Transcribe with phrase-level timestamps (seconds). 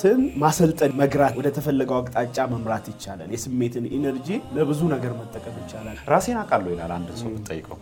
[0.00, 6.38] ስሜትን ማሰልጠን፣ መግራት፣ ወደ ተፈለገው አቅጣጫ መምራት ይቻላል። የስሜትን energy ለብዙ ነገር መጠቀም ይቻላል። ራሴን
[6.40, 7.78] አውቃለሁ ይላል አንድ ሰው ብትጠይቀው።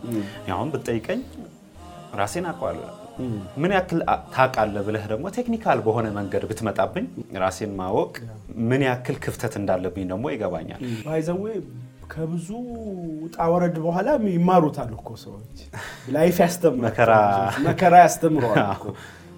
[0.53, 1.21] አሁን ብትጠይቀኝ
[2.19, 2.95] ራሴን አውቀዋለሁ ይላል።
[3.61, 4.01] ምን ያክል
[4.33, 7.05] ታውቃለህ ብለህ ደግሞ technical በሆነ መንገድ ብትመጣብኝ
[7.43, 8.13] ራሴን ማወቅ
[8.69, 11.45] ምን ያክል ክፍተት እንዳለብኝ ደግሞ ይገባኛል። by the way
[12.11, 12.47] ከብዙ
[13.23, 15.57] ውጣ ወረድ በኋላ ይማሩታል እኮ ሰዎች።
[16.15, 16.83] life ያስተምራል፣
[17.67, 18.85] መከራ ያስተምረዋል እኮ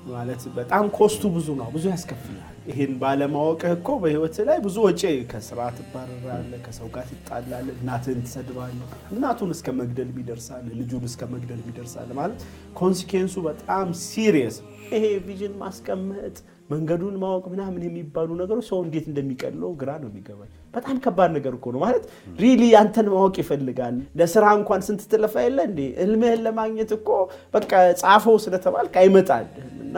[0.08, 5.02] ማለት በጣም cost ኡ ብዙ ነው፣ ብዙ ያስከፍላል። ይህን ባለማወቅህ እኮ በህይወት ላይ ብዙ ወጪ፣
[5.32, 12.10] ከስራ ትባረራለህ፣ ከሰው ጋር ትጣላለህ፣ እናትህን ትሰድባለህ፣ እናቱን እስከ መግደል ይደርሳል፣ ልጁን እስከ መግደል ይደርሳል።
[12.20, 12.42] ማለት
[12.80, 14.58] consequence ኡ በጣም serious።
[14.94, 16.36] ይሄ vision ማስቀመጥ
[16.70, 21.66] መንገዱን ማወቅ ምናምን የሚባሉ ነገሮች ሰው እንዴት እንደሚቀለው ግራ ነው የሚገባኝ። በጣም ከባድ ነገር እኮ
[21.74, 22.04] ነው ማለት
[22.40, 25.80] really አንተን ማወቅ ይፈልጋል። ለስራ እንኳን ስንት ትለፋ የለ እንዴ?
[26.02, 27.10] ህልምህን ለማግኘት እኮ
[27.54, 29.98] በቃ ጻፈው ስለተባልክ አይመጣልህም እና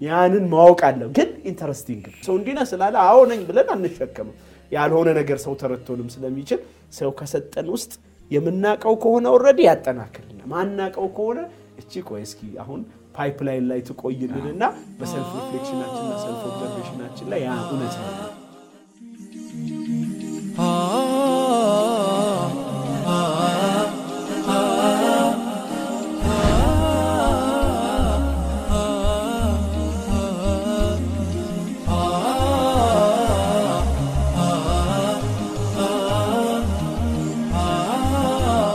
[0.00, 4.36] ያንን ማወቅ አለ። ግን interesting ሰው እንዲህ ነህ ስላለ አዎ ነኝ ብለን አንሸከምም።
[4.72, 6.60] ያልሆነ ነገር ሰው ተረቶንም ስለሚችል
[6.98, 7.92] ሰው ከሰጠን ውስጥ
[8.30, 11.38] የምናቀው ከሆነ already ያጠናክልና ማናቀው ከሆነ
[11.80, 12.80] እቺ ቆይ እስኪ አሁን
[13.16, 14.62] pipeline ላይ ትቆይልንና
[14.98, 18.12] በ self reflection ኣችንና self observation ኣችን ላይ ያ እውነት ነው።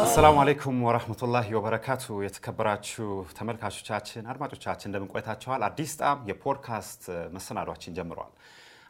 [0.05, 5.61] አሰላሙ አለይኩም ወረህመቱላሂ ወበረካቱ። የተከበራችሁ ተመልካቾቻችን፣ አድማጮቻችን እንደምን ቆይታችኋል?
[5.67, 7.03] አዲስ ጣዕም የፖድካስት
[7.33, 8.33] መሰናዷችን ጀምረዋል።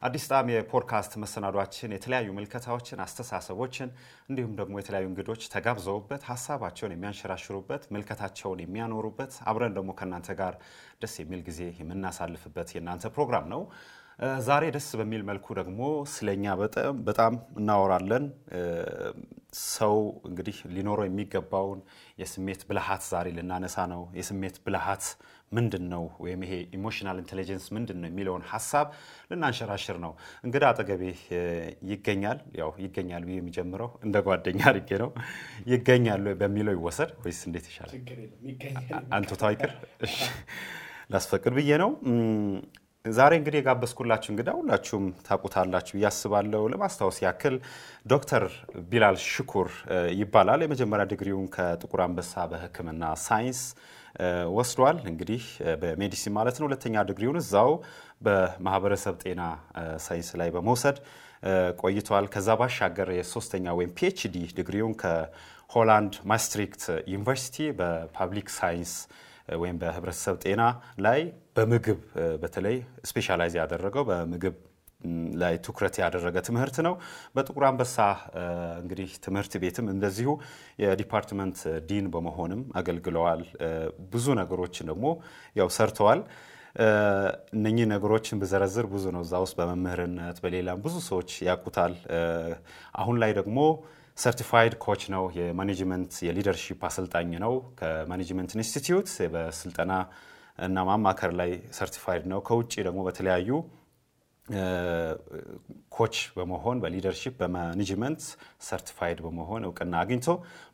[0.01, 3.89] አዲስ ጣዕም የፖድካስት መሰናዷችን የተለያዩ ምልከታዎችን፣ አስተሳሰቦችን
[4.29, 10.55] እንዲሁም ደግሞ የተለያዩ እንግዶች ተጋብዘውበት ሀሳባቸውን የሚያንሸራሽሩበት ምልከታቸውን የሚያኖሩበት አብረን ደግሞ ከእናንተ ጋር
[11.01, 13.63] ደስ የሚል ጊዜ የምናሳልፍበት የእናንተ ፕሮግራም ነው።
[14.45, 15.79] ዛሬ ደስ በሚል መልኩ ደግሞ
[16.11, 16.45] ስለኛ
[17.07, 18.25] በጣም እናወራለን።
[19.69, 19.95] ሰው
[20.29, 21.79] እንግዲህ ሊኖረው የሚገባውን
[22.21, 25.05] የስሜት ብልሃት ዛሬ ልናነሳ ነው። የስሜት ብልሃት
[25.55, 28.87] ምንድን ነው ወይም ይሄ emotional intelligence ምንድን ነው የሚለውን ሀሳብ
[29.31, 31.03] ልናንሸራሽር ነው። እንግዳ አጠገቤ
[31.89, 35.11] ይገኛል። ያው ይገኛል ብዬ የሚጀምረው እንደ ጓደኛ አድርጌ ነው።
[35.73, 37.93] ይገኛሉ በሚለው ይወሰድ ወይስ እንዴት ይሻላል?
[39.17, 39.73] አንቱታው ይቅር
[41.13, 41.91] ላስፈቅድ ብዬ ነው።
[43.05, 47.55] ዛሬ እንግዲህ የጋበዝኩላችሁ እንግዳ ሁላችሁም ታውቁታላችሁ ብዬ አስባለሁ። ለማስታወስ ያክል
[48.05, 48.43] ዶክተር
[48.89, 49.69] ቢላል ሽኩር
[50.19, 53.61] ይባላል። የመጀመሪያ ዲግሪውን ከጥቁር አንበሳ በሕክምና ሳይንስ
[54.55, 55.43] ወስዷል። እንግዲህ
[55.81, 57.71] በ medicine ማለት ነው። ሁለተኛ ዲግሪውን እዛው
[58.25, 59.41] በማህበረሰብ ጤና
[60.05, 60.97] ሳይንስ ላይ በመውሰድ
[61.81, 66.83] ቆይቷል። ከዛ ባሻገር የሶስተኛ ወይም PhD ዲግሪውን ከሆላንድ ማስትሪክት
[67.13, 68.93] ዩኒቨርሲቲ በ public science
[69.55, 70.61] ወይም በህብረተሰብ ጤና
[71.05, 71.19] ላይ
[71.57, 71.99] በምግብ
[72.41, 72.77] በተለይ
[73.09, 74.55] specialize ያደረገው በምግብ
[75.41, 76.93] ላይ ትኩረት ያደረገ ትምህርት ነው።
[77.35, 77.97] በጥቁር አንበሳ
[78.81, 80.31] እንግዲህ ትምህርት ቤትም እንደዚሁ
[80.83, 83.43] የ department ዲን በመሆንም አገልግለዋል።
[84.13, 85.05] ብዙ ነገሮችን ደግሞ
[85.55, 86.21] ያው ሰርተዋል።
[87.55, 91.93] እነኚህ ነገሮችን ብዘረዝር ብዙ ነው። እዛ ውስጥ በመምህርነት በሌላም ብዙ ሰዎች ያውቁታል።
[92.95, 93.59] አሁን ላይ ደግሞ
[94.17, 99.93] certified coach ነው። የ management የ leadership አሰልጣኝ ነው። ከ management ኢንስቲትዩት በስልጠና
[100.59, 103.49] እና ማማከር ላይ certified ነው። ከውጭ ደግሞ በተለያዩ
[105.95, 108.21] coach በመሆን በ leadership በ management
[108.67, 110.27] certified በመሆን እውቅና አግኝቶ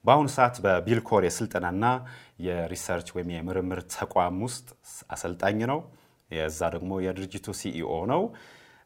[0.05, 1.85] በአሁኑ ሰዓት በቢልኮር የስልጠናና
[2.45, 4.67] የ research ወይም የምርምር ተቋም ውስጥ
[5.15, 5.79] አሰልጣኝ ነው።
[6.29, 8.21] የዛ ደግሞ የድርጅቱ CEO ነው።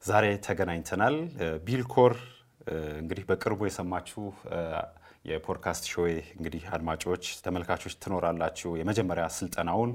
[0.03, 1.15] ዛሬ ተገናኝተናል።
[1.67, 2.13] ቢልኮር
[2.99, 4.23] እንግዲህ በቅርቡ የሰማችሁ
[5.25, 9.91] የ podcast show ዬ እንግዲህ አድማጮች፣ ተመልካቾች ትኖራላችሁ። የመጀመሪያ ስልጠናውን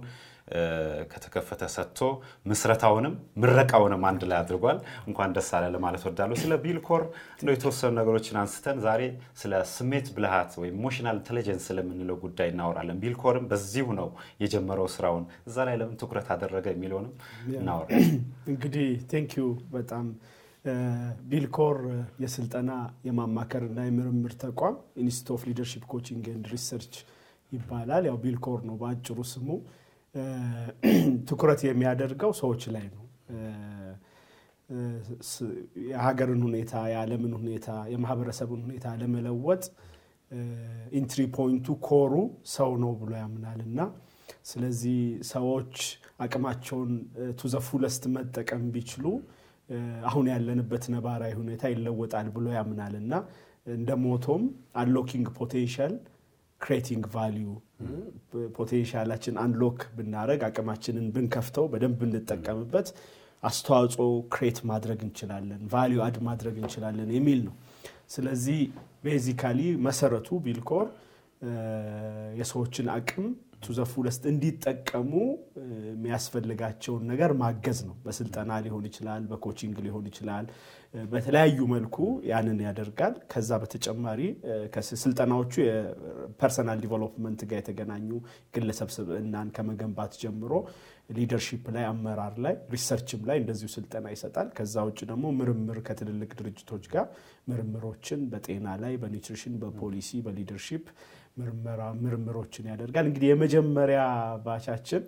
[1.11, 1.99] ከተከፈተ ሰጥቶ
[2.47, 3.13] ምስረታውንም
[3.43, 7.03] ምረቃውንም አንድ ላይ አድርጓል። እንኳን ደስ አለ ለማለት እወዳለሁ። ስለ ቢልኮር
[7.41, 9.03] እንደው የተወሰኑ ነገሮችን አንስተን ዛሬ
[9.41, 14.11] ስለ ስሜት ብልሃት ወይም emotional intelligence ስለምንለው ጉዳይ እናወራለን። ቢልኮርም በዚሁ ነው
[14.41, 17.15] የጀመረው ስራውን። እዛ ላይ ለምን ትኩረት አደረገ የሚለውንም
[17.55, 18.13] እናወራለን።
[18.53, 20.07] እንግዲህ thank you በጣም
[21.29, 21.77] ቢልኮር
[22.23, 22.71] የስልጠና
[23.07, 26.95] የማማከርና የምርምር ተቋም Institute of Leadership Coaching and Research
[27.53, 29.49] ይባላል። ያው ቢልኮር ነው በአጭሩ ስሙ።
[31.29, 33.05] ትኩረት የሚያደርገው ሰዎች ላይ ነው።
[35.87, 39.63] የሀገርን ሁኔታ፣ የዓለምን ሁኔታ፣ የማህበረሰብን ሁኔታ ለመለወጥ
[40.99, 42.13] entry point ኡ core ኡ
[42.55, 43.79] ሰው ነው ብሎ ያምናል እና
[44.51, 44.99] ስለዚህ
[45.33, 45.75] ሰዎች
[46.25, 46.93] አቅማቸውን
[47.41, 49.07] to fullest መጠቀም ቢችሉ
[50.09, 53.13] አሁን ያለንበት ነባራዊ ሁኔታ ይለወጣል ብሎ ያምናል እና
[53.75, 54.43] እንደ motto ም
[54.75, 55.93] unlocking potential
[56.61, 57.49] creating value
[58.57, 62.89] potential ኣችን unlock ብናደረግ አቅማችንን ብንከፍተው በደንብ ብንጠቀምበት
[63.43, 67.55] አስተዋጽኦ create ማድረግ እንችላለን፣ value add ማድረግ እንችላለን የሚል ነው።
[68.15, 68.59] ስለዚህ
[69.05, 70.87] basically መሰረቱ ቢልኮር
[72.41, 73.27] የሰዎችን አቅም
[73.65, 75.11] to the fullest እንዲጠቀሙ
[75.89, 80.47] የሚያስፈልጋቸውን ነገር ማገዝ ነው። በስልጠና ሊሆን ይችላል፣ በ coaching ሊሆን ይችላል።
[80.95, 81.97] በተለያዩ መልኩ
[82.31, 84.21] ያንን ያደርጋል። ከዛ በተጨማሪ
[85.03, 88.09] ስልጠናዎቹ የ personal development ጋር የተገናኙ
[88.55, 90.53] ግለሰብ ስብዕናን ከመገንባት ጀምሮ
[91.17, 96.31] leadership ላይ፣ አመራር ላይ፣ research ም ላይ እንደዚሁ ስልጠና ይሰጣል። ከዛ ውጭ ደግሞ ምርምር ከትልልቅ
[96.41, 97.07] ድርጅቶች ጋር
[97.51, 100.85] ምርምሮችን በጤና ላይ፣ በ nutrition፣ በፖሊሲ፣ በ leadership
[102.03, 104.01] ምርምሮችን ያደርጋል። እንግዲህ የመጀመሪያ
[104.45, 105.03] batch ኣችን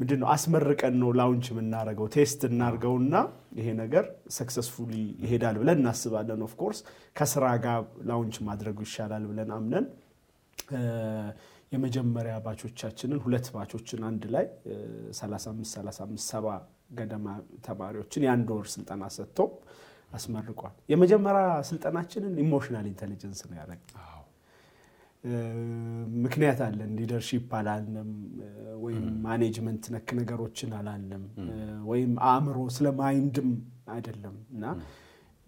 [0.00, 3.14] ምንድን ነው አስመርቀን ነው launch የምናደርገው። test እናርገውና
[3.58, 4.04] ይሄ ነገር
[4.36, 4.92] successfully
[5.24, 6.78] ይሄዳል ብለን እናስባለን። of course
[7.16, 7.78] ከስራ ጋር
[8.10, 9.86] launch ማድረጉ ይሻላል ብለን አምነን
[11.72, 14.44] የመጀመሪያ batch ኦቻችንን ሁለት batch ኦችን አንድ ላይ
[15.18, 16.46] 35 35 ሰባ
[16.98, 17.26] ገደማ
[17.66, 19.38] ተማሪዎችን የአንድ ወር ስልጠና ሰጥቶ
[20.12, 24.13] አስመርቋል። የመጀመሪያ ስልጠናችንን emotional intelligence ነው ያደረግነው።
[26.24, 28.10] ምክንያት አለን። leadership አላለም
[28.84, 31.24] ወይም management ነክ ነገሮችን አላለም
[31.90, 33.50] ወይም አእምሮ ስለ mind ም
[33.94, 34.64] አይደለም እና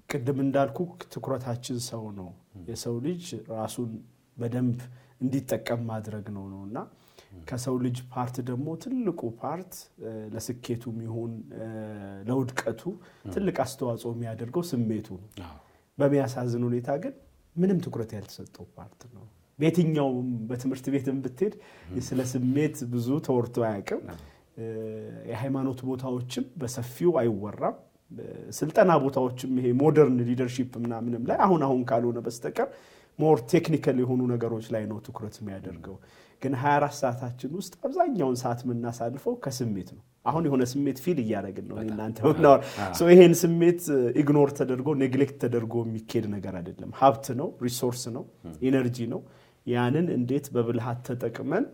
[0.09, 2.29] ቅድም እንዳልኩ ትኩረታችን ሰው ነው።
[2.69, 3.25] የሰው ልጅ
[3.55, 3.91] ራሱን
[4.37, 4.79] በደንብ
[5.21, 6.79] እንዲጠቀም ማድረግ ነው ነው እና
[7.49, 9.73] ከሰው ልጅ part ደግሞ ትልቁ part
[10.35, 11.33] ለስኬቱም ይሁን
[12.29, 12.83] ለውድቀቱ
[13.35, 15.31] ትልቅ አስተዋጽኦ የሚያደርገው ስሜቱ ነው።
[15.99, 17.15] በሚያሳዝን ሁኔታ ግን
[17.57, 19.27] ምንም ትኩረት ያልተሰጠው part ነው።
[19.59, 20.19] በየትኛውም
[20.49, 21.55] በትምህርት ቤትም ብትሄድ
[22.09, 24.01] ስለ ስሜት ብዙ ተወርቶ አያውቅም።
[25.31, 27.77] የሃይማኖት ቦታዎችም በሰፊው አይወራም።
[28.59, 32.69] ስልጠና ቦታዎችም ይሄ modern leadership ምናምንም ላይ አሁን አሁን ካልሆነ በስተቀር
[33.19, 35.97] more technical የሆኑ ነገሮች ላይ ነው ትኩረት የሚያደርገው።
[36.43, 41.77] ግን 24 ሰዓታችን ውስጥ አብዛኛውን ሰዓት የምናሳልፈው ከስሜት ነው። አሁን የሆነ ስሜት feel እያደረግን ነው
[41.85, 42.19] እናንተ
[43.11, 43.83] ይሄን ስሜት
[44.23, 48.25] ignore ተደርጎ neglect ተደርጎ የሚካሄድ ነገር አይደለም። ሀብት ነው፣ resource ነው፣
[48.69, 49.21] energy ነው።
[49.67, 51.65] ያንን እንዴት በብልሃት ተጠቅመን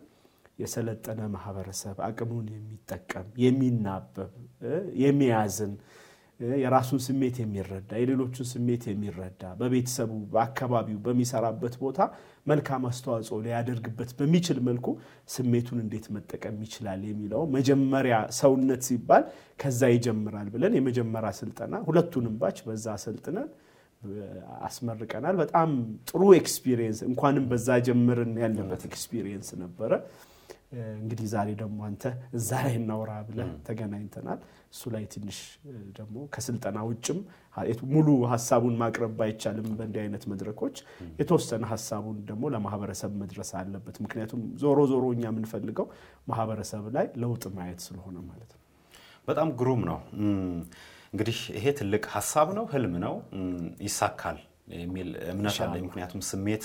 [0.59, 4.33] የሰለጠነ ማህበረሰብ አቅሙን የሚጠቀም የሚናበብ፣
[5.03, 5.73] የሚያዝን
[6.61, 11.99] የራሱን ስሜት የሚረዳ የሌሎቹን ስሜት የሚረዳ በቤተሰቡ፣ በአካባቢው፣ በሚሰራበት ቦታ
[12.47, 14.87] መልካም አስተዋጽኦ ሊያደርግበት በሚችል መልኩ
[15.35, 19.25] ስሜቱን እንዴት መጠቀም ይችላል የሚለው መጀመሪያ ሰውነት ሲባል
[19.61, 23.49] ከዛ ይጀምራል ብለን የመጀመሪያ ስልጠና ሁለቱንም batch በዛ አሰልጥነን
[24.63, 25.71] አስመርቀናል። በጣም
[26.11, 29.93] ጥሩ experience እንኳንም በዛ ጀምርን ያለበት experience ነበረ።
[30.99, 32.03] እንግዲህ ዛሬ ደግሞ አንተ
[32.39, 34.39] እዛ ላይ እናውራ ብለህ ተገናኝተናል።
[34.73, 35.39] እሱ ላይ ትንሽ
[35.99, 37.19] ደግሞ ከስልጠና ውጭም
[37.93, 40.77] ሙሉ ሀሳቡን ማቅረብ ባይቻልም በእንዲህ አይነት መድረኮች
[41.21, 45.89] የተወሰነ ሀሳቡን ደግሞ ለማህበረሰብ መድረስ አለበት። ምክንያቱም ዞሮ ዞሮ እኛ የምንፈልገው
[46.33, 48.61] ማህበረሰብ ላይ ለውጥ ማየት ስለሆነ ማለት ነው።
[49.29, 49.99] በጣም ግሩም ነው።
[51.13, 53.15] እንግዲህ ይሄ ትልቅ ሀሳብ ነው፣ ህልም ነው፣
[53.87, 54.39] ይሳካል
[54.77, 56.65] የሚል እምነት አለኝ። ምክንያቱም ስሜት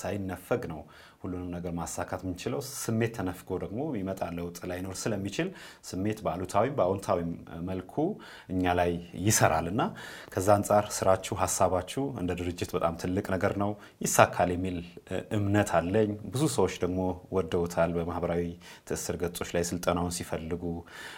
[0.00, 0.80] ሳይነፈግ ነው
[1.22, 5.48] ሁሉንም ነገር ማሳካት የምንችለው። ስሜት ተነፍጎ ደግሞ የሚመጣ ለውጥ ላይኖር ስለሚችል
[5.88, 7.30] ስሜት በአሉታዊም በአዎንታዊም
[7.68, 7.94] መልኩ
[8.48, 8.92] እኛ ላይ
[9.26, 9.82] ይሰራል እና
[10.34, 13.72] ከዛ አንጻር ስራችሁ፣ ሀሳባችሁ እንደ ድርጅት በጣም ትልቅ ነገር ነው፣
[14.04, 14.78] ይሳካል የሚል
[15.38, 17.00] እምነት አለኝ። ብዙ ሰዎች ደግሞ
[17.36, 18.44] ወደውታል። በማህበራዊ
[18.88, 20.64] ትስስር ገጾች ላይ ስልጠናውን ሲፈልጉ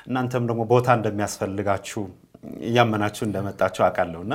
[0.09, 2.05] እናንተም ደግሞ ቦታ እንደሚያስፈልጋችሁ
[2.67, 4.35] እያመናችሁ እንደመጣችሁ አውቃለሁ እና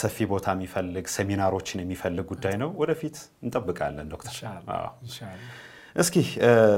[0.00, 4.34] ሰፊ ቦታ የሚፈልግ ሴሚናሮችን የሚፈልግ ጉዳይ ነው። ወደፊት እንጠብቃለን ዶክተር።
[5.96, 6.16] እስኪ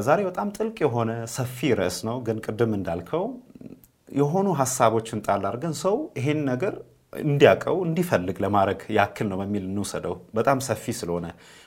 [0.07, 3.25] ዛሬ በጣም ጥልቅ የሆነ ሰፊ ርዕስ ነው፣ ግን ቅድም እንዳልከው
[4.13, 6.75] የሆኑ ሀሳቦችን ጣል አድርገን ሰው ይሄን ነገር
[7.13, 11.27] እንዲያውቀው እንዲፈልግ ለማድረግ ያክል ነው በሚል እንውሰደው። በጣም ሰፊ ስለሆነ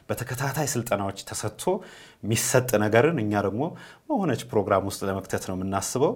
[0.10, 1.64] በተከታታይ ስልጠናዎች ተሰጥቶ
[2.24, 3.64] የሚሰጥ ነገርን እኛ ደግሞ
[4.08, 6.14] በሆነች ፕሮግራም ውስጥ ለመክተት ነው የምናስበው።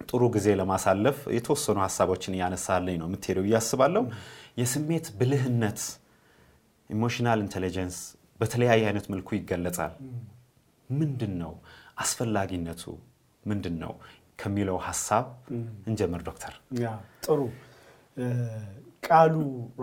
[0.00, 4.02] ጥሩ ጊዜ ለማሳለፍ የተወሰኑ ሀሳቦችን እያነሳልኝ ነው የምትሄደው ብዬ አስባለሁ።
[4.60, 5.80] የስሜት ብልህነት
[6.90, 7.96] emotional intelligence
[8.40, 9.94] በተለያየ አይነት መልኩ ይገለጻል።
[10.90, 11.52] ምንድን ነው
[12.02, 12.82] አስፈላጊነቱ
[13.44, 13.92] ምንድን ነው
[14.38, 15.26] ከሚለው ሀሳብ
[15.88, 16.54] እንጀምር ዶክተር።
[17.26, 17.40] ጥሩ
[19.06, 19.34] ቃሉ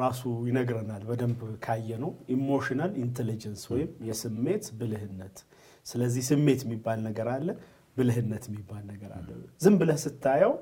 [0.01, 5.38] ራሱ ይነግረናል። በደንብ ካየ ነው emotional intelligence ወይም የስሜት ብልህነት።
[5.86, 7.48] ስለዚህ ስሜት የሚባል ነገር አለ
[7.97, 9.27] ብልህነት የሚባል ነገር አለ።
[9.63, 10.53] ዝም ብለህ ስታየው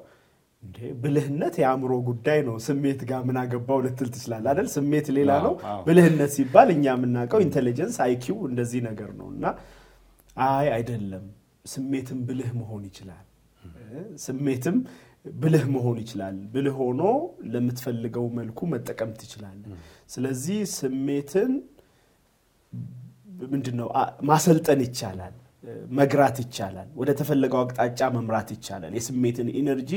[0.63, 4.67] እንዴ ብልህነት የአእምሮ ጉዳይ ነው፣ ስሜት ጋር ምን አገባው ልትል ትችላለህ አይደል?
[4.75, 5.53] ስሜት ሌላ ነው።
[5.87, 9.45] ብልህነት ሲባል እኛ የምናውቀው intelligence IQ እንደዚህ ነገር ነው እና
[10.45, 11.25] አይ አይደለም፣
[11.65, 13.25] ስሜትም ብልህ መሆን ይችላል።
[14.23, 14.77] ስሜትም
[15.25, 17.01] ብልህ መሆን ይችላል። ብልህ ሆኖ
[17.51, 19.75] ለምትፈልገው መልኩ መጠቀም ትችላለህ።
[20.09, 21.51] ስለዚህ ስሜትን
[23.53, 23.87] ምንድን ነው
[24.23, 25.35] ማሰልጠን ይቻላል
[26.00, 29.91] መግራት ይቻላል። ወደ ተፈለገው አቅጣጫ መምራት ይቻላል። የስሜትን energy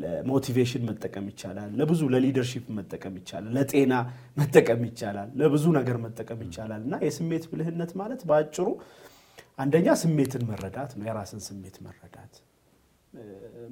[0.00, 3.92] ለ motivation መጠቀም ይቻላል። ለብዙ ለ leadership መጠቀም ይቻላል። ለጤና
[4.36, 8.66] መጠቀም ይቻላል። ለብዙ ነገር መጠቀም ይቻላል እና የስሜት ብልህነት ማለት በአጭሩ
[9.58, 12.34] አንደኛ ስሜትን መረዳት ነው። የራስን ስሜት መረዳት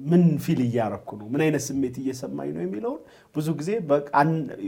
[0.07, 2.99] ምን feel እያረኩ ነው፣ ምን አይነት ስሜት እየሰማኝ ነው የሚለውን
[3.35, 3.69] ብዙ ጊዜ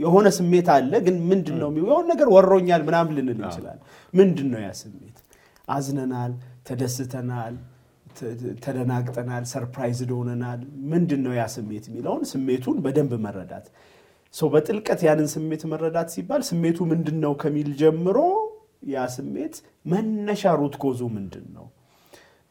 [0.02, 3.82] የሆነ ስሜት አለ፣ ግን ምንድን ነው የሆነ ነገር ወሮኛል ምናምን ልንል እንችላለን።
[4.14, 5.16] ምንድን ነው ያ ስሜት?
[5.68, 6.32] አዝነናል፣
[6.66, 7.54] ተደስተናል፣
[8.64, 10.60] ተደናግጠናል፣ surprised ሆነናል።
[10.92, 13.66] ምንድን ነው ያ ስሜት የሚለውን ስሜቱን በደንብ መረዳት
[14.34, 18.18] ሰው በጥልቀት ያንን ስሜት መረዳት ሲባል ስሜቱ ምንድን ነው ከሚል ጀምሮ
[18.92, 19.54] ያ ስሜት
[19.86, 21.66] መነሻ root cause ኡ ምንድን ነው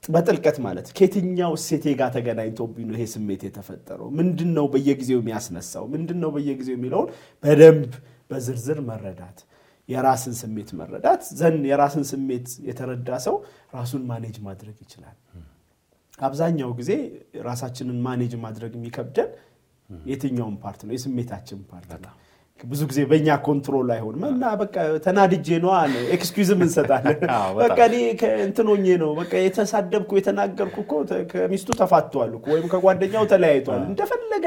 [0.04, 4.08] በጥልቀት ማለት ከየትኛው እሴቴ ጋር ተገናኝቶብኝ ነው ይሄ ስሜት የተፈጠረው?
[4.20, 5.84] ምንድን ነው በየጊዜው የሚያስነሳው?
[5.94, 7.10] ምንድን ነው በየጊዜው የሚለውን
[7.44, 7.92] በደንብ
[8.32, 9.38] በዝርዝር መረዳት፣
[9.90, 13.36] የራስን ስሜት መረዳት ዘንድ የራስን ስሜት የተረዳ ሰው
[13.76, 15.18] ራሱን manage ማድረግ ይችላል።
[16.20, 16.92] አብዛኛው ጊዜ
[17.46, 19.30] ራሳችንን manage ማድረግ የሚከብደን
[20.06, 20.94] የትኛውን part ነው?
[20.96, 22.14] የስሜታችን part ነው።
[22.60, 27.20] ብዙ ጊዜ በእኛ control አይሆንም እና በቃ ተናድጄ ነው አለ excuse ም እንሰጣለን።
[27.60, 27.96] በቃ እኔ
[28.48, 30.92] እንትን ሆኜ ነው በቃ የተሳደብኩ የተናገርኩ እኮ
[31.32, 34.46] ከሚስቱ ተፋቷል ወይም ከጓደኛው ተለያይቷል እንደፈለገ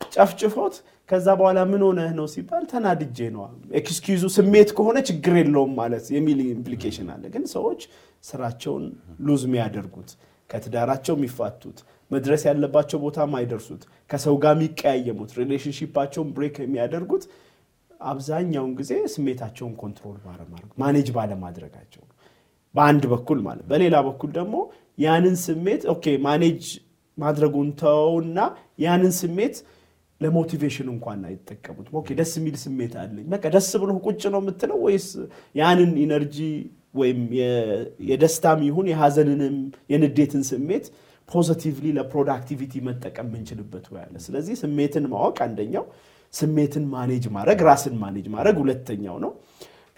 [0.00, 0.74] ጨፍጭፎት
[1.08, 3.42] ከዛ በኋላ ምን ሆነህ ነው ሲባል ተናድጄ ነው።
[3.80, 7.82] excuse ኡ ስሜት ከሆነ ችግር የለውም ማለት የሚል implication አለ። ግን ሰዎች
[8.24, 8.84] ስራቸውን
[9.26, 10.10] lose የሚያደርጉት
[10.50, 11.78] ከትዳራቸው የሚፋቱት
[12.10, 17.24] መድረስ ያለባቸው ቦታ ማይደርሱት ከሰው ጋር የሚቀያየሙት relationship ኣቸውን break የሚያደርጉት
[18.06, 22.02] አብዛኛውን ጊዜ ስሜታቸውን control ባለማድረግ manage ባለማድረጋቸው
[22.74, 24.56] በአንድ በኩል ማለት በሌላ በኩል ደግሞ
[24.98, 26.62] ያንን ስሜት okay manage
[27.18, 28.38] ማድረጉን ተውና
[28.84, 29.56] ያንን ስሜት
[30.20, 34.78] ለ motivation እንኳን አይጠቀሙት። okay ደስ የሚል ስሜት አለኝ በቃ ደስ ብሎ ቁጭ ነው የምትለው
[34.86, 35.08] ወይስ
[35.54, 36.38] ያንን energy
[36.94, 37.20] ወይም
[38.10, 39.56] የደስታም ይሁን የሀዘንንም
[39.92, 40.86] የንዴትን ስሜት
[41.28, 45.84] positively ለ productivity መጠቀም የምንችልበት ወይ ስለዚህ ስሜትን ማወቅ አንደኛው፣
[46.34, 49.30] ስሜትን manage ማድረግ ራስን manage ማድረግ ሁለተኛው ነው።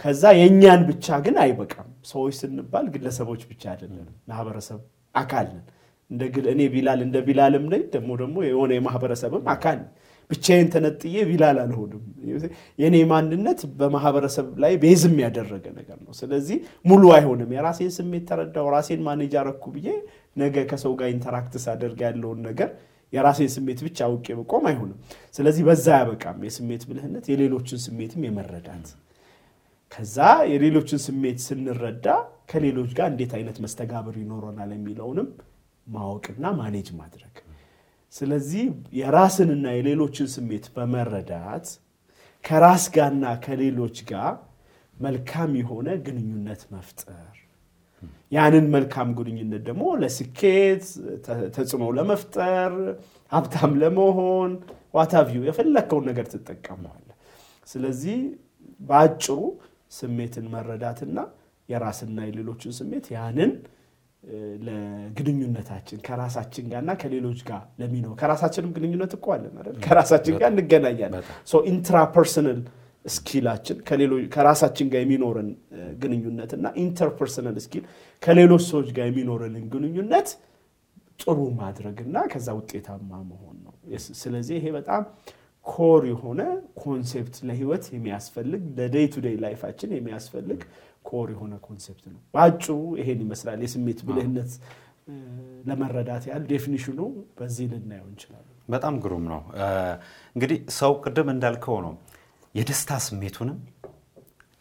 [0.01, 4.81] ከዛ የእኛን ብቻ ግን አይበቃም። ሰዎች ስንባል ግለሰቦች ብቻ አይደለም፣ ማህበረሰብ
[5.15, 5.65] አካል ነን።
[6.53, 9.89] እኔ ቢላል እንደ ቢላልም ነኝ፣ ደግሞ ደግሞ የሆነ የማህበረሰብም አካል ነኝ።
[10.30, 12.02] ብቻዬን ተነጥዬ ቢላል አልሆንም።
[12.80, 18.68] የእኔ ማንነት በማህበረሰብ ላይ base ም ያደረገ ነገር ነው። ስለዚህ ሙሉ አይሆንም። የራሴን ስሜት ተረዳው
[18.75, 19.88] ራሴን manage አረኩ ብዬ
[20.37, 22.70] ነገ ከሰው ጋር interact ሳደርግ ያለውን ነገር
[23.12, 24.99] የራሴን ስሜት ብቻ አውቄ መቆም አይሆንም።
[25.37, 28.88] ስለዚህ በዛ አያበቃም። የስሜት ብልህነት የሌሎችን ስሜትም የመረዳት
[29.92, 30.16] ከዛ
[30.50, 32.06] የሌሎችን ስሜት ስንረዳ
[32.50, 35.28] ከሌሎች ጋር እንዴት አይነት መስተጋብር ይኖረናል የሚለውንም
[35.87, 37.35] ማወቅና manage ማድረግ
[38.12, 38.65] ስለዚህ
[38.99, 41.67] የራስንና የሌሎችን ስሜት በመረዳት
[42.45, 44.35] ከራስ ጋርና ከሌሎች ጋር
[44.97, 47.35] መልካም የሆነ ግንኙነት መፍጠር
[48.33, 50.85] ያንን መልካም ግንኙነት ደግሞ ለስኬት
[51.57, 52.73] ተጽዕኖ ለመፍጠር
[53.33, 54.50] ሀብታም ለመሆን
[54.95, 57.17] ዋታቪው የፈለግከውን ነገር ትጠቀመዋለህ።
[57.67, 58.19] ስለዚህ
[58.81, 59.38] በአጭሩ
[59.99, 61.19] ስሜትን መረዳትና
[61.69, 63.50] የራስና የሌሎችን ስሜት ያንን
[64.69, 69.77] ለግንኙነታችን ከራሳችን ጋርና ከሌሎች ጋር ለሚኖር ከራሳችንም ግንኙነት እኮ አለን አይደል?
[69.87, 71.25] ከራሳችን ጋር እንገናኛለን።
[71.73, 72.61] intrapersonal
[73.09, 73.76] skill ኣችን
[74.35, 75.49] ከራሳችን ጋር የሚኖረን
[76.03, 77.85] ግንኙነትና interpersonal skill
[78.23, 80.29] ከሌሎች ሰዎች ጋር የሚኖረንን ግንኙነት
[81.23, 83.75] ጥሩ ማድረግና ከዛ ውጤታማ መሆን ነው።
[84.21, 85.05] ስለዚህ ይሄ በጣም
[85.67, 86.43] core የሆነ
[86.83, 90.61] concept ለህይወት የሚያስፈልግ ለ day to day life ኣችን የሚያስፈልግ
[91.09, 94.53] core የሆነ concept ነው። በአጭሩ ይሄን ይመስላል። የስሜት ብልህነት
[95.69, 96.99] ለመረዳት ያህል definition ኡ
[97.38, 99.41] በዚህ ልናየው እንችላለን። በጣም ግሩም ነው።
[100.37, 101.95] እንግዲህ ሰው ቅድም እንዳልከው ነው
[102.55, 103.59] የደስታ ስሜቱንም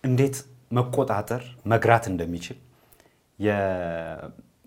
[0.03, 0.37] እንዴት
[0.71, 2.57] መቆጣጠር መግራት እንደሚችል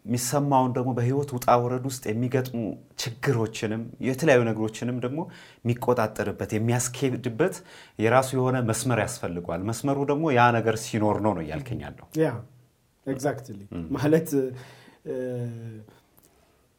[0.04, 2.60] የሚሰማውን ደግሞ በህይወት ውጣ ወረድ ውስጥ የሚገጥሙ
[3.02, 5.20] ችግሮችንም የተለያዩ ነገሮችንም ደግሞ
[5.62, 7.56] የሚቆጣጠርበት የሚያስኬድበት
[7.98, 12.30] የራሱ የሆነ መስመር ያስፈልገዋል። መስመሩ ደግሞ ያ ነገር ሲኖር ነው ነው እያልከኛለሁ። yeah
[13.06, 13.60] exactly
[13.96, 14.30] ማለት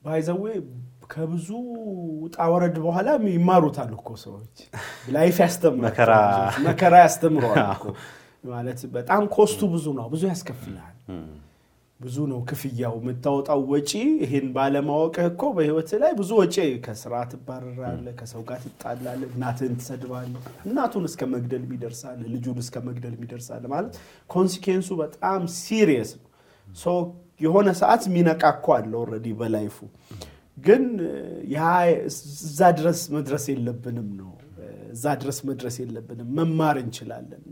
[0.03, 0.43] by the way
[1.11, 1.47] ከብዙ
[2.23, 4.55] ውጣ ወረድ በኋላ ይማሩታል እኮ ሰዎች።
[5.15, 5.83] life ያስተምራል፣
[6.67, 7.85] መከራ ያስተምረዋል እኮ
[8.43, 10.95] ማለት በጣም cost ኡ ብዙ ነው፣ ብዙ ያስከፍልሃል
[12.01, 13.91] ብዙ ነው ክፍያው። የምታወጣው ወጪ
[14.21, 16.55] ይሄን ባለማወቅህ እኮ በህይወት ላይ ብዙ ወጪ፣
[16.85, 23.65] ከስራ ትባረራለህ፣ ከሰው ጋር ትጣላለህ፣ እናትህን ትሰድባለህ፣ እናቱን እስከ መግደል ይደርሳል፣ ልጁን እስከ መግደል ይደርሳል።
[23.73, 23.93] ማለት
[24.29, 26.27] consequence ኡ በጣም serious ነው።
[27.41, 29.77] የሆነ ሰዓት የሚነቃ እኮ አለ already በ life ኡ
[30.57, 30.83] ግን
[31.53, 31.59] ያ
[32.07, 34.31] እዛ ድረስ መድረስ የለብንም ነው
[34.91, 37.43] እዛ ድረስ መድረስ የለብንም። መማር እንችላለን።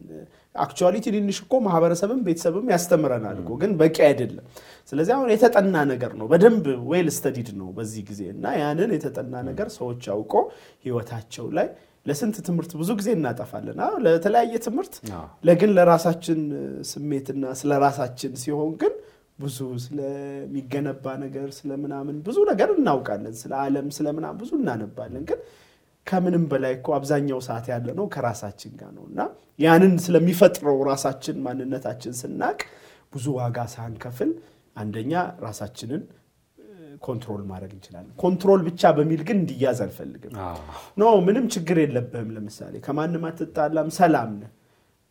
[0.55, 4.45] actually ትንንሽ እኮ ማህበረሰብም ቤተሰብም ያስተምረናል እኮ ግን በቂ አይደለም።
[4.91, 9.69] ስለዚህ አሁን የተጠና ነገር ነው፣ በደንብ well studied ነው በዚህ ጊዜ እና ያንን የተጠና ነገር
[9.77, 10.33] ሰዎች አውቆ
[10.85, 11.69] ህይወታቸው ላይ
[12.05, 14.93] ለስንት ትምህርት ብዙ ጊዜ እናጠፋለን። አዎ ለተለያየ ትምህርት
[15.47, 16.39] ለግን ለራሳችን
[16.91, 18.93] ስሜትና ስለ ራሳችን ሲሆን ግን
[19.39, 25.39] ብዙ ስለሚገነባ ነገር ስለምናምን ብዙ ነገር እናውቃለን። ስለ ዓለም ስለምናምን ብዙ እናነባለን። ግን
[26.07, 29.19] ከምንም በላይ እኮ አብዛኛው ሰዓት ያለ ነው ከራሳችን ጋር ነው እና
[29.59, 32.59] ያንን ስለሚፈጥረው ራሳችን ማንነታችን ስናቅ
[33.13, 34.31] ብዙ ዋጋ ሳንከፍል
[34.75, 35.13] አንደኛ
[35.45, 36.01] ራሳችንን
[37.01, 40.33] control ማድረግ እንችላለን። control ብቻ በሚል ግን እንዲያዝ አልፈልግም።
[40.97, 44.51] no ምንም ችግር የለብህም። ለምሳሌ ከማንም አትጣላም፣ ሰላም ነህ።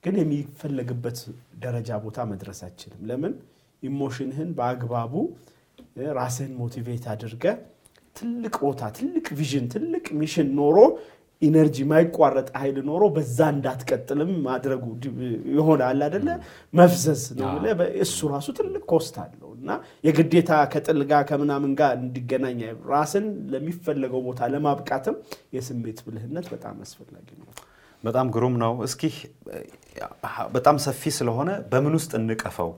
[0.04, 1.18] ግን የሚፈለግበት
[1.62, 3.33] ደረጃ ቦታ መድረስ አትችልም። ለምን
[3.82, 5.14] emotion ህን በአግባቡ
[6.18, 7.57] ራስህን motivate አድርገህ
[8.18, 10.76] ትልቅ ቦታ፣ ትልቅ vision፣ ትልቅ mission ኖሮ
[11.42, 14.84] energy ማይቋረጥ ኃይል ኖሮ በዛ እንዳትቀጥልም ማድረጉ
[15.52, 16.28] ይሆናል አይደል?
[16.75, 17.50] መፍዘዝ ነው
[18.04, 19.70] እሱ ራሱ ትልቅ cost አለው እና
[20.06, 22.60] የግዴታ ከጥል ጋር ከምናምን ጋር እንዲገናኝ
[22.90, 25.16] ራስን ለሚፈለገው ቦታ ለማብቃትም
[25.56, 27.48] የስሜት ብልህነት በጣም አስፈላጊ ነው።
[28.02, 29.02] በጣም ግሩም ነው። እስኪ
[30.55, 32.71] በጣም ሰፊ ስለሆነ በምን ውስጥ እንቀፈው?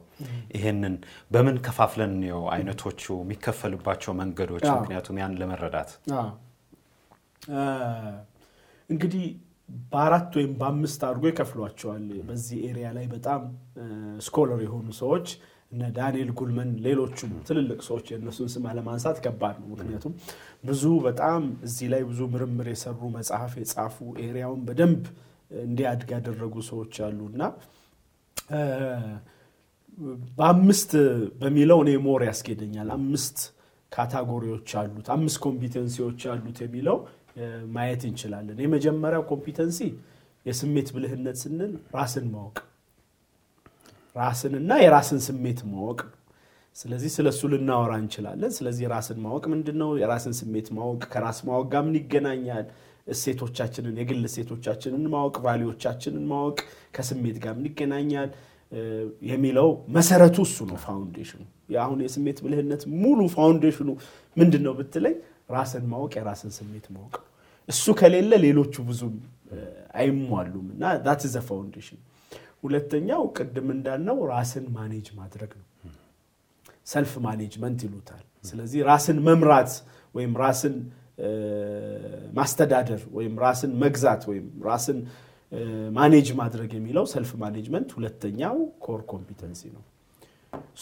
[0.56, 0.94] ይሄንን
[1.30, 4.64] በምን ከፋፍለን ነው አይነቶቹ የሚከፈልባቸው መንገዶች?
[4.76, 5.90] ምክንያቱም ያን ለመረዳት
[8.90, 9.24] እንግዲህ
[9.90, 13.42] በአራት ወይም በአምስት አድርጎ ይከፍሏቸዋል። በዚህ area ላይ በጣም
[14.26, 15.26] scholar የሆኑ ሰዎች
[15.72, 20.14] እነ ዳንኤል ጎልማን፣ ሌሎቹም ትልልቅ ሰዎች የእነሱን ስም አለማንሳት ከባድ ነው። ምክንያቱም
[20.64, 25.02] ብዙ በጣም እዚህ ላይ ብዙ ምርምር የሰሩ መጽሐፍ የጻፉ area ውን በደንብ
[25.60, 27.42] እንዲያድግ ያደረጉ ሰዎች አሉ እና
[30.38, 30.90] በአምስት
[31.40, 33.38] በሚለው እኔ more ያስኬደኛል። አምስት
[33.92, 36.98] category ዎች አሉት፣ አምስት competency ዎች አሉት የሚለው
[37.74, 39.78] ማየት እንችላለን። የመጀመሪያው competency
[40.46, 42.56] የስሜት ብልህነት ስንል ራስን ማወቅ
[44.16, 46.16] ራስንና የራስን ስሜት ማወቅ ነው።
[46.76, 49.90] ስለዚህ ስለ እሱ ልናወራ እንችላለን። ስለዚህ ራስን ማወቅ ምንድን ነው?
[50.02, 52.66] የራስን ስሜት ማወቅ ከራስ ማወቅ ጋር ምን ይገናኛል?
[53.06, 56.58] እሴቶቻችንን፣ የግል እሴቶቻችንን ማወቅ፣ ቫሊዎቻችንን ማወቅ
[56.96, 58.30] ከስሜት ጋር ምን ይገናኛል
[59.30, 61.42] የሚለው መሰረቱ እሱ ነው፣ ፋውንዴሽኑ።
[61.80, 63.88] አሁን የስሜት ብልህነት ሙሉ ፋውንዴሽኑ
[64.36, 65.16] ምንድን ነው ብትለኝ
[65.54, 67.14] ራስን ማወቅ የራስን ስሜት ማወቅ
[67.68, 69.16] እሱ ከሌለ ሌሎቹ ብዙም
[70.00, 72.00] አይሟሉም እና that's the foundation።
[72.62, 75.66] ሁለተኛው ቅድም እንዳልነው ራስን manage ማድረግ ነው።
[76.86, 79.72] self management ይሉታል። ስለዚህ ራስን መምራት
[80.14, 80.76] ወይም ራስን
[82.34, 84.98] ማስተዳደር ወይም ራስን መግዛት ወይም ራስን
[85.96, 89.82] manage ማድረግ የሚለው self management ሁለተኛው core competency ነው።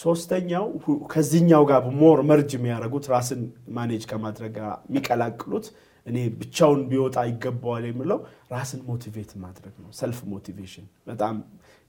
[0.03, 0.67] ሶስተኛው
[1.13, 3.41] ከዚህኛው ጋር more merge የሚያደርጉት ራስን
[3.79, 5.67] manage ከማድረግ ጋር የሚቀላቅሉት
[6.07, 8.19] እኔ ብቻውን ቢወጣ ይገባዋል የምለው
[8.53, 11.37] ራስን motivate ማድረግ ነው። self motivation በጣም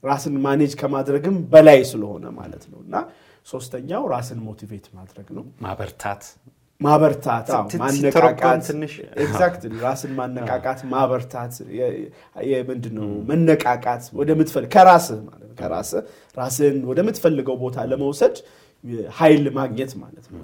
[0.04, 2.94] ራስን manage ከማድረግም በላይ ስለሆነ ማለት ነው እና
[3.48, 6.22] ሶስተኛው ራስን motivate ማድረግ ነው። ማበርታት
[6.80, 7.48] ማበርታት፣
[7.80, 8.66] ማነቃቃት፣
[9.24, 11.54] exactly ራስን ማነቃቃት፣ ማበርታት
[12.70, 16.02] ምንድን ነው መነቃቃት ወደምትፈልግ ከራስህ ማለት ከራስህ
[16.36, 18.36] ራስህን ወደምትፈልገው ቦታ ለመውሰድ
[19.18, 20.40] ኃይል ማግኘት ማለት ነው።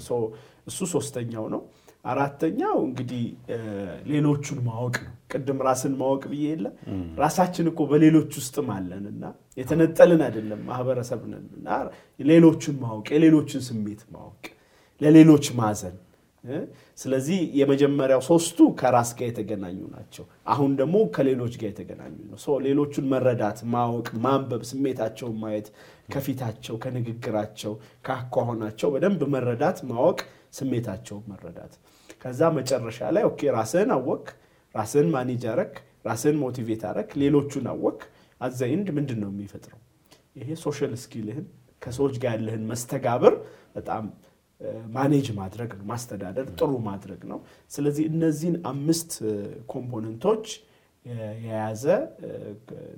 [0.67, 1.63] እሱ ሶስተኛው ነው።
[2.05, 3.23] አራተኛው እንግዲህ
[4.11, 6.67] ሌሎቹን ማወቅ ነው። ቅድም ራስን ማወቅ ብዬ የለ
[7.19, 9.25] ራሳችን እኮ በሌሎች ውስጥም አለን እና
[9.61, 11.69] የተነጠልን አይደለም ማህበረሰብ ነን እና
[12.25, 14.45] ሌሎቹን ማወቅ የሌሎችን ስሜት ማወቅ
[15.01, 15.97] ለሌሎች ማዘን
[16.99, 22.37] ስለዚህ የመጀመሪያው ሶስቱ ከራስ ጋር የተገናኙ ናቸው። አሁን ደግሞ ከሌሎች ጋር የተገናኙ ነው።
[22.67, 25.69] ሌሎቹን መረዳት፣ ማወቅ፣ ማንበብ፣ ስሜታቸውን ማየት
[26.13, 27.73] ከፊታቸው፣ ከንግግራቸው፣
[28.07, 30.21] ከአኳኋናቸው በደንብ መረዳት፣ ማወቅ፣
[30.59, 31.73] ስሜታቸውን መረዳት።
[32.21, 34.27] ከዛ መጨረሻ ላይ okay ራስህን አወቅ፣
[34.77, 35.75] ራስህን manage አረክ፣
[36.09, 37.99] ራስህን motivate አረክ፣ ሌሎቹን አወቅ።
[38.41, 39.81] at the end ምንድን ነው የሚፈጥረው?
[40.39, 41.47] ይሄ social skill ህን
[41.83, 43.35] ከሰዎች ጋር ያለህን መስተጋብር
[43.77, 44.05] በጣም
[44.95, 47.39] manage ማድረግ ነው፣ ማስተዳደር ጥሩ ማድረግ ነው።
[47.71, 49.11] ስለዚህ እነዚህን አምስት
[49.73, 50.47] component ኦች
[51.41, 51.85] የያዘ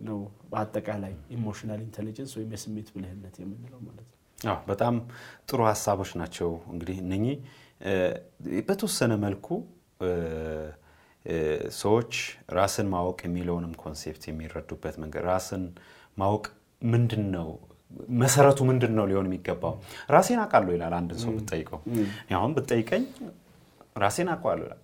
[0.07, 0.19] ነው
[0.51, 4.17] በአጠቃላይ emotional intelligence ወይም የስሜት ብልህነት የምንለው ማለት ነው።
[4.69, 4.95] በጣም
[5.49, 7.37] ጥሩ ሀሳቦች ናቸው። እንግዲህ እነኚህ
[8.69, 9.47] በተወሰነ መልኩ
[11.79, 12.13] ሰዎች
[12.57, 15.65] ራስን ማወቅ የሚለውንም concept የሚረዱበት መንገድ ራስን
[16.17, 16.45] ማወቅ
[16.93, 17.49] ምንድን ነው
[18.21, 19.75] መሰረቱ ምንድን ነው ሊሆን የሚገባው?
[20.15, 21.79] ራሴን አውቃለሁ ይላል አንድ ሰው ብትጠይቀው።
[22.39, 23.05] አሁን ብትጠይቀኝ
[23.97, 24.81] ራሴን አውቃለሁ ይላል።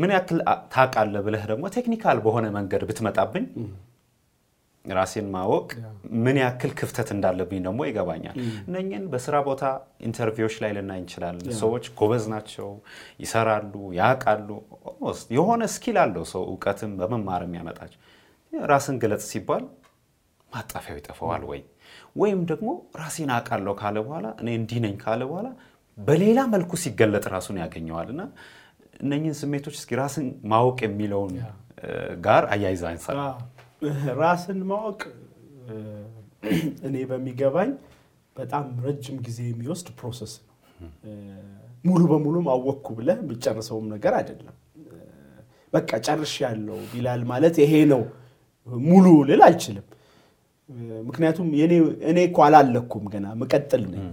[0.00, 0.38] ምን ያክል
[0.74, 3.46] ታውቃለህ ብለህ ደግሞ technical በሆነ መንገድ ብትመጣብኝ
[4.92, 5.68] ራሴን ማወቅ
[6.24, 9.62] ምን ያክል ክፍተት እንዳለብኝ ደግሞ ይገባኛል። እነኝን በስራ ቦታ
[10.06, 12.68] interview ዎች ላይ ልናይ እንችላለን። ሰዎች ጎበዝ ናቸው፣
[13.22, 14.48] ይሰራሉ፣ ያውቃሉ።
[15.36, 18.00] የሆነ skill አለው ሰው እውቀትም በመማር የሚያመጣቸው።
[18.52, 19.64] ራስን ግለጽ ሲባል
[20.50, 21.62] ማጣፊያው ይጠፋዋል ወይ?
[22.16, 22.68] ወይም ደግሞ
[23.00, 25.48] ራሴን አውቃለሁ ካለ በኋላ እኔ እንዲህ ነኝ ካለ በኋላ
[25.98, 28.22] በሌላ መልኩ ሲገለጥ ራሱን ያገኘዋል። እና
[29.00, 31.32] እነኝህን ስሜቶች እስኪ ራስን ማወቅ የሚለውን
[32.26, 32.84] ጋር አያይዛ
[34.18, 35.00] ራስን ማወቅ
[36.86, 37.70] እኔ በሚገባኝ
[38.36, 40.52] በጣም ረጅም ጊዜ የሚወስድ process ነው።
[41.84, 44.56] ሙሉ በሙሉም አወቅኩ ብለህ የሚጨርሰውም ነገር አይደለም።
[45.72, 48.02] በቃ ጨርሻለሁ ቢላል ማለት ይሄ ነው
[48.86, 49.86] ሙሉ ልል አልችልም።
[51.08, 51.48] ምክንያቱም
[52.08, 54.04] እኔ እኮ አላለቅኩም ገና ምቀጥል ነኝ።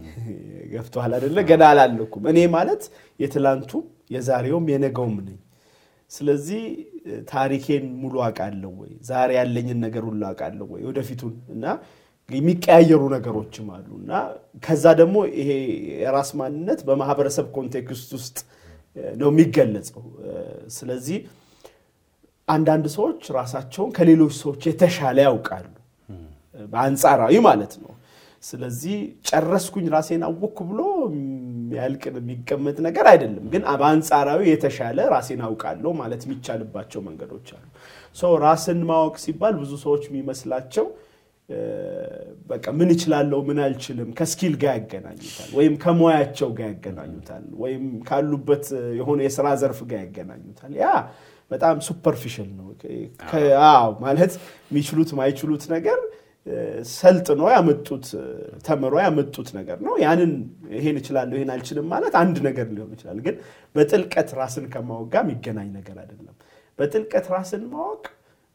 [0.74, 1.38] ገብቶሃል አይደለ?
[1.50, 2.84] ገና አላለቅኩም። እኔ ማለት
[3.20, 3.84] የትላንቱም
[4.16, 5.38] የዛሬውም የነገውም ነኝ።
[6.12, 6.64] ስለዚህ
[7.30, 8.92] ታሪኬን ሙሉ አውቃለሁ ወይ?
[9.10, 10.82] ዛሬ ያለኝን ነገር ሁሉ አውቃለሁ ወይ?
[10.90, 11.66] ወደፊቱን እና
[12.30, 14.12] የሚቀያየሩ ነገሮችም አሉ እና
[14.64, 15.50] ከዛ ደግሞ ይሄ
[16.02, 18.38] የራስ ማንነት በማህበረሰብ context ውስጥ
[19.16, 20.04] ነው የሚገለጸው።
[20.78, 21.18] ስለዚህ
[22.48, 25.68] አንዳንድ ሰዎች ራሳቸውን ከሌሎች ሰዎች የተሻለ ያውቃሉ፣
[26.70, 27.92] በአንጻራዊ ማለት ነው።
[28.44, 28.96] ስለዚህ
[29.30, 30.80] ጨረስኩኝ ራሴን አወቅኩ ብሎ
[31.72, 37.66] የሚያልቅን የሚቀመጥ ነገር አይደለም። ግን በአንጻራዊ የተሻለ ራሴን አውቃለሁ ማለት የሚቻልባቸው መንገዶች አሉ።
[38.16, 40.86] ሰው ራስን ማወቅ ሲባል ብዙ ሰዎች የሚመስላቸው
[42.50, 48.66] በቃ ምን እችላለሁ ምን አልችልም ከስኪል ጋር ያገናኙታል፣ ወይም ከሙያቸው ጋር ያገናኙታል፣ ወይም ካሉበት
[49.00, 50.88] የሆነ የስራ ዘርፍ ጋር ያገናኙታል። ያ
[51.52, 52.68] በጣም superficial ነው
[54.06, 54.34] ማለት
[54.72, 56.00] የሚችሉት ማይችሉት ነገር
[56.92, 58.06] ሰልጥኖ ያመጡት
[58.66, 60.32] ተምሮ ያመጡት ነገር ነው። ያንን
[60.76, 63.36] ይሄን እችላለሁ ይሄን አልችልም ማለት አንድ ነገር ሊሆን ይችላል። ግን
[63.76, 66.36] በጥልቀት ራስን ከማወቅ ጋር የሚገናኝ ነገር አይደለም።
[66.80, 68.04] በጥልቀት ራስን ማወቅ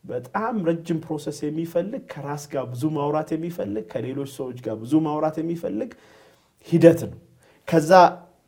[0.05, 5.91] በጣም ረጅም process የሚፈልግ ከራስ ጋር ብዙ ማውራት የሚፈልግ ከሌሎች ሰዎች ጋር ብዙ ማውራት የሚፈልግ
[6.69, 7.19] ሂደት ነው።
[7.69, 7.93] ከዛ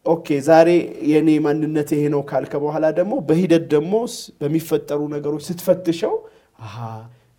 [0.06, 0.68] okay ዛሬ
[1.12, 3.94] የኔ ማንነት ይሄ ነው ካልከ በኋላ ደግሞ በሂደት ደግሞ
[4.40, 6.14] በሚፈጠሩ ነገሮች ስትፈትሸው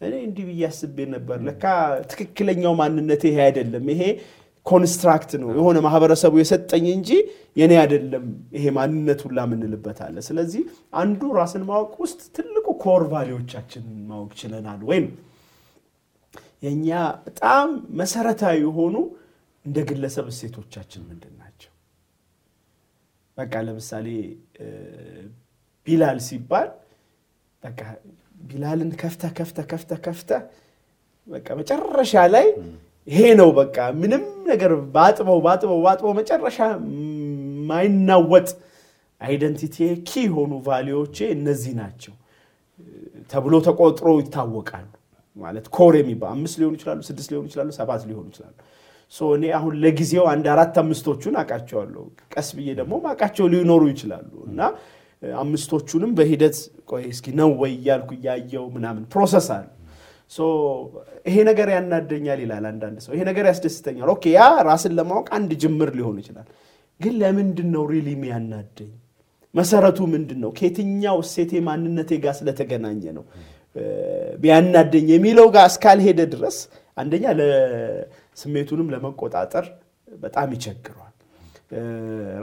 [0.01, 1.63] እኔ እንዲህ ብዬ አስቤ ነበር፣ ለካ
[2.11, 4.03] ትክክለኛው ማንነት ይሄ አይደለም፣ ይሄ
[4.65, 7.09] construct ነው የሆነ ማህበረሰቡ የሰጠኝ እንጂ
[7.57, 10.63] የኔ አይደለም ይሄ ማንነት ሁላ ምንልበት አለ። ስለዚህ
[11.01, 15.07] አንዱ ራስን ማወቅ ውስጥ ትልቁ core value ዎቻችንን ማወቅ ችለናል ወይም
[16.63, 16.89] የእኛ
[17.25, 17.67] በጣም
[17.99, 18.95] መሰረታዊ የሆኑ
[19.65, 21.71] እንደ ግለሰብ እሴቶቻችን ምንድን ናቸው?
[23.37, 24.07] በቃ ለምሳሌ
[25.87, 26.69] ቢላል ሲባል
[27.63, 27.79] በቃ
[28.39, 30.29] ቢላልን ከፍተ ከፍተ ከፍተ ከፍተ
[31.27, 32.47] በቃ መጨረሻ ላይ
[33.07, 36.57] ይሄ ነው በቃ ምንም ነገር ባጥበው ባጥበው ባጥበው መጨረሻ
[37.69, 38.49] ማይናወጥ
[39.21, 42.13] አይደንቲቲ ኪ የሆኑ ቫሊዎቼ እነዚህ ናቸው
[43.31, 44.87] ተብሎ ተቆጥሮ ይታወቃሉ።
[45.37, 48.55] ማለት core የሚባል አምስት ሊሆኑ ይችላሉ፣ ስድስት ሊሆኑ ይችላሉ፣ ሰባት ሊሆኑ ይችላሉ።
[49.35, 54.59] እኔ አሁን ለጊዜው አንድ አራት አምስቶቹን አውቃቸዋለሁ። ቀስ ብዬ ደግሞ ማውቃቸው ሊኖሩ ይችላሉ እና
[55.23, 56.57] አምስቶቹንም በሂደት
[56.89, 59.67] ቆይ እስኪ ነው ወይ እያልኩ እያየው ምናምን process አለ።
[61.27, 65.89] ይሄ ነገር ያናደኛል ይላል አንዳንድ ሰው። ይሄ ነገር ያስደስተኛል። okay ያ ራስን ለማወቅ አንድ ጅምር
[65.97, 66.47] ሊሆን ይችላል።
[66.99, 68.91] ግን ለምንድን ነው really የሚያናደኝ?
[69.53, 70.49] መሰረቱ ምንድን ነው?
[70.57, 73.25] ከየትኛው እሴቴ ማንነቴ ጋር ስለተገናኘ ነው
[74.41, 76.57] ቢያናደኝ የሚለው ጋር እስካልሄደ ድረስ
[76.97, 77.25] አንደኛ
[78.37, 79.65] ስሜቱንም ለመቆጣጠር
[80.17, 81.08] በጣም ይቸግረዋል።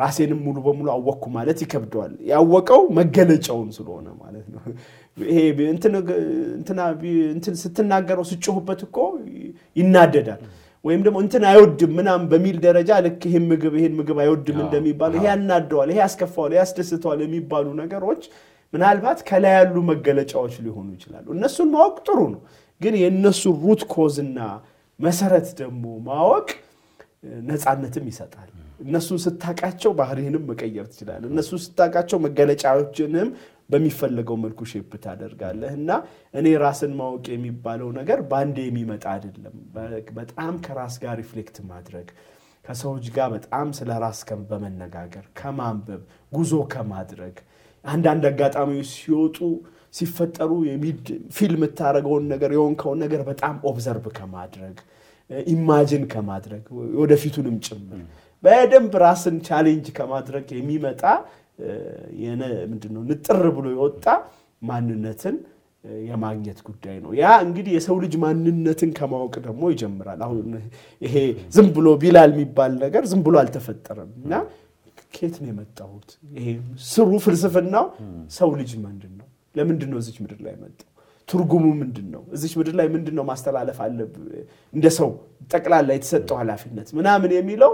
[0.01, 4.61] ራሴንም ሙሉ በሙሉ አወቅኩ ማለት ይከብደዋል። ያወቀው መገለጫውን ስለሆነ ማለት ነው።
[5.27, 5.39] ይሄ
[7.33, 8.97] እንትን ስትናገረው ስጮሁበት እኮ
[9.77, 10.43] ይናደዳል።
[10.85, 15.27] ወይም ደግሞ እንትን አይወድም ምናምን በሚል ደረጃ ልክ ይህን ምግብ ይህን ምግብ አይወድም እንደሚባለው ይሄ
[15.31, 18.23] ያናደዋል፣ ይሄ ያስከፋዋል፣ ይሄ ያስደስተዋል የሚባሉ ነገሮች
[18.73, 22.41] ምናልባት ከላይ ያሉ መገለጫዎች ሊሆኑ ይችላሉ። እነሱን ማወቅ ጥሩ ነው።
[22.81, 24.39] ግን የእነሱ root cause ና
[25.01, 26.49] መሰረት ደግሞ ማወቅ
[27.49, 33.29] ነፃነትም ይሰጣል። እነሱን ስታቃቸው ባህሪህንም መቀየር ትችላለህ። እነሱን ስታቃቸው መገለጫዎችንም
[33.71, 35.91] በሚፈለገው መልኩ shape ታደርጋለህ እና
[36.35, 39.55] እኔ ራስን ማወቅ የሚባለው ነገር በአንዴ የሚመጣ አይደለም።
[40.19, 42.09] በጣም ከራስ ጋር reflect ማድረግ
[42.65, 47.37] ከሰዎች ጋር በጣም ስለ ራስ በመነጋገር ከማንበብ ጉዞ ከማድረግ
[47.85, 49.39] አንዳንድ አጋጣሚዎች ሲወጡ
[49.95, 50.51] ሲፈጠሩ
[51.37, 54.79] ፊልም የምታደርገውን ነገር የሆንከውን ነገር በጣም observe ከማድረግ
[55.49, 56.65] imagine ከማድረግ
[57.01, 58.01] ወደፊቱንም ጭምር
[58.45, 61.03] በደንብ ራስን challenge ከማድረግ የሚመጣ
[62.71, 64.05] ምንድነው ንጥር ብሎ የወጣ
[64.63, 65.37] ማንነትን
[66.05, 70.49] የማግኘት ጉዳይ ነው። ያ እንግዲህ የሰው ልጅ ማንነትን ከማወቅ ደግሞ ይጀምራል። አሁን
[71.03, 71.15] ይሄ
[71.57, 74.33] ዝም ብሎ ቢላል የሚባል ነገር ዝም ብሎ አልተፈጠረም እና
[75.15, 76.09] ከየት ነው የመጣሁት?
[76.33, 76.47] ይሄ
[76.89, 77.87] ስሩ ፍልስፍናው
[78.39, 79.27] ሰው ልጅ ምንድን ነው?
[79.55, 80.89] ለምንድን ነው እዚች ምድር ላይ መጣው?
[81.29, 82.23] ትርጉሙ ምንድን ነው?
[82.37, 84.27] እዚች ምድር ላይ ምንድን ነው ማስተላለፍ አለብህ
[84.75, 85.09] እንደ ሰው
[85.51, 87.73] ጠቅላላ የተሰጠው ኃላፊነት ምናምን የሚለው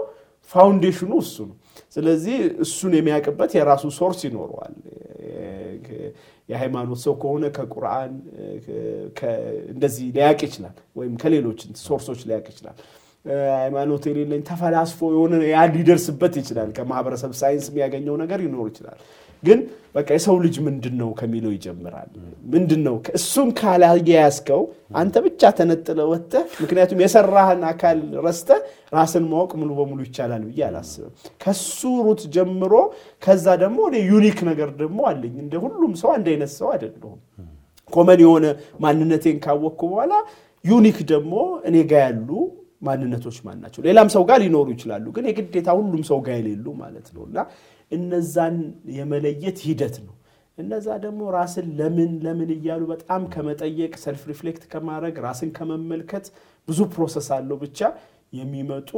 [0.50, 1.56] foundation ኑ እሱ ነው።
[1.94, 4.74] ስለዚህ እሱን የሚያውቅበት የራሱ source ይኖረዋል።
[6.48, 8.12] የሃይማኖት ሰው ከሆነ ከቁርአን
[9.72, 12.76] እንደዚህ ሊያውቅ ይችላል፣ ወይም ከሌሎች source ኦች ሊያውቅ ይችላል።
[13.56, 18.98] ሃይማኖት የሌለኝ ተፈላስፎ የሆነ ያ ሊደርስበት ይችላል። ከማህበረሰብ ሳይንስ የሚያገኘው ነገር ይኖር ይችላል።
[19.42, 19.60] ግን
[19.94, 22.10] በቃ የሰው ልጅ ምንድን ነው ከሚለው ይጀምራል።
[22.52, 24.62] ምንድን ነው እሱን ካላያያዝከው
[24.96, 28.60] አንተ ብቻ ተነጥለ ወጥተህ፣ ምክንያቱም የሰራህን አካል ረስተህ
[28.96, 31.12] ራስን ማወቅ ሙሉ በሙሉ ይቻላል ብዬ አላስብም።
[31.44, 32.72] ከሱ root ጀምሮ
[33.22, 37.20] ከዛ ደግሞ እኔ unique ነገር ደግሞ አለኝ። እንደ ሁሉም ሰው አንድ አይነት ሰው አይደለሁም።
[37.90, 38.46] common የሆነ
[38.82, 40.12] ማንነቴን ካወቅኩ በኋላ
[40.64, 41.34] unique ደግሞ
[41.68, 42.28] እኔ ጋ ያሉ
[42.82, 43.80] ማንነቶች ማን ናቸው?
[43.86, 47.38] ሌላም ሰው ጋር ሊኖሩ ይችላሉ፣ ግን የግዴታ ሁሉም ሰው ጋር የሌሉ ማለት ነው እና
[47.92, 48.56] እነዛን
[48.96, 50.14] የመለየት ሂደት ነው።
[50.58, 56.26] እነዛ ደግሞ ራስን ለምን ለምን እያሉ በጣም ከመጠየቅ self reflect ከማድረግ ራስን ከመመልከት
[56.68, 57.80] ብዙ process አለው ብቻ
[58.32, 58.90] የሚመጡ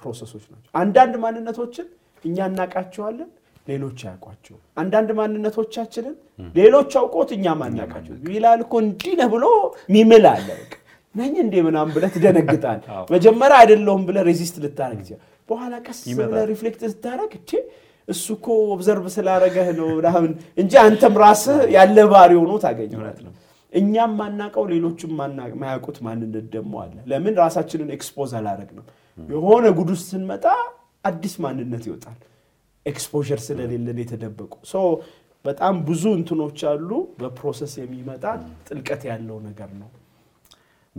[0.00, 1.86] process ኦች ናቸው። አንዳንድ ማንነቶችን
[2.24, 3.30] እኛ እናውቃቸዋለን፣
[3.66, 6.14] ሌሎች አያውቋቸው። አንዳንድ ማንነቶቻችንን
[6.54, 9.44] ሌሎች አውቆት እኛ ማናውቃቸው ይላል እኮ እንዲህ ነህ ብሎ
[9.94, 10.48] ሚል አለ
[11.14, 12.80] ነኝ እንዴ ምናምን ብለህ ትደነግጣል።
[13.14, 14.56] መጀመሪያ አይደለሁም ብለህ resist
[14.98, 17.50] ይችላል። በኋላ ቀስ ብለህ reflect ስታደረግ እቼ
[18.10, 23.32] እሱ እኮ observe ስላረገህ ነው ምናምን እንጂ አንተም ራስህ ያለ ባህሪ ሆኖ ታገኘዋለህ።
[23.72, 25.10] እኛም ማናቀው ሌሎችም
[25.60, 28.86] ማያውቁት ማንነት ደግሞ አለ። ለምን ራሳችንን expose አላረግንም?
[29.18, 30.44] የሆነ ጉድ ውስጥ ስንመጣ
[31.04, 32.18] አዲስ ማንነት ይወጣል።
[32.86, 34.52] exposure ስለሌለን የተደበቁ
[35.44, 36.90] በጣም ብዙ እንትኖች አሉ።
[37.20, 38.24] በ process የሚመጣ
[38.68, 39.88] ጥልቀት ያለው ነገር ነው።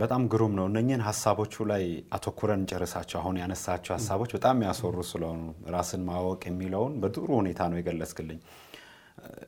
[0.02, 1.84] በጣም ግሩም ነው። እነኝህን ሀሳቦቹ ላይ
[2.16, 5.42] አተኩረን ጨርሳቸው አሁን ያነሳቸው ሀሳቦች በጣም የሚያስወሩ ስለሆኑ
[5.74, 8.40] ራስን ማወቅ የሚለውን በጥሩ ሁኔታ ነው የገለጽክልኝ።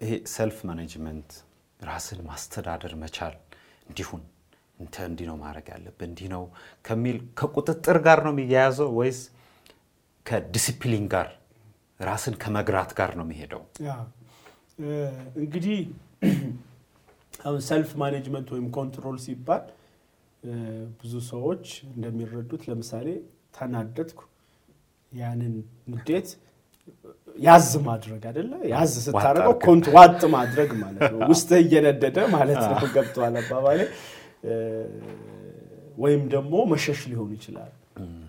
[0.02, 1.30] ይሄ self management
[1.80, 3.34] ራስን ማስተዳደር መቻል
[3.88, 4.22] እንዲሁን
[4.78, 6.42] አንተ እንዲህ ነው ማድረግ ያለብህ እንዲህ ነው
[6.84, 9.20] ከሚል ከቁጥጥር ጋር ነው የሚያያዘው ወይስ
[10.26, 11.28] ከዲሲፕሊን ጋር
[12.00, 13.62] ራስን ከመግራት ጋር ነው የሚሄደው?
[15.42, 15.78] እንግዲህ
[17.68, 19.62] self management ወይም control ሲባል
[21.00, 23.06] ብዙ ሰዎች እንደሚረዱት ለምሳሌ
[23.54, 24.20] ተናደድኩ፣
[25.12, 25.54] ያንን
[25.92, 26.28] ንዴት
[27.38, 28.52] ያዝ ማድረግ አይደለ?
[28.72, 33.80] ያዝ ስታደርገው ኮንት ዋጥ ማድረግ ማለት ነው። ውስጥህ እየነደደ ማለት ነው። ገብቶሃል አባባሌ?
[35.98, 37.72] ወይም ደግሞ መሸሽ ሊሆን ይችላል።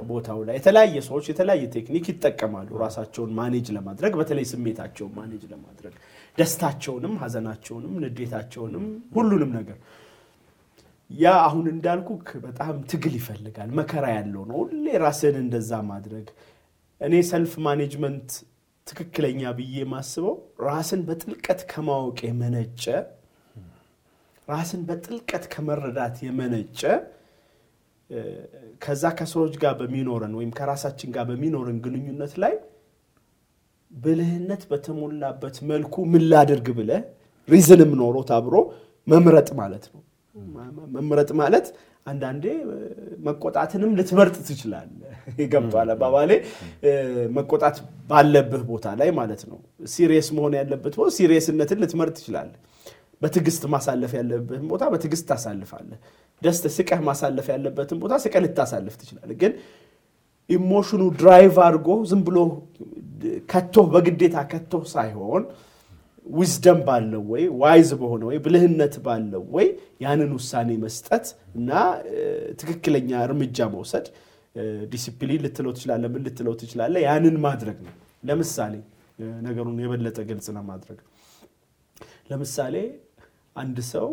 [0.10, 5.94] ቦታው ላይ የተለያየ ሰዎች የተለያየ ቴክኒክ ይጠቀማሉ ራሳቸውን manage ለማድረግ በተለይ ስሜታቸውን manage ለማድረግ
[6.38, 9.78] ደስታቸውንም፣ ሀዘናቸውንም፣ ንዴታቸውንም ሁሉንም ነገር
[11.12, 12.10] ያ አሁን እንዳልኩ
[12.46, 16.28] በጣም ትግል ይፈልጋል። መከራ ያለው ነው። ሁሌ ራስን እንደዛ ማድረግ
[17.02, 18.30] እኔ self management
[18.88, 20.36] ትክክለኛ ብዬ የማስበው
[20.68, 22.84] ራስን በጥልቀት ከማወቅ የመነጨ
[24.48, 26.82] ራስን በጥልቀት ከመረዳት የመነጨ
[28.82, 32.54] ከዛ ከሰዎች ጋር በሚኖረን ወይም ከራሳችን ጋር በሚኖረን ግንኙነት ላይ
[33.92, 37.02] ብልህነት በተሞላበት መልኩ ምን ላድርግ ብለህ
[37.50, 38.56] ሪዝንም ኖሮት አብሮ
[39.08, 40.02] መምረጥ ማለት ነው።
[40.96, 41.68] መምረጥ ማለት
[42.06, 42.46] አንዳንዴ
[43.26, 45.14] መቆጣትንም ልትመርጥ ትችላለህ።
[45.54, 46.32] ገብቶሃል አባባሌ?
[47.38, 47.78] መቆጣት
[48.10, 49.60] ባለብህ ቦታ ላይ ማለት ነው።
[49.94, 52.60] serious መሆን ያለበት ቦታ serious ነትን ልትመርጥ ትችላለህ።
[53.22, 56.00] በትዕግስት ማሳለፍ ያለብህን ቦታ በትዕግስት ታሳልፋለህ።
[56.42, 59.54] ደስተ ስቀህ ማሳለፍ ያለበትን ቦታ ስቀህ ልታሳልፍ ትችላለህ። ግን
[60.50, 62.38] emotion ኡ drive አድርጎ ዝም ብሎ
[63.50, 65.44] ከቶህ በግዴታ ከቶህ ሳይሆን
[66.26, 69.68] wisdom ባለው ወይ wise በሆነ ወይ ብልህነት ባለው ወይ
[70.04, 71.26] ያንን ውሳኔ መስጠት
[71.58, 71.72] እና
[72.62, 74.08] ትክክለኛ እርምጃ መውሰድ
[74.92, 78.74] ዲሲፕሊን ልትለው ትችላለህ፣ ምን ልትለው ትችላለህ። ያንን ማድረግ ነው። ለምሳሌ
[79.46, 81.00] ነገሩን የበለጠ ግልጽ ለማድረግ
[82.32, 82.76] ለምሳሌ
[83.56, 84.10] አንድ ሰው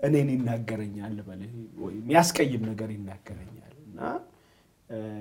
[0.00, 3.52] እኔን ይናገረኛል ልበልህ ወይም የሚያስቀይም ነገር ይናገረኛል
[3.84, 4.00] እና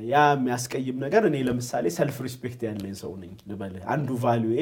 [0.08, 4.58] ያ የሚያስቀይም ነገር እኔ ለምሳሌ self respect ያለኝ ሰው ነኝ ልበልህ። አንዱ value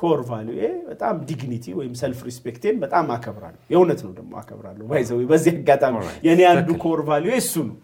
[0.00, 4.32] ዬ core value ዬ በጣም dignity ወይም self respect ኤን በጣም አከብራለሁ። የእውነት ነው ደግሞ
[4.40, 7.76] አከብራለሁ። by the way በዚህ አጋጣሚ የኔ አንዱ core value ዬ እሱ ነው።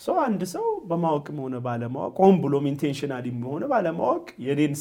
[0.00, 4.74] ሰው አንድ ሰው በማወቅም ሆነ ባለማወቅ ሆን ብሎም intentionally ም ሆነ ባለማወቅ የኔን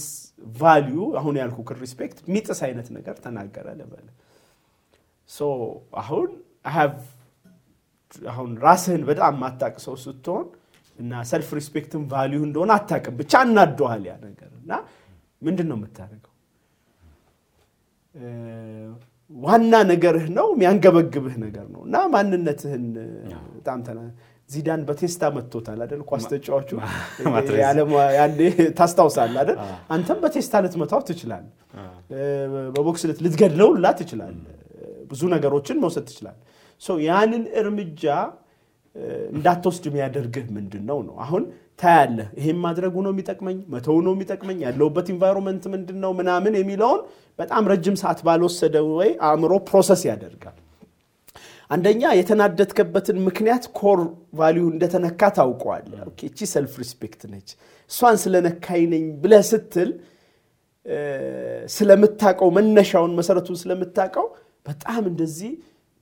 [0.57, 4.15] value አሁን ያልኩህ respect ሚጥስ አይነት ነገር ተናገረ ልበልህ።
[6.01, 6.29] አሁን
[8.31, 10.45] አሁን ራስህን በጣም ማታቅ ሰው ስትሆን
[10.99, 14.71] እና self respect ን value እንደሆነ አታውቅም። ብቻ እናደዋል ያ ነገር እና
[15.41, 16.31] ምንድን ነው የምታደርገው?
[19.31, 22.85] ዋና ነገርህ ነው የሚያንገበግብህ ነገር ነው እና ማንነትህን
[23.55, 23.79] በጣም
[24.49, 26.01] ዚዳን በቴስታ መጥቶታል አይደል?
[26.09, 26.69] ኳስ ተጫዋቹ
[28.77, 29.57] ታስታውሳለህ አይደል?
[29.89, 31.53] አንተም በቴስታ ልትመታው ትችላለህ።
[32.75, 34.51] በቦክስ ልትገድለው ላ ትችላለህ።
[35.11, 36.37] ብዙ ነገሮችን መውሰድ ትችላል።
[37.03, 38.03] ያንን እርምጃ
[39.33, 41.43] እንዳትወስድ የሚያደርግህ ምንድን ነው ነው አሁን
[41.79, 47.01] ታያለህ። ይሄን ማድረጉ ነው የሚጠቅመኝ፣ መተው ነው የሚጠቅመኝ፣ ያለውበት environment ምንድን ነው ምናምን የሚለውን
[47.39, 50.57] በጣም ረጅም ሰዓት ባልወሰደ ወይ አእምሮ process ያደርጋል።
[51.71, 53.99] አንደኛ የተናደድከበትን ምክንያት core
[54.39, 55.85] value እንደተነካ ታውቀዋል።
[56.27, 57.47] እቺ self respect ነች፣
[57.91, 59.89] እሷን ስለነካኝ ነኝ ብለህ ስትል
[61.75, 64.25] ስለምታቀው መነሻውን መሰረቱን ስለምታቀው
[64.65, 65.51] በጣም እንደዚህ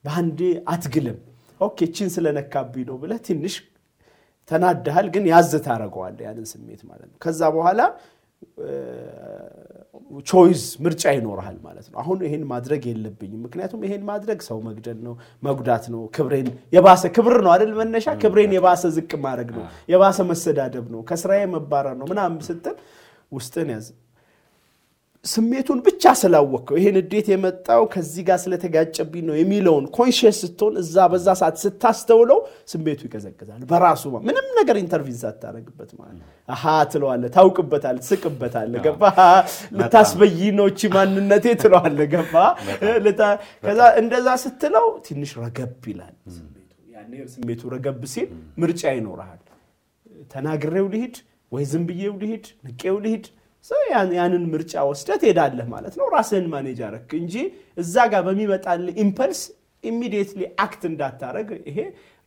[0.04, 1.18] በአንዴ አትግልም።
[1.60, 3.54] okay እቺን ስለነካብኝ ነው ብለህ ትንሽ
[4.48, 7.80] ተናድሃል፣ ግን ያዝ ታደርገዋለህ ያንን ስሜት ማለት ነው። ከዛ በኋላ
[10.26, 15.14] choice ምርጫ ይኖርሃል ማለት ነው። አሁን ይሄን ማድረግ የለብኝም፣ ምክንያቱም ይሄን ማድረግ ሰው መግደል ነው፣
[15.42, 20.86] መጉዳት ነው፣ ክብሬን የባሰ ክብር ነው አይደል መነሻ ክብሬን የባሰ ዝቅ ማድረግ ነው፣ የባሰ መሰዳደብ
[20.94, 22.76] ነው፣ ከስራዬ መባረር ነው ምናምን ስትል
[23.32, 23.86] ውስጥን ያዝ
[25.24, 31.26] ስሜቱን ብቻ ስላወቅከው ይሄን እንዴት የመጣው ከዚህ ጋር ስለተጋጨብኝ ነው የሚለውን conscious ስትሆን እዛ በዛ
[31.40, 32.40] ሰዓት ስታስተውለው
[32.72, 39.02] ስሜቱ ይቀዘቅዛል በራሱ ምንም ነገር intervene ሳታደርግበት ማለት አሃ ትለዋለህ፣ ታውቅበታለህ፣ ትስቅበታለህ። ገባ
[39.78, 42.34] ልታስበይ ነው እቺ ማንነቴ ትለዋለህ። ገባ
[43.64, 46.14] ከዛ እንደዛ ስትለው ትንሽ ረገብ ይላል
[47.34, 48.28] ስሜቱ። ረገብ ሲል
[48.60, 49.40] ምርጫ ይኖርሃል።
[50.32, 51.16] ተናግሬው ልሂድ
[51.52, 53.24] ወይ ዝም ብዬው ልሂድ፣ ንቄው ልሂድ
[54.14, 57.34] ያንን ምርጫ ወስደህ ትሄዳለህ ማለት ነው። ራስህን manage አረክ እንጂ
[57.78, 59.40] እዛ ጋር በሚመጣልህ impulse
[59.84, 61.78] immediately act እንዳታረግ። ይሄ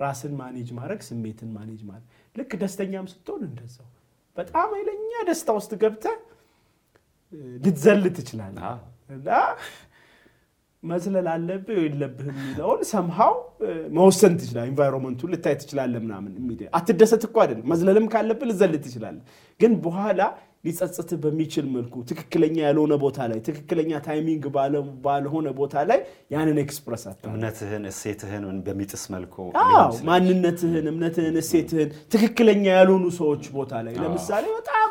[0.02, 3.88] ራስን manage ማድረግ፣ ስሜትን manage ማድረግ። ልክ ደስተኛም ስትሆን እንደዛው
[4.38, 6.18] በጣም ኃይለኛ ደስታ ውስጥ ገብተህ
[7.64, 8.68] ልትዘል ትችላለህ
[9.10, 9.30] እና
[10.84, 13.34] መዝለል አለብህ የለብህ የሚለውን somehow
[13.96, 16.34] መወሰን ትችላለህ። environment ኡን ልታይ ትችላለህ ምናምን።
[16.74, 19.24] አትደሰት እኮ አይደለም መዝለልም ካለብህ ልዘል ትችላለህ።
[19.60, 20.22] ግን በኋላ
[20.68, 24.46] ሊጸጽትህ በሚችል መልኩ ትክክለኛ ያልሆነ ቦታ ላይ ትክክለኛ timing
[25.06, 26.00] ባልሆነ ቦታ ላይ
[26.36, 29.36] ያንን express አታ እምነትህን እሴትህን በሚጥስ መልኩ
[30.10, 34.90] ማንነትህን፣ እምነትህን፣ እሴትህን ትክክለኛ ያልሆኑ ሰዎች ቦታ ላይ ለምሳሌ በጣም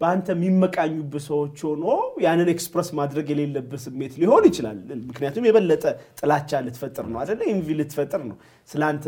[0.00, 1.84] በአንተ የሚመቃኙብህ ሰዎች ሆኖ
[2.24, 5.84] ያንን express ማድረግ የሌለብህ ስሜት ሊሆን ይችላል። ምክንያቱም የበለጠ
[6.18, 7.40] ጥላቻ ልትፈጥር ነው አይደለ?
[7.52, 8.36] envy ልትፈጥር ነው።
[8.68, 9.04] ስለአንተ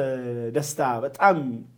[0.56, 1.36] ደስታ በጣም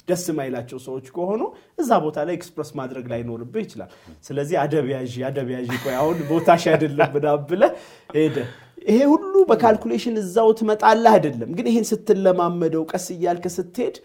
[0.08, 1.42] ደስ የማይላቸው ሰዎች ከሆኑ
[1.78, 3.90] እዛ ቦታ ላይ express ማድረግ ላይኖርብህ ይችላል።
[4.28, 7.72] ስለዚህ አደብያዥ አደብያዥ ቆይ አሁን ቦታሽ አይደለም ምናምን ብለህ
[8.16, 8.48] ሄደህ
[8.86, 13.96] ይሄ ሁሉ በ calculation እዛው ትመጣለህ አይደለም። ግን ይሄን ስትለማመደው ቀስ እያልክ ስትሄድ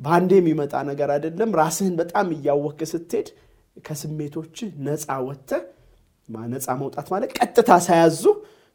[0.00, 3.30] በአንዴ የሚመጣ ነገር አይደለም። ራስህን በጣም እያወቅህ ስትሄድ
[3.76, 4.56] ከስሜቶች
[4.86, 5.62] ነፃ ወጥተህ
[6.48, 8.22] ነፃ መውጣት ማለት ቀጥታ ሳያዙ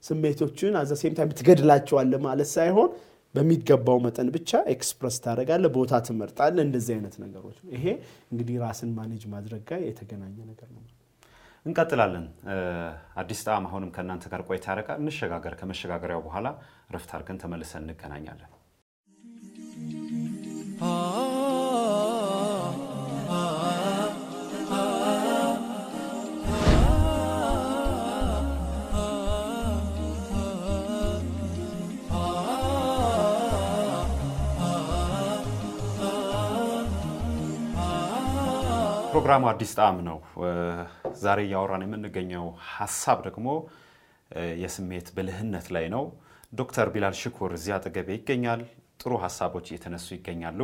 [0.03, 2.89] ስሜቶችን at the same time ትገድላቸዋለህ ማለት ሳይሆን
[3.35, 7.85] በሚገባው መጠን ብቻ express ታደርጋለህ፣ ቦታ ትመርጣለህ። እንደዚህ አይነት ነገሮች ይሄ
[8.31, 10.83] እንግዲህ ራስን manage ማድረግ ጋር የተገናኘ ነገር ነው።
[11.65, 12.25] እንቀጥላለን።
[13.21, 16.47] አዲስ ጣዕም አሁንም ከእናንተ ጋር ቆይታ ያደርጋል። እንሸጋገር። ከመሸጋገሪያው በኋላ
[16.95, 18.51] ረፍት አድርገን ተመልሰን እንገናኛለን።
[39.17, 40.17] ፕሮግራሙ አዲስ ጣዕም ነው።
[41.21, 43.47] ዛሬ እያወራን የምንገኘው ሀሳብ ደግሞ
[44.61, 46.03] የስሜት ብልህነት ላይ ነው።
[46.53, 48.61] ዶክተር ቢላል ሽኩር እዚህ አጠገቤ ይገኛል።
[49.01, 50.59] ጥሩ ሀሳቦች እየተነሱ ይገኛሉ።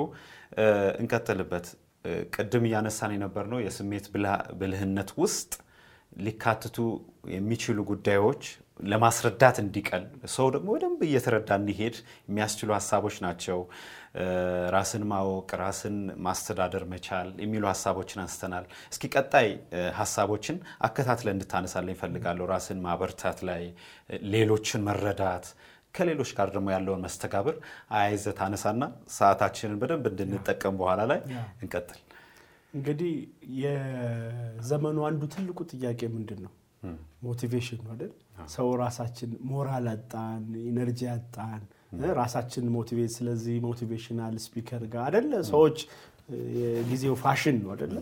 [1.01, 1.65] እንቀጥልበት።
[2.35, 4.07] ቅድም እያነሳን የነበር ነው የስሜት
[4.61, 5.51] ብልህነት ውስጥ
[6.19, 6.77] ሊካትቱ
[7.35, 8.43] የሚችሉ ጉዳዮች
[8.89, 11.95] ለማስረዳት እንዲቀል ሰው ደግሞ በደንብ እየተረዳ እንዲሄድ
[12.27, 13.59] የሚያስችሉ ሀሳቦች ናቸው።
[14.73, 15.95] ራስን ማወቅ፣ ራስን
[16.25, 19.47] ማስተዳደር መቻል የሚሉ ሀሳቦችን አንስተናል። እስኪ ቀጣይ
[19.99, 23.63] ሀሳቦችን አከታትለህ እንድታነሳልን እፈልጋለሁ። ራስን ማበርታት ላይ
[24.33, 25.47] ሌሎችን መረዳት
[25.95, 27.55] ከሌሎች ጋር ደግሞ ያለውን መስተጋብር
[27.95, 28.83] አያይዘህ ታነሳና
[29.15, 31.19] ሰዓታችንን በደንብ እንድንጠቀም በኋላ ላይ
[31.61, 31.99] እንቀጥል።
[32.73, 33.13] እንግዲህ
[33.63, 36.51] የዘመኑ አንዱ ትልቁ ጥያቄ ምንድን ነው?
[37.25, 38.13] motivation ነው አይደል?
[38.53, 41.61] ሰው ራሳችን ሞራል አጣን፣ energy አጣን፣
[42.13, 45.31] ራሳችን motivate ስለዚህ motivational speaker ጋር አይደለ?
[45.51, 45.77] ሰዎች
[46.57, 47.95] የጊዜው ፋሽን ነው አይደለ?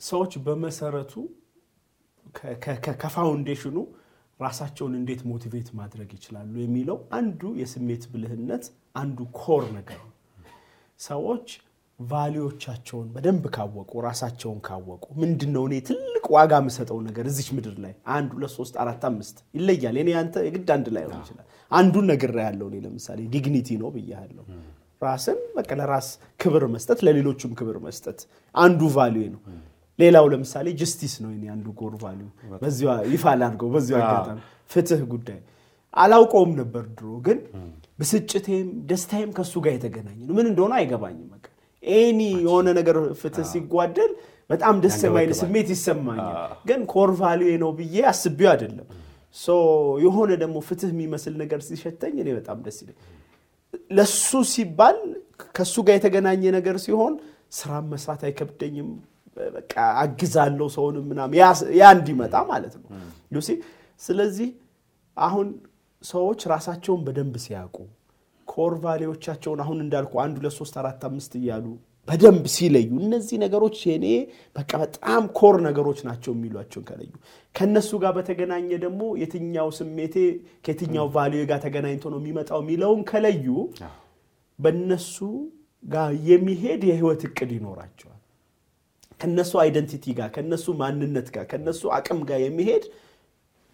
[0.00, 1.12] ሰዎች በመሰረቱ
[3.02, 3.76] ከ foundation ኡ
[4.40, 10.00] ራሳቸውን እንዴት motivate ማድረግ ይችላሉ የሚለው አንዱ የስሜት ብልህነት አንዱ core ነገር
[11.00, 11.46] ሰዎች
[11.98, 17.74] value ኦቻቸውን በደንብ ካወቁ ራሳቸውን ካወቁ ምንድን ነው እኔ ትልቅ ዋጋ የምሰጠው ነገር እዚች ምድር
[17.84, 22.06] ላይ አንድ ሁለት ሶስት አራት አምስት ይለያል። እኔ አንተ የግድ አንድ ላይ ሆን ይችላል። አንዱን
[22.12, 24.44] ነገር ያለው እኔ ለምሳሌ dignity ነው ብያለሁ።
[25.02, 26.08] ራስን በቃ ለራስ
[26.40, 28.20] ክብር መስጠት፣ ለሌሎቹም ክብር መስጠት
[28.54, 29.40] አንዱ value ነው።
[29.98, 32.28] ሌላው ለምሳሌ justice ነው የኔ አንዱ core value።
[32.62, 34.38] በዚሁ ይፋ ላድርገው በዚሁ አጋጣሚ
[34.70, 35.40] ፍትህ ጉዳይ
[35.94, 37.38] አላውቀውም ነበር ድሮ፣ ግን
[37.98, 41.30] ብስጭቴም ደስታዬም ከእሱ ጋር የተገናኘ ነው። ምን እንደሆነ አይገባኝም።
[41.94, 44.12] any የሆነ ነገር ፍትህ ሲጓደል
[44.50, 46.36] በጣም ደስ የማይል ስሜት ይሰማኛል።
[46.68, 48.88] ግን core value ነው ብዬ አስቤው አይደለም።
[50.04, 52.98] የሆነ ደግሞ ፍትህ የሚመስል ነገር ሲሸተኝ እኔ በጣም ደስ ይለኝ።
[53.90, 54.98] ለሱ ሲባል
[55.56, 57.14] ከሱ ጋር የተገናኘ ነገር ሲሆን
[57.58, 58.90] ስራም መስራት አይከብደኝም።
[59.54, 59.72] በቃ
[60.02, 61.34] አግዛለሁ ሰውንም ምናምን
[61.78, 62.88] ያ እንዲመጣ ማለት ነው
[64.00, 64.48] ስለዚህ
[65.16, 65.48] አሁን
[66.02, 67.76] ሰዎች ራሳቸውን በደንብ ሲያውቁ
[68.54, 71.66] ኮር ቫሌዎቻቸውን አሁን እንዳልኩ አንድ ሁለት ሶስት አራት አምስት እያሉ
[72.08, 74.06] በደንብ ሲለዩ እነዚህ ነገሮች የኔ
[74.56, 77.12] በቃ በጣም ኮር ነገሮች ናቸው የሚሏቸውን ከለዩ
[77.54, 80.16] ከእነሱ ጋር በተገናኘ ደግሞ የትኛው ስሜቴ
[80.64, 83.46] ከየትኛው value ጋር ተገናኝቶ ነው የሚመጣው የሚለውን ከለዩ
[84.58, 85.16] በእነሱ
[85.84, 88.20] ጋር የሚሄድ የህይወት እቅድ ይኖራቸዋል።
[89.20, 92.84] ከነሱ identity ጋር ከነሱ ማንነት ጋር ከነሱ አቅም ጋር የሚሄድ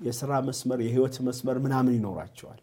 [0.01, 2.61] የስራ መስመር የህይወት መስመር ምናምን ይኖራቸዋል።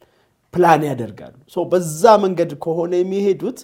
[0.58, 1.36] ፕላን ያደርጋሉ።
[1.72, 3.60] በዛ መንገድ ከሆነ የሚሄዱት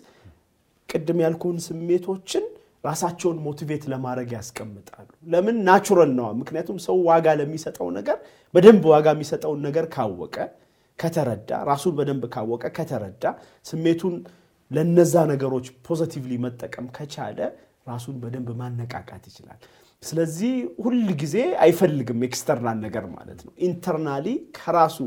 [0.90, 2.44] ቅድም ያልኩህን ስሜቶችን
[2.88, 8.18] ራሳቸውን motivate ለማድረግ ያስቀምጣሉ። ለምን natural ነዋ። ምክንያቱም ሰው ዋጋ ለሚሰጠው ነገር
[8.54, 10.36] በደንብ ዋጋ የሚሰጠውን ነገር ካወቀ
[11.00, 13.24] ከተረዳ፣ ራሱን በደንብ ካወቀ ከተረዳ፣
[13.66, 14.16] ስሜቱን
[14.72, 17.40] ለነዛ ነገሮች positively መጠቀም ከቻለ
[17.88, 19.60] ራሱን በደንብ ማነቃቃት ይችላል።
[20.04, 21.36] ስለዚህ ሁል ጊዜ
[21.66, 24.28] አይፈልግም external ነገር ማለት ነው። internally
[24.58, 24.98] ከራሱ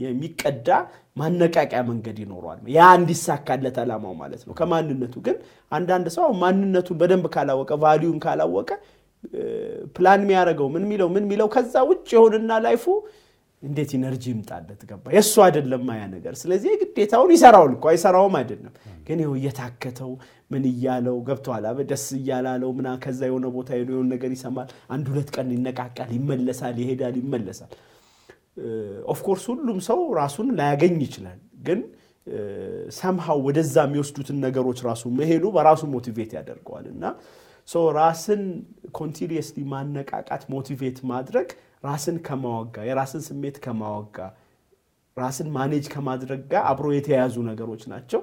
[0.00, 0.68] የሚቀዳ
[1.16, 5.36] ማነቃቂያ መንገድ ይኖረዋል። ያ እንዲሳካለት ዓላማው ማለት ነው። ከማንነቱ ግን
[5.72, 8.70] አንዳንድ ሰው ማንነቱን በደንብ ካላወቀ ቫሊዩን ካላወቀ
[9.96, 12.84] ፕላን የሚያደርገው ምን ሚለው ምን ሚለው ከዛ ውጭ የሆንና ላይፉ
[13.62, 18.72] እንዴት ኢነርጂ ይምጣለት ገባ የእሱ አይደለም ያ ነገር። ስለዚህ ግዴታውን ይሰራውል እኮ አይሰራውም አይደለም፣
[19.06, 20.10] ግን ይኸው እየታከተው
[20.50, 25.30] ምን እያለው ገብተዋል አበ ደስ እያላለው ምና ከዛ የሆነ ቦታ የሆነ ነገር ይሰማል። አንድ ሁለት
[25.36, 27.72] ቀን ይነቃቃል፣ ይመለሳል፣ ይሄዳል፣ ይመለሳል።
[29.12, 31.80] ኦፍኮርስ ሁሉም ሰው ራሱን ላያገኝ ይችላል፣ ግን
[32.96, 37.04] somehow ወደዛ የሚወስዱትን ነገሮች ራሱ መሄዱ በራሱ motivate ያደርገዋል እና
[37.96, 38.42] ራስን
[38.98, 41.48] continuously ማነቃቃት motivate ማድረግ
[41.84, 44.16] ራስን ከማወቅ ጋ የራስን ስሜት ከማወቅ ጋ
[45.16, 48.20] ራስን manage ከማድረግ ጋር አብሮ የተያያዙ ነገሮች ናቸው።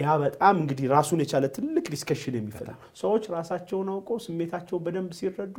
[0.00, 5.56] ያ በጣም እንግዲህ ራሱን የቻለ ትልቅ discussion የሚፈልግ ሰዎች ራሳቸውን አውቀው ስሜታቸውን በደንብ ሲረዱ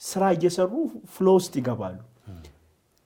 [0.00, 0.72] ስራ እየሰሩ
[1.14, 1.98] flow ውስጥ ይገባሉ።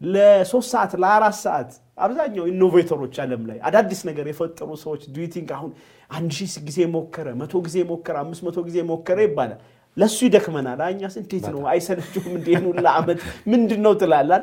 [0.00, 5.70] ለሶስት ሰዓት ለአራት ሰዓት አብዛኛው innovator ኦች ዓለም ላይ አዳዲስ ነገር የፈጠሩ ሰዎች ዱቲንግ አሁን
[6.10, 9.60] አንድ ሺህ ጊዜ ሞከረ፣ መቶ ጊዜ ሞከረ፣ አምስት መቶ ጊዜ ሞከረ ይባላል።
[9.96, 12.32] ለእሱ ይደክመናል። እኛስ እንዴት ነው አይሰለችውም?
[12.38, 13.18] እንዴ ሁላ ዓመት
[13.52, 14.42] ምንድን ነው ትላላል።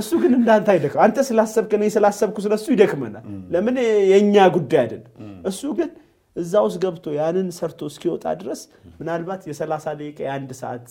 [0.00, 3.24] እሱ ግን እንዳንተ አይደክም። አንተ ስላሰብክ እኔ ስላሰብኩ ስለሱ ይደክመናል።
[3.54, 3.76] ለምን
[4.10, 5.10] የእኛ ጉዳይ አይደለም።
[5.50, 5.90] እሱ ግን
[6.36, 8.62] እዛ ውስጥ ገብቶ ያንን ሰርቶ እስኪወጣ ድረስ
[9.00, 10.88] ምናልባት የሰላሳ ደቂቃ የአንድ ሰዓት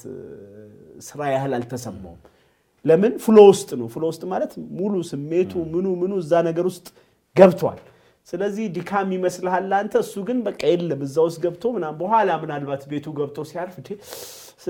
[1.07, 2.21] ስራ ያህል አልተሰማውም።
[2.85, 3.13] ለምን?
[3.23, 6.87] flow ውስጥ ነው። flow ውስጥ ማለት ሙሉ ስሜቱ ምኑ ምኑ እዛ ነገር ውስጥ
[7.35, 7.79] ገብቷል።
[8.27, 13.05] ስለዚህ ድካም ይመስልሃል አንተ፣ እሱ ግን በቃ የለም። እዛ ውስጥ ገብቶ ምናምን በኋላ ምናልባት ቤቱ
[13.17, 13.75] ገብቶ ሲያርፍ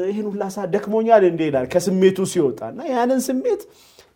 [0.05, 3.61] ይህን ሁላ ሰዓት ደክሞኛል እንዴ ይላል። ከስሜቱ ሲወጣ እና ያንን ስሜት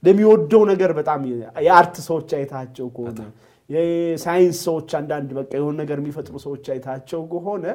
[0.04, 1.22] ለሚወደው ነገር በጣም
[1.65, 3.20] የ art ሰዎች አይታቸው ከሆነ
[3.70, 7.66] የሳይንስ ሰዎች አንዳንድ በቃ የሆነ ነገር የሚፈጥሩ ሰዎች አይታቸው ከሆነ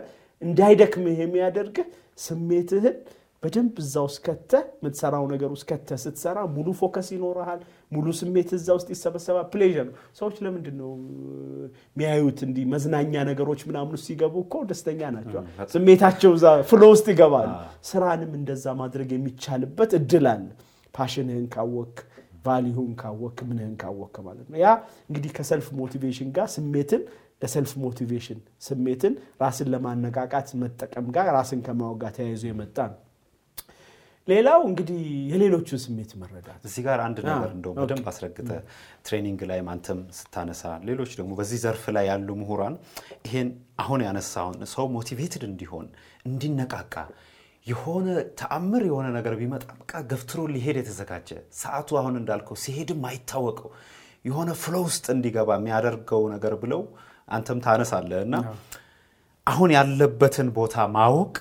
[0.43, 1.87] እንዳይደክምህ የሚያደርግህ
[2.19, 2.97] ስሜትህን
[3.45, 7.61] በደንብ እዛ ውስጥ ከተህ የምትሰራው ነገር ውስጥ ከተህ ስትሰራ ሙሉ focus ይኖረሃል።
[7.93, 10.91] ሙሉ ስሜት እዛ ውስጥ ይሰበሰባል። pleasure ነው። ሰዎች ለምንድን ነው
[11.91, 12.39] የሚያዩት?
[12.47, 15.41] እንዲህ መዝናኛ ነገሮች ምናምን ሲገቡ እኮ ደስተኛ ናቸው።
[15.75, 17.51] ስሜታቸው እዛ flow ውስጥ ይገባሉ።
[17.91, 20.47] ስራንም እንደዛ ማድረግ የሚቻልበት እድል አለ።
[20.95, 21.97] passion ህን ካወክ፣
[22.45, 24.69] value ህን ካወክ፣ ምንህን ካወክ ማለት ነው። ያ
[25.09, 27.03] እንግዲህ ከ self motivation ጋር ስሜትን
[27.43, 32.99] ለ self motivation ስሜትን ራስን ለማነቃቃት መጠቀም ጋር ራስን ከማወቅ ጋር ተያይዞ የመጣ ነው።
[34.29, 35.01] ሌላው እንግዲህ
[35.31, 38.49] የሌሎቹን ስሜት መረዳት። እዚህ ጋር አንድ ነገር እንደው በደንብ አስረግጠህ
[39.07, 42.77] training ላይ አንተም ስታነሳ ሌሎች ደግሞ በዚህ ዘርፍ ላይ ያሉ ምሁራን
[43.27, 43.49] ይሄን
[43.85, 45.87] አሁን ያነሳውን ሰው motivated እንዲሆን
[46.29, 46.95] እንዲነቃቃ
[47.67, 48.07] የሆነ
[48.41, 53.71] ተአምር የሆነ ነገር ቢመጣ በቃ ገፍትሮ ሊሄድ የተዘጋጀ ሰዓቱ አሁን እንዳልከው ሲሄድም አይታወቀው
[54.25, 56.83] የሆነ ፍሎ ውስጥ እንዲገባ የሚያደርገው ነገር ብለው
[57.29, 58.37] አንተም ታነሳለህ። እና
[59.47, 61.35] አሁን ያለበትን ቦታ ማወቅ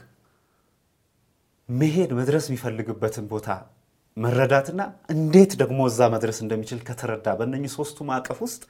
[1.73, 3.49] መሄድ መድረስ የሚፈልግበትን ቦታ
[4.17, 4.81] መረዳትና
[5.13, 8.63] እንዴት ደግሞ እዛ መድረስ እንደሚችል ከተረዳ በእነኚህ ሶስቱ ማዕቀፍ ውስጥ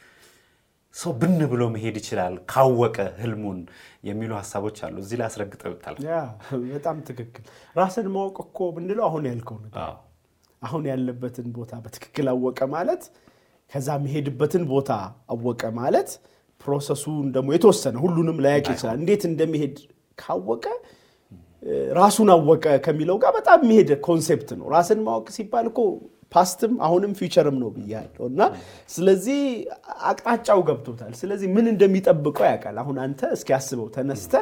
[0.95, 3.59] ሰው ብን ብሎ መሄድ ይችላል ካወቀ ህልሙን
[4.07, 5.95] የሚሉ ሀሳቦች አሉ። እዚህ ላይ አስረግጠ ብታል።
[6.67, 7.43] በጣም ትክክል።
[7.75, 9.81] ራስን ማወቅ እኮ ምንለው አሁን ያልከው ነገር
[10.61, 13.03] አሁን ያለበትን ቦታ በትክክል አወቀ ማለት
[13.71, 14.91] ከዛ የሚሄድበትን ቦታ
[15.33, 16.09] አወቀ ማለት
[16.65, 19.75] process ኡን ደግሞ የተወሰነ ሁሉንም ላያቅ ይችላል። እንዴት እንደሚሄድ
[20.17, 20.65] ካወቀ
[21.97, 25.79] ራሱን አወቀ ከሚለው ጋር በጣም የሚሄድ concept ነው። ራስን ማወቅ ሲባል እኮ
[26.33, 28.41] past ም አሁንም future ም ነው ብያለሁ እና
[28.89, 29.39] ስለዚህ
[30.09, 34.33] አቅጣጫው ገብቶታል። ስለዚህ ምን እንደሚጠብቀው ያውቃል። አሁን አንተ እስኪ አስበው ተነስተ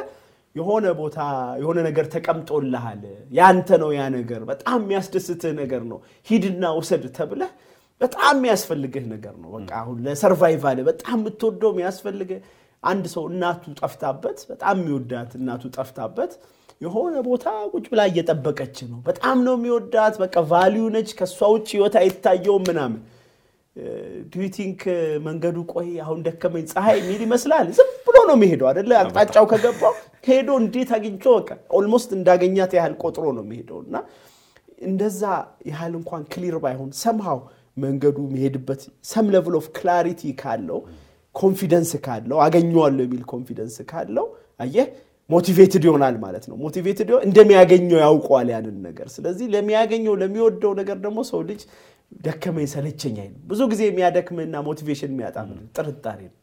[0.54, 1.18] የሆነ ቦታ
[1.60, 3.02] የሆነ ነገር ተቀምጦልሃል፣
[3.32, 5.98] ያንተ ነው ያ ነገር፣ በጣም የሚያስደስትህ ነገር ነው፣
[6.28, 7.52] ሂድና ውሰድ ተብለህ
[8.00, 12.40] በጣም የሚያስፈልግህ ነገር ነው። በቃ አሁን ለ survival በጣም የምትወደው የሚያስፈልግህ
[12.82, 16.32] አንድ ሰው እናቱ ጠፍታበት፣ በጣም የሚወዳት እናቱ ጠፍታበት
[16.82, 21.96] የሆነ ቦታ ቁጭ ብላ እየጠበቀች ነው። በጣም ነው የሚወዳት። በቃ value ነች። ከእሷ ውጭ ህይወት
[22.00, 23.00] አይታየውም ምናምን
[24.32, 24.80] do you think
[25.26, 28.90] መንገዱ ቆይ አሁን ደከመኝ ፀሐይ የሚል ይመስላል። ዝም ብሎ ነው የሚሄደው አይደለ?
[29.02, 29.94] አቅጣጫው ከገባው
[30.28, 33.94] ሄዶ እንዴት አግኝቶ በቃ almost እንዳገኛት ያህል ቆጥሮ ነው የሚሄደው እና
[34.82, 35.22] እንደዛ
[35.70, 37.40] ያህል እንኳን clear ባይሆን somehow
[37.76, 38.80] መንገዱ የሚሄድበት
[39.10, 40.78] some level of clarity ካለው
[41.34, 44.26] confidence ካለው አገኘዋለሁ የሚል confidence ካለው
[44.60, 44.88] አየህ
[45.30, 51.40] motivated ይሆናል ማለት ነው። motivated እንደሚያገኘው ያውቀዋል ያንን ነገር። ስለዚህ ለሚያገኘው ለሚወደው ነገር ደግሞ ሰው
[51.50, 51.60] ልጅ
[52.24, 53.16] ደከመኝ ሰለቸኝ
[53.50, 55.36] ብዙ ጊዜ የሚያደክምና motivation የሚያጣ
[55.76, 56.36] ጥርጣሬ ነው።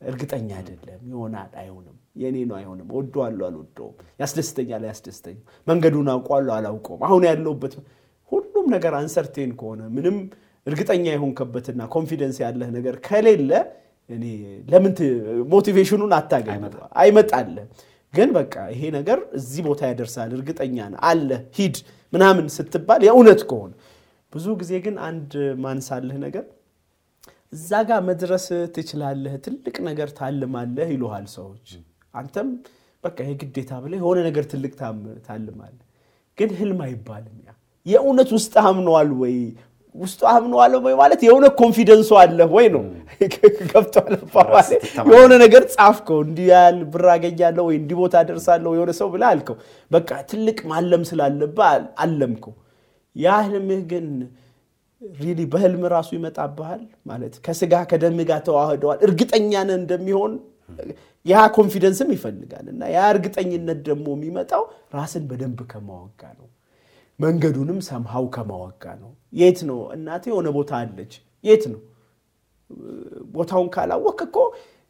[0.00, 7.22] እርግጠኛ አይደለም፣ ይሆናል አይሆንም፣ የኔ ነው አይሆንም፣ ወደዋለሁ አልወደውም፣ ያስደስተኛል አያስደስተኝም፣ መንገዱን አውቀዋለሁ አላውቀውም፣ አሁን
[7.28, 7.74] ያለሁበት
[8.32, 10.16] ሁሉም ነገር uncertain ከሆነ ምንም
[10.66, 13.50] እርግጠኛ የሆንከበትና confidence ያለህ ነገር ከሌለ
[14.12, 14.24] እኔ
[14.68, 14.92] ለምን
[15.52, 16.62] motivation ኡን አታገኝ
[17.00, 17.66] አይመጣልህ።
[18.14, 21.76] ግን በቃ ይሄ ነገር እዚህ ቦታ ያደርሳል እርግጠኛ ነህ አለ ሂድ
[22.12, 23.72] ምናምን ስትባል የእውነት ከሆነ
[24.32, 25.32] ብዙ ጊዜ ግን አንድ
[25.62, 26.44] ማንሳልህ ነገር
[27.52, 28.44] እዛ ጋር መድረስ
[28.74, 31.66] ትችላለህ፣ ትልቅ ነገር ታልማለህ ይሉሃል ሰዎች።
[32.14, 32.48] አንተም
[33.04, 34.72] በቃ የግዴታ ብለህ የሆነ ነገር ትልቅ
[35.26, 35.82] ታልማለህ።
[36.38, 37.52] ግን ህልም አይባልም። ያ
[37.86, 39.34] የእውነት ውስጥ አምነዋል ወይ
[39.94, 42.82] ውስጡ አምነዋል ወይ ማለት የሆነ ኮንፊደንሱ አለ ወይ ነው።
[43.66, 44.14] ገብቶሃል?
[45.08, 49.56] የሆነ ነገር ጻፍከው እንዲህ ያህል ብር አገኛለሁ ወይ እንዲህ ቦታ ደርሳለሁ የሆነ ሰው ብለህ አልከው።
[49.90, 51.66] በቃ ትልቅ ማለም ስላለብህ
[52.04, 52.54] አለምከው።
[53.16, 54.06] ያ ህልምህ ግን
[55.20, 60.32] really በህልም ራሱ ይመጣብሃል ማለት ከስጋ ከደም ጋር ተዋህደዋል። እርግጠኛ ነህ እንደሚሆን
[61.26, 64.62] ያ confidence ም ይፈልጋል እና ያ እርግጠኝነት ደግሞ የሚመጣው
[64.94, 66.48] ራስን በደንብ ከማወቅ ጋ ነው።
[67.18, 71.12] መንገዱንም somehow ከማወቅ ጋ ነው። የት ነው እናቴ የሆነ ቦታ አለች፣
[71.44, 71.80] የት ነው
[73.34, 74.36] ቦታውን ካላወቅ እኮ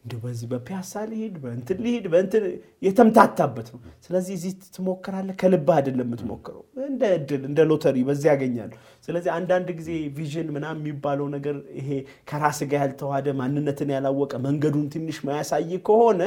[0.03, 2.43] እንዲ በዚህ በፒያሳ ልሂድ በእንትን ልሂድ በእንትን
[2.83, 8.71] የተምታታበት ነው። ስለዚህ እዚህ ትሞክራለህ፣ ከልብህ አይደለም የምትሞክረው፣ እንደ እድል እንደ ሎተሪ በዚህ ያገኛሉ።
[9.07, 11.89] ስለዚህ አንዳንድ ጊዜ vision ምናምን የሚባለው ነገር ይሄ
[12.29, 16.21] ከራስ ጋር ያልተዋሃደ ማንነትን ያላወቀ መንገዱን ትንሽ ማያሳይ ከሆነ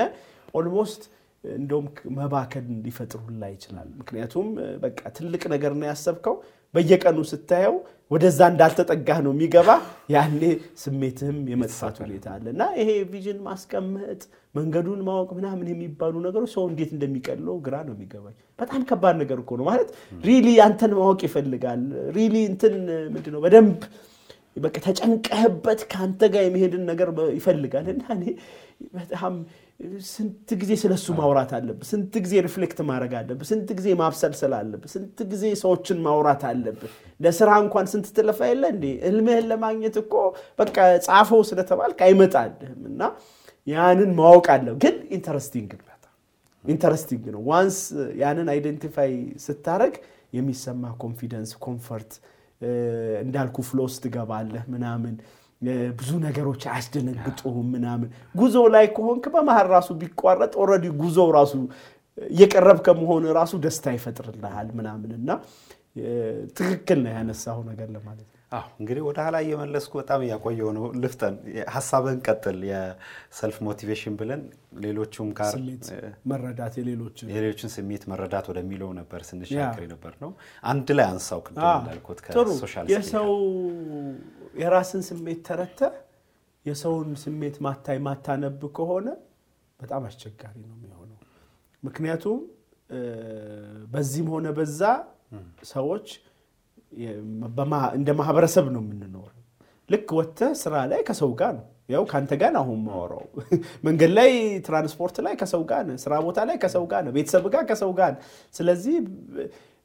[0.55, 1.05] almost
[1.45, 4.47] እንደውም መባከን ሊፈጥርልህ ይችላል። ምክንያቱም
[4.83, 6.35] በቃ ትልቅ ነገር ነው ያሰብከው፣
[6.75, 7.75] በየቀኑ ስታየው
[8.11, 9.69] ወደዛ እንዳልተጠጋህ ነው የሚገባህ።
[10.15, 10.41] ያኔ
[10.83, 14.21] ስሜትህም የመጥፋት ሁኔታ አለ እና ይሄ vision ማስቀመጥ
[14.55, 19.59] መንገዱን ማወቅ ምናምን የሚባሉ ነገሮች ሰው እንዴት እንደሚቀለው ግራ ነው የሚገባኝ። በጣም ከባድ ነገር እኮ
[19.61, 19.89] ነው ማለት
[20.25, 21.83] really አንተን ማወቅ ይፈልጋል።
[22.17, 22.77] really እንትን
[23.15, 23.81] ምንድን ነው በደንብ
[24.57, 27.09] በቃ ተጨንቀህበት ከአንተ ጋር የሚሄድን ነገር
[27.39, 28.25] ይፈልጋል እና እኔ
[28.95, 29.35] በጣም
[30.09, 35.19] ስንት ጊዜ ስለሱ ማውራት አለብህ። ስንት ጊዜ reflect ማድረግ አለብህ። ስንት ጊዜ ማብሰልሰል አለብህ። ስንት
[35.33, 38.85] ጊዜ ሰዎችን ማውራት አለብህ። ለስራ እንኳን ስንት ትለፋ የለ እንዴ?
[39.07, 40.15] ህልምህን ለማግኘት እኮ
[40.59, 43.03] በቃ ጻፈው ስለተባልክ አይመጣልህም። እና
[43.67, 45.71] ያንን ማወቅ አለብህ። ግን interesting
[46.65, 47.77] interesting ነው። once
[48.21, 49.13] ያንን identify
[49.45, 49.95] ስታደርግ
[50.33, 52.13] የሚሰማ confidence፣ comfort
[53.25, 55.15] እንዳልኩ flow ውስጥ ትገባለህ ምናምን
[55.99, 61.55] ብዙ ነገሮች አያስደነግጡህም ምናምን። ጉዞ ላይ ከሆንክ በመሀል ራሱ ቢቋረጥ already ጉዞው ራሱ
[62.19, 65.31] እየቀረብክ ከመሆን ራሱ ደስታ ይፈጥርልሃል ምናምን እና
[66.57, 71.35] ትክክል ነው ያነሳው ነገር ለማለት ነው። አዎ እንግዲህ ወደ ኋላ እየመለስኩ በጣም እያቆየው ነው። ልፍጠን
[71.75, 74.43] ሀሳብህን ቀጥል። የ self motivation ብለን
[74.85, 75.55] ሌሎቹም ጋር
[76.33, 80.31] መረዳት የሌሎችን ስሜት መረዳት ወደሚለው ነበር ስንሻገር ነበር ነው።
[80.65, 83.31] አንድ ላይ አንሳው ቅድም እንዳልኩት ከ social የሰው
[84.57, 85.81] የራስን ስሜት ተረድተህ
[86.67, 89.09] የሰውን ስሜት ማታይ ማታነብ ከሆነ
[89.81, 91.19] በጣም አስቸጋሪ ነው የሚሆነው።
[91.83, 92.39] ምክንያቱም
[93.93, 94.81] በዚህም ሆነ በዛ
[95.71, 96.07] ሰዎች
[97.95, 99.33] እንደ ማህበረሰብ ነው የምንኖረው።
[99.91, 103.25] ልክ ወጥተህ ስራ ላይ ከሰው ጋር ነው ያው ከአንተ ጋር አሁን ማወራው
[103.87, 104.31] መንገድ ላይ
[104.67, 108.11] ትራንስፖርት ላይ ከሰው ጋር ነህ፣ ስራ ቦታ ላይ ከሰው ጋር ነህ፣ ቤተሰብ ጋር ከሰው ጋር
[108.15, 108.23] ነህ።
[108.55, 108.97] ስለዚህ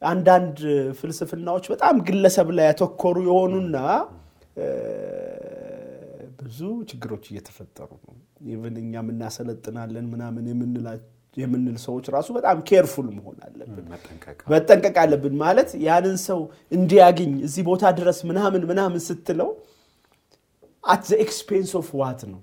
[0.01, 0.57] አንዳንድ
[0.99, 3.77] ፍልስፍናዎች በጣም ግለሰብ ላይ ያተኮሩ የሆኑና
[6.41, 8.13] ብዙ ችግሮች እየተፈጠሩ ነው።
[8.51, 10.45] even እኛም እናሰለጥናለን ምናምን
[11.37, 13.85] የምንል ሰዎች ራሱ በጣም careful መሆን አለብን፣
[14.53, 16.39] መጠንቀቅ አለብን። ማለት ያንን ሰው
[16.71, 19.49] እንዲያገኝ እዚህ ቦታ ድረስ ምናምን ምናምን ስትለው
[20.83, 22.41] at the expense of what ነው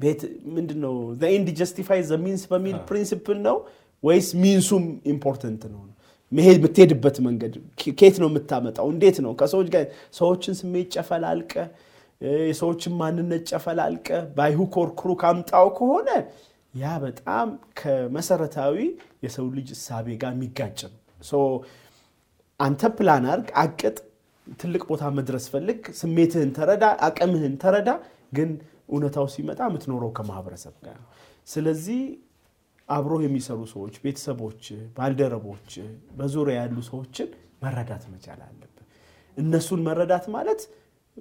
[0.00, 0.20] ቤት
[0.54, 0.94] ምንድን ነው
[1.30, 3.56] end justify the means በሚል principle ነው
[4.02, 5.80] ወይስ means ኡም important ነው?
[6.32, 7.54] መሄድ የምትሄድበት መንገድ
[7.92, 8.86] ከየት ነው የምታመጣው?
[8.94, 9.84] እንዴት ነው ከሰዎች ጋር
[10.18, 11.52] ሰዎችን ስሜት ጨፈላልቀህ
[12.46, 16.08] የሰዎችን ማንነት ጨፈላልቀህ by hook or crook ካመጣኸው ከሆነ
[16.74, 17.48] ያ በጣም
[17.80, 18.76] ከመሰረታዊ
[19.24, 20.98] የሰው ልጅ እሳቤ ጋር የሚጋጭ ነው።
[22.60, 23.96] አንተ ፕላን አርግ፣ አቅጥ፣
[24.56, 27.90] ትልቅ ቦታ መድረስ ፈልግ፣ ስሜትህን ተረዳ፣ አቅምህን ተረዳ።
[28.36, 28.50] ግን
[28.88, 30.98] እውነታው ሲመጣ የምትኖረው ከማህበረሰብ ጋር
[31.48, 32.00] ስለዚህ
[32.88, 34.64] አብሮ የሚሰሩ ሰዎች፣ ቤተሰቦች፣
[34.96, 35.70] ባልደረቦች፣
[36.18, 37.28] በዙሪያ ያሉ ሰዎችን
[37.64, 38.68] መረዳት መቻል አለብን።
[39.36, 40.62] እነሱን መረዳት ማለት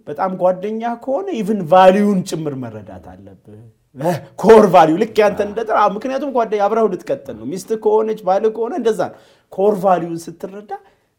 [0.08, 3.62] በጣም ጓደኛ ከሆነ even value ኡን ጭምር መረዳት አለብህ።
[4.42, 9.00] core value ልክ ያንተ እንደጠራ ምክንያቱም ጓደኛ አብረው ልትቀጥል ነው። ሚስት ከሆነች ባል ከሆነ እንደዛ
[9.10, 9.18] ነው።
[9.52, 10.72] core value ኡን ስትረዳ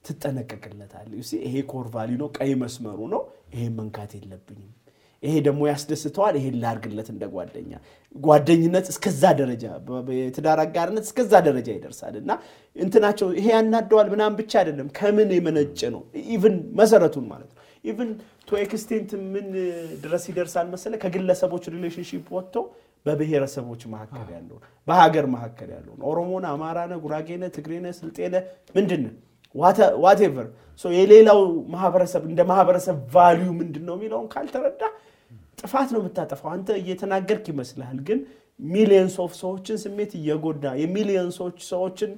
[0.05, 3.23] ትጠነቀቅለታለህ። ይሄ core value ነው፣ ቀይ መስመሩ ነው፣
[3.55, 4.71] ይሄን መንካት የለብኝም
[5.23, 7.73] ይሄ ደግሞ ያስደስተዋል፣ ይሄን ላርግለት እንደ ጓደኛ።
[8.15, 9.65] ጓደኝነት እስከዛ ደረጃ
[10.19, 12.31] የትዳር አጋርነት እስከዛ ደረጃ ይደርሳል። እና
[12.77, 16.03] እንትናቸው ይሄ ያናደዋል ምናምን ብቻ አይደለም፣ ከምን የመነጨ ነው።
[16.35, 18.11] even መሰረቱን ማለት ነው። even
[18.49, 19.47] to extent ምን
[20.03, 22.57] ድረስ ይደርሳል መሰለ ከግለሰቦች relationship ወጥቶ
[23.07, 28.35] በብሔረሰቦች መካከል ያለውን በሀገር መካከል ያለውን ኦሮሞነ፣ አማራነ፣ ጉራጌነ፣ ትግሬነ፣ ስልጤነ
[28.75, 29.03] ምንድን
[30.05, 30.47] whatever
[30.85, 31.41] የሌላው
[31.73, 34.83] ማህበረሰብ እንደ ማህበረሰብ value ምንድን ነው የሚለውን ካልተረዳ
[35.63, 38.21] ጥፋት ነው የምታጠፋው። አንተ እየተናገርክ ይመስልሃል፣ ግን
[38.61, 42.11] millions of ሰዎችን ስሜት እየጎዳ የ millions ኦች ሰዎችን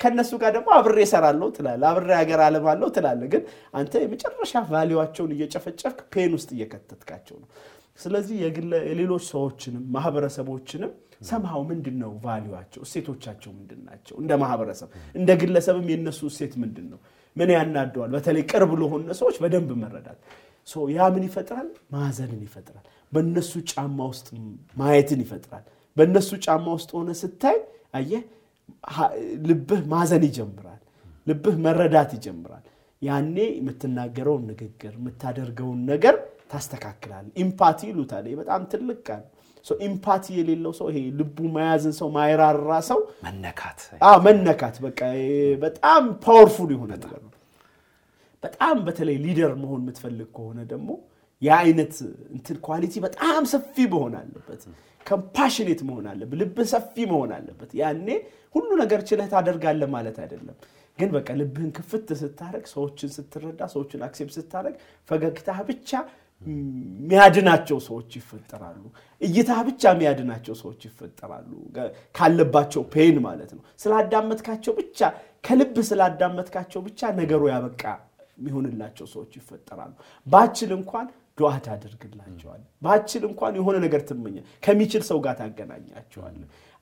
[0.00, 3.42] ከነሱ ጋር ደግሞ አብሬ እሰራለሁ ትላለህ፣ አብሬ ሀገር አለማለሁ ትላለህ። ግን
[3.74, 7.48] አንተ የመጨረሻ value ኣቸውን እየጨፈጨፍክ pain ውስጥ እየከተትካቸው ነው።
[7.98, 8.36] ስለዚህ
[8.88, 10.92] የሌሎች ሰዎችንም ማህበረሰቦችንም
[11.28, 14.14] ሰምሃው ምንድን ነው value ኣቸው፣ እሴቶቻቸው ምንድን ናቸው?
[14.22, 16.98] እንደ ማህበረሰብ እንደ ግለሰብም የነሱ እሴት ምንድን ነው?
[17.36, 18.10] ምን ያናደዋል?
[18.16, 20.18] በተለይ ቅርብ ለሆነ ሰዎች በደንብ መረዳት
[20.94, 21.68] ያ ምን ይፈጥራል?
[21.94, 24.28] ማዘንን ይፈጥራል። በእነሱ ጫማ ውስጥ
[24.76, 25.64] ማየትን ይፈጥራል።
[25.96, 27.58] በእነሱ ጫማ ውስጥ ሆነህ ስታይ
[27.94, 28.22] አየህ፣
[29.48, 30.80] ልብህ ማዘን ይጀምራል።
[31.26, 32.64] ልብህ መረዳት ይጀምራል።
[33.02, 36.16] ያኔ የምትናገረውን ንግግር የምታደርገውን ነገር
[36.52, 39.22] ታስተካክላል። empathy ይሉታል። በጣም ትልቅ ቃል
[39.86, 43.78] empathy የሌለው ሰው ይሄ ልቡ መያዝን ሰው ማይራራ ሰው መነካት
[44.26, 45.00] መነካት በቃ
[45.62, 47.30] በጣም powerful የሆነ ነገር ነው።
[48.44, 50.90] በጣም በተለይ leader መሆን የምትፈልግ ከሆነ ደግሞ
[51.42, 51.94] የአይነት
[52.34, 54.62] እንትን quality በጣም ሰፊ መሆን አለበት።
[55.06, 58.06] compassionate መሆን አለበት። ልብህ ሰፊ መሆን አለበት። ያኔ
[58.54, 60.56] ሁሉ ነገር ችለህ ታደርጋለህ ማለት አይደለም።
[60.98, 64.74] ግን በቃ ልብህን ክፍት ስታደርግ፣ ሰዎችን ስትረዳ፣ ሰዎችን accept ስታደርግ፣
[65.08, 65.90] ፈገግታህ ብቻ
[66.46, 68.82] የሚያድናቸው ሰዎች ይፈጠራሉ።
[69.20, 71.50] እይታ ብቻ የሚያድናቸው ሰዎች ይፈጠራሉ።
[72.14, 75.00] ካለባቸው pain ማለት ነው። ስላዳመጥካቸው ብቻ
[75.44, 77.84] ከልብ ስላዳመጥካቸው ብቻ ነገሩ ያበቃ
[78.38, 79.92] የሚሆንላቸው ሰዎች ይፈጠራሉ።
[80.26, 81.06] ባትችል እንኳን
[81.38, 86.36] ዱዓ ታደርግላቸዋል። ባትችል እንኳን የሆነ ነገር ትመኛ ከሚችል ሰው ጋር ታገናኛቸዋል።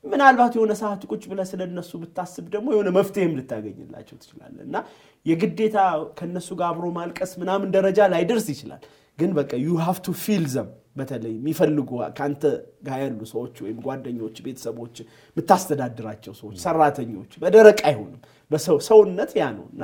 [0.05, 4.77] ምናልባት የሆነ ሰዓት ቁጭ ብለህ ስለነሱ ብታስብ ደግሞ የሆነ መፍትሄም ልታገኝላቸው ትችላለህ እና
[5.27, 5.77] የግዴታ
[6.19, 8.83] ከነሱ ጋር አብሮ ማልቀስ ምናምን ደረጃ ላይደርስ ይችላል።
[9.19, 12.43] ግን በቃ you have to feel them በተለይ የሚፈልጉ ከአንተ
[12.87, 14.97] ጋር ያሉ ሰዎች ወይም ጓደኞች፣ ቤተሰቦች፣
[15.37, 19.83] የምታስተዳድራቸው ሰዎች፣ ሰራተኞች በደረቅ አይሆንም። በሰውነት ያ ነው እና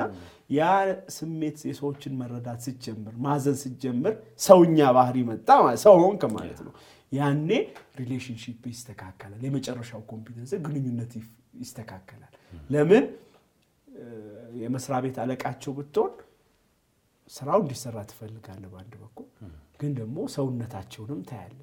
[0.49, 0.61] ያ
[1.15, 4.13] ስሜት የሰዎችን መረዳት ስትጀምር፣ ማዘን ስትጀምር
[4.45, 5.49] ሰውኛ ባህሪ መጣ
[5.83, 6.73] ሰው ሆንክ ማለት ነው።
[7.11, 7.49] ያኔ
[7.99, 11.13] relationship ይስተካከላል። የመጨረሻው competence ግንኙነት
[11.61, 12.33] ይስተካከላል።
[12.69, 13.05] ለምን
[14.59, 16.13] የመስሪያ ቤት አለቃቸው ብትሆን
[17.31, 19.27] ስራው እንዲሰራ ትፈልጋለህ በአንድ በኩል
[19.79, 21.59] ግን ደግሞ ሰውነታቸውንም ታያለህ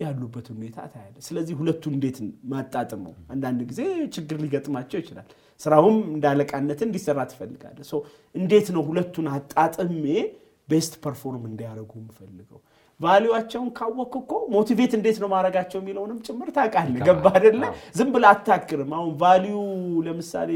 [0.00, 2.18] ያሉበት ሁኔታ ታያለህ ስለዚህ ሁለቱን እንዴት
[2.52, 3.80] ማጣጥመው አንዳንድ ጊዜ
[4.16, 5.28] ችግር ሊገጥማቸው ይችላል
[5.60, 7.88] ስራውም እንደ አለቃነት እንዲሰራ ትፈልጋለህ።
[8.34, 10.04] እንዴት ነው ሁለቱን አጣጥሜ
[10.68, 12.58] best perform እንዲያደርጉ የምፈልገው?
[13.00, 17.62] value ኣቸውን ካወቅክ እኮ motivate እንዴት ነው ማድረጋቸው የሚለውንም ጭምር ታውቃለህ። ገባ አይደለ?
[17.98, 19.56] ዝም ብለህ አታክርም አሁን value
[20.06, 20.50] ለምሳሌ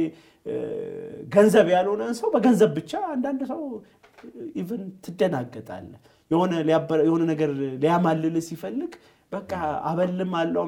[1.35, 3.61] ገንዘብ ያልሆነን ሰው በገንዘብ ብቻ አንዳንድ ሰው
[4.57, 6.01] even ትደናገጣለህ።
[7.05, 7.51] የሆነ ነገር
[7.83, 8.93] ሊያማልል ሲፈልግ
[9.33, 9.53] በቃ
[9.89, 10.65] አበልም አለው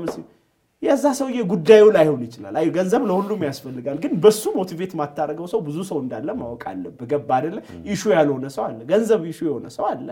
[0.84, 5.78] የዛ ሰውዬ ጉዳዩ ላይሆን ይችላል። አይ ገንዘብ ለሁሉም ያስፈልጋል ግን በሱ motivate ማታደርገው ሰው ብዙ
[5.90, 7.58] ሰው እንዳለ ማወቅ አለብህ ገባ አይደለ?
[7.88, 10.08] issue ያልሆነ ሰው አለ ገንዘብ issue የሆነ ሰው አለ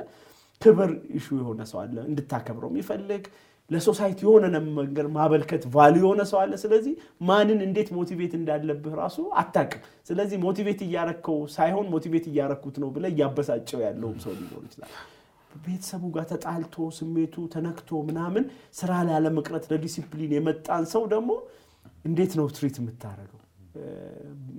[0.62, 3.22] ክብር issue የሆነ ሰው አለ እንድታከብረው የሚፈልግ
[3.70, 6.94] ለ society የሆነ ነገር ማበርከት value የሆነ ሰው አለ። ስለዚህ
[7.28, 13.82] ማንን እንዴት motivate እንዳለብህ ራሱ አታቅም ስለዚህ ሞቲቬት እያረከው ሳይሆን ሞቲቬት እያረኩት ነው ብለ እያበሳጨው
[13.86, 14.92] ያለውም ሰው ሊኖር ይችላል
[15.64, 18.44] ቤተሰቡ ጋር ተጣልቶ ስሜቱ ተነክቶ ምናምን
[18.74, 21.30] ስራ ላይ አለመቅረት ለዲሲፕሊን የመጣን ሰው ደግሞ
[22.04, 23.38] እንዴት ነው ትሪት የምታደርገው?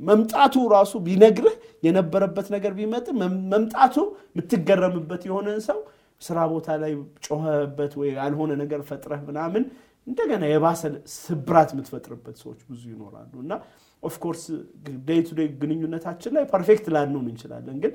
[0.08, 3.06] መምጣቱ ራሱ ቢነግርህ የነበረበት ነገር ቢመጥ
[3.52, 3.96] መምጣቱ
[4.32, 5.80] የምትገረምበት የሆነን ሰው
[6.22, 6.92] ስራ ቦታ ላይ
[7.26, 9.64] ጮኸበት ወይ ያልሆነ ነገር ፈጥረህ ምናምን
[10.08, 10.82] እንደገና የባሰ
[11.18, 13.54] ስብራት የምትፈጥርበት ሰዎች ብዙ ይኖራሉ። እና
[14.04, 14.44] of course
[15.08, 17.94] day to day ግንኙነታችን ላይ perfect ላንሆን እንችላለን። ግን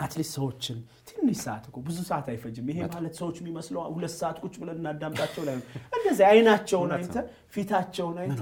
[0.00, 0.78] at least ሰዎችን
[1.10, 5.42] ትንሽ ሰዓት እኮ ብዙ ሰዓት አይፈጅም። ይሄ ማለት ሰዎች የሚመስለው ሁለት ሰዓት ቁጭ ብለን እናዳምጣቸው
[5.48, 5.54] ላይ
[5.96, 7.16] እንደዚህ አይናቸውን አይተ
[7.54, 8.40] ፊታቸውን አይተ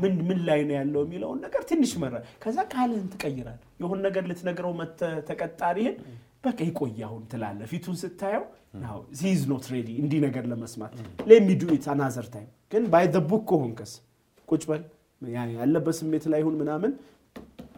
[0.00, 4.72] ምን ምን ላይ ነው ያለው የሚለውን ነገር ትንሽ መረ ከዛ ቃልህን ትቀይራል። የሆነ ነገር ልትነግረው
[5.30, 5.96] ተቀጣሪህን
[6.44, 8.44] በቃ ይቆይ አሁን ትላለህ። ፊቱን ስታየው
[9.22, 10.92] he's not ready እንዲህ ነገር ለመስማት
[11.30, 13.92] let me do it another time ግን by book ከሆንከስ
[14.48, 14.82] ቁጭ በል
[15.54, 16.92] ያለበት ስሜት ላይ ይሁን ምናምን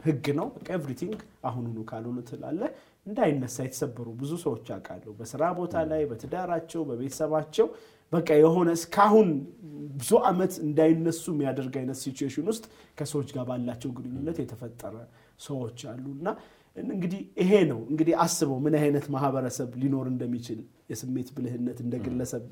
[0.03, 0.47] ህግ ነው
[0.77, 2.71] everything አሁኑኑ ካልሆኑ ትላለህ።
[3.07, 7.67] እንዳይነሳ የተሰበሩ ብዙ ሰዎች አውቃለሁ። በስራ ቦታ ላይ፣ በትዳራቸው፣ በቤተሰባቸው
[8.13, 9.29] በቃ የሆነ እስካሁን
[9.95, 12.65] ብዙ ዓመት እንዳይነሱ የሚያደርግ አይነት situation ውስጥ
[12.99, 14.95] ከሰዎች ጋር ባላቸው ግንኙነት የተፈጠረ
[15.41, 16.29] ሰዎች አሉ እና
[16.77, 20.61] እንግዲህ ይሄ ነው እንግዲህ አስበው ምን አይነት ማህበረሰብ ሊኖር እንደሚችል
[20.93, 22.45] የስሜት ብልህነት እንደ ግለሰብ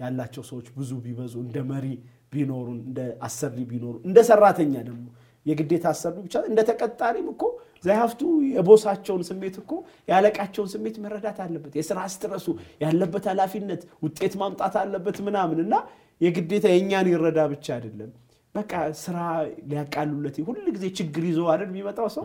[0.00, 1.86] ያላቸው ሰዎች ብዙ ቢበዙ እንደ መሪ
[2.32, 5.04] ቢኖሩ እንደ አሰሪ ቢኖሩ እንደ ሰራተኛ ደግሞ
[5.46, 7.42] የግዴታ አሰሪ ብቻ እንደ ተቀጣሪም እኮ
[7.84, 8.20] ዛይሀፍቱ
[8.52, 9.72] የቦሳቸውን ስሜት እኮ
[10.08, 12.46] የአለቃቸውን ስሜት መረዳት አለበት። የስራ ስትረሱ
[12.84, 15.74] ያለበት ኃላፊነት ውጤት ማምጣት አለበት ምናምን እና
[16.20, 18.10] የግዴታ የእኛን ይረዳ ብቻ አይደለም።
[18.54, 19.16] በቃ ስራ
[19.70, 22.24] ሊያቃሉለት ሁል ጊዜ ችግር ይዞ አይደል የሚመጣው ሰው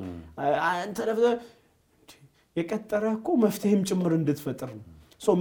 [0.69, 0.99] አንተ
[2.55, 4.85] የቀጠረ እኮ መፍትሄም ጭምር እንድትፈጥር ነው።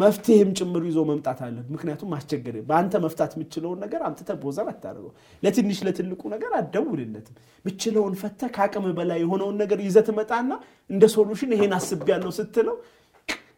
[0.01, 5.13] መፍትሄም ጭምር ይዞ መምጣት አለብህ። ምክንያቱም አስቸገረ በአንተ መፍታት የምችለውን ነገር አምጥተህ bother አታደርገው።
[5.43, 10.51] ለትንሽ ለትልቁ ነገር አትደውልለትም። ምችለውን ፈተህ ከአቅም በላይ የሆነውን ነገር ይዘህ ትመጣና
[10.91, 12.77] እንደ solution ይሄን አስቤያለሁ ስትለው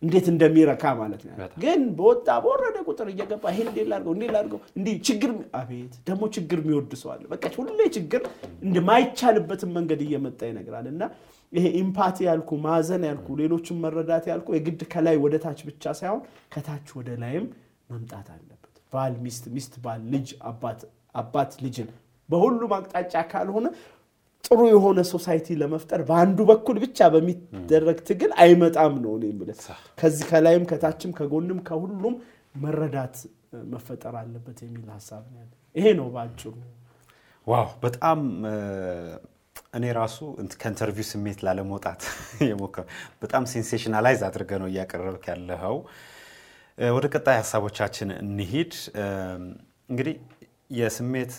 [0.02, 4.94] እንዴት እንደሚረካ ማለት ነው። ግን በወጣ በወረደ ቁጥር እየገባ ይሄን እንዴት ላድርገው እንዴት ላድርገው እንዲህ
[5.08, 8.22] ችግር አቤት ደግሞ ችግር የሚወድ ሰው አለ። በቃ ሁሌ ችግር
[8.66, 11.02] እንደማይቻልበትን መንገድ እየመጣ ይነግራል እና
[11.52, 16.20] ይሄ empathy ያልኩ ማዘን ያልኩ ሌሎችን መረዳት ያልኩ የግድ ከላይ ወደ ታች ብቻ ሳይሆን
[16.54, 17.46] ከታች ወደ ላይም
[17.90, 18.58] መምጣት አለበት።
[18.92, 20.80] ባል ሚስት፣ ሚስት ባል፣ ልጅ አባት፣
[21.20, 21.88] አባት ልጅን
[22.28, 23.66] በሁሉም አቅጣጫ ካልሆነ
[24.44, 29.60] ጥሩ የሆነ society ለመፍጠር በአንዱ በኩል ብቻ በሚደረግ ትግል አይመጣም ነው እኔ የምልህ።
[29.98, 32.14] ከዚህ ከላይም ከታችም ከጎንም ከሁሉም
[32.62, 33.16] መረዳት
[33.70, 35.42] መፈጠር አለበት የሚል ሀሳብ ነው
[35.74, 36.52] ይሄ ነው በአጭሩ።
[37.46, 38.18] wow በጣም
[39.72, 40.16] እኔ ራሱ
[40.54, 42.02] ከ interview ስሜት ላለመውጣት
[42.48, 42.86] የሞከር
[43.22, 45.76] በጣም sensationalize አድርገ ነው እያቀረብክ ያለኸው።
[46.78, 48.74] ወደ ቀጣይ ሀሳቦቻችን እንሂድ።
[49.90, 50.14] እንግዲህ
[50.78, 51.32] የስሜት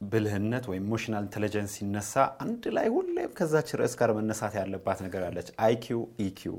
[0.00, 2.12] ብልህነት ወይም emotional intelligence ሲነሳ
[2.44, 6.56] አንድ ላይ ሁሌም ከዛች ርዕስ ጋር መነሳት ያለባት ነገር አለች። IQ EQ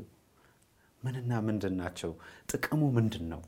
[1.01, 2.11] ምንና ምንድን ናቸው?
[2.51, 3.41] ጥቅሙ ምንድን ነው?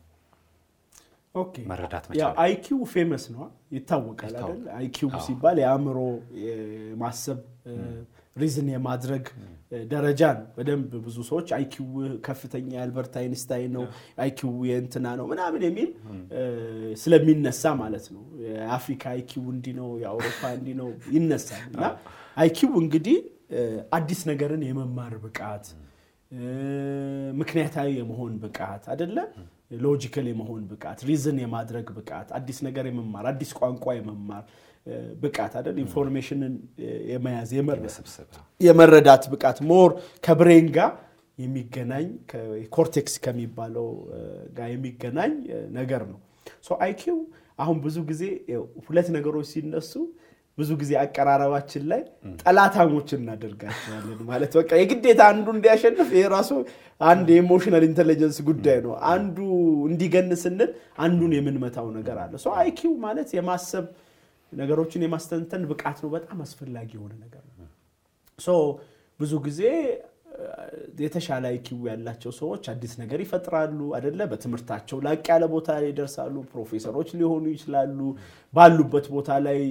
[1.70, 2.06] መረዳት
[2.43, 4.62] IQ famous ነው ይታወቃል አይደል?
[4.78, 5.98] IQ ሲባል የአእምሮ
[6.44, 7.40] የማሰብ
[8.36, 9.26] reason የማድረግ
[9.92, 11.88] ደረጃ ነው። በደንብ ብዙ ሰዎች IQ
[12.28, 13.84] ከፍተኛ የአልበርት አይንስታይን ነው
[14.22, 15.90] IQ የእንትና ነው ምናምን የሚል
[17.02, 21.84] ስለሚነሳ ማለት ነው። የአፍሪካ IQ እንዲህ ነው፣ የአውሮፓ እንዲህ ነው ይነሳል። እና
[22.38, 23.18] IQ እንግዲህ
[23.98, 25.66] አዲስ ነገርን የመማር ብቃት፣
[27.40, 29.18] ምክንያታዊ የመሆን ብቃት አይደለ
[29.72, 34.43] logical የመሆን ብቃት፣ reason የማድረግ ብቃት፣ አዲስ ነገር የመማር አዲስ ቋንቋ የመማር
[35.24, 36.53] ብቃት አይደል information ን
[37.11, 37.49] የመያዝ
[38.61, 39.91] የመረዳት ብቃት more
[40.24, 40.91] ከ brain ጋር
[41.38, 42.07] የሚገናኝ
[42.76, 43.88] cortex ከሚባለው
[44.57, 45.34] ጋር የሚገናኝ
[45.78, 46.20] ነገር ነው።
[46.80, 47.18] IQ
[47.59, 48.24] አሁን ብዙ ጊዜ
[48.88, 49.91] ሁለት ነገሮች ሲነሱ
[50.58, 52.01] ብዙ ጊዜ አቀራረባችን ላይ
[52.41, 56.51] ጠላታሞች እናደርጋቸዋለን። ማለት በቃ የግዴታ አንዱ እንዲያሸንፍ ይሄ ራሱ
[57.01, 59.38] አንድ የ emotional intelligence ጉዳይ ነው። አንዱ
[59.89, 60.72] እንዲገን ስንል
[61.03, 63.86] አንዱን የምንመታው ነገር አለ። IQ ማለት የማሰብ
[64.51, 67.70] ነገሮችን የማስተንተን ብቃት ነው። በጣም አስፈላጊ የሆነ ነገር ነው።
[69.20, 69.62] ብዙ ጊዜ
[71.00, 74.20] የተሻለ IQ ያላቸው ሰዎች አዲስ ነገር ይፈጥራሉ አደለ?
[74.32, 78.00] በትምህርታቸው ላቅ ያለ ቦታ ላይ ይደርሳሉ። ፕሮፌሰሮች ሊሆኑ ይችላሉ።
[78.54, 79.62] ባሉበት ቦታ ላይ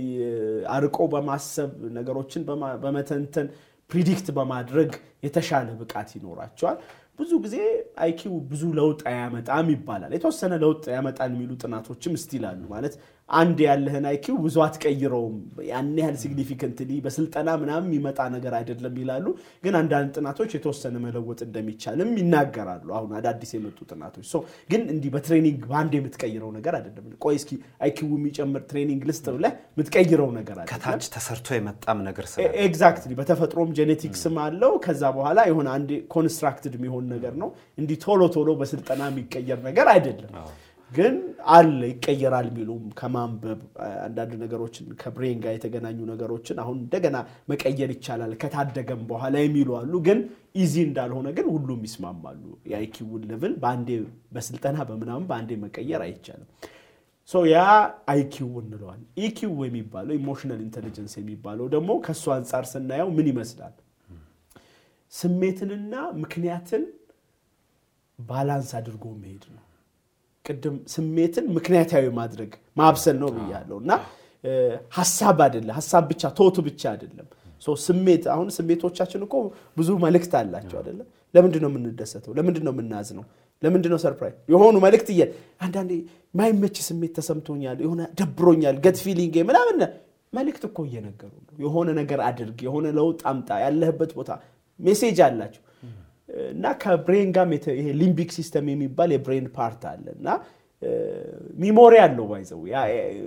[0.75, 2.45] አርቆ በማሰብ ነገሮችን
[2.85, 3.49] በመተንተን
[3.91, 4.93] predict በማድረግ
[5.27, 6.79] የተሻለ ብቃት ይኖራቸዋል።
[7.19, 7.57] ብዙ ጊዜ
[8.05, 12.95] IQ ብዙ ለውጥ አያመጣም ይባላል። የተወሰነ ለውጥ ያመጣል የሚሉ ጥናቶችም still አሉ። ማለት
[13.29, 15.37] አንድ ያለህን IQ ብዙ አትቀይረውም፣
[15.68, 19.27] ያን ያህል significantly በስልጠና ምናምን የሚመጣ ነገር አይደለም ይላሉ።
[19.64, 24.31] ግን አንዳንድ ጥናቶች የተወሰነ መለወጥ እንደሚቻልም ይናገራሉ። አሁን አዳዲስ የመጡ ጥናቶች
[24.70, 27.51] ግን እንዲህ በ training በአንድ የምትቀይረው ነገር አይደለም። ቆይ እስኪ
[27.82, 32.27] IQ የሚጨምር training ልስጥ ብለህ የምትቀይረው ነገር አይደለም። ከታች ተሰርቶ የመጣም ነገር
[32.66, 37.51] exactly። በተፈጥሮም genetics ም አለው። ከዛ በኋላ የሆነ አንድ constructed የሚሆን ነገር ነው።
[37.81, 40.33] እንዲህ ቶሎ ቶሎ በስልጠና የሚቀየር ነገር አይደለም።
[40.93, 41.14] ግን
[41.53, 43.61] አለ ይቀየራል የሚሉም ከማንበብ
[44.05, 47.16] አንዳንድ ነገሮችን ከ brain ጋር የተገናኙ ነገሮችን አሁን እንደገና
[47.51, 50.18] መቀየር ይቻላል ከታደገም በኋላ የሚሉ አሉ። ግን
[50.57, 53.91] easy እንዳልሆነ ግን ሁሉም ይስማማሉ። የ IQ ን level በአንዴ
[54.32, 56.49] በስልጠና በምናምን በአንዴ መቀየር አይቻልም።
[57.49, 57.59] ያ
[58.11, 63.74] IQ እንለዋል። EQ የሚባለው emotional intelligence የሚባለው ደግሞ ከእሱ አንጻር ስናየው ምን ይመስላል?
[65.12, 66.82] ስሜትንና ምክንያትን
[68.18, 69.62] balance አድርጎ መሄድ ነው።
[70.47, 73.92] ቅድም ስሜትን ምክንያታዊ ማድረግ ማብሰል ነው ብያለሁ እና
[74.97, 77.28] ሀሳብ አይደለም ሀሳብ ብቻ ቶቱ ብቻ አይደለም።
[77.84, 79.34] ስሜት አሁን ስሜቶቻችን እኮ
[79.78, 82.32] ብዙ መልእክት አላቸው አይደለም። ለምንድን ነው የምንደሰተው?
[82.38, 83.24] ለምንድን ነው የምናዝነው?
[83.62, 85.22] ለምንድን ነው surprise የሆኑ መልእክት እየ
[85.64, 85.92] አንዳንዴ
[86.34, 89.78] ማይመች ስሜት ተሰምቶኛል፣ የሆነ ደብሮኛል፣ gut feeling ምናምን
[90.32, 94.30] መልእክት እኮ እየነገሩ ነው። የሆነ ነገር አድርግ፣ የሆነ ለውጥ አምጣ፣ ያለህበት ቦታ
[94.80, 95.62] message አላቸው
[96.53, 100.28] እና ከ brain ጋር ይሄ limbic system የሚባል የ brain part አለ እና
[101.59, 102.59] memory አለው by the way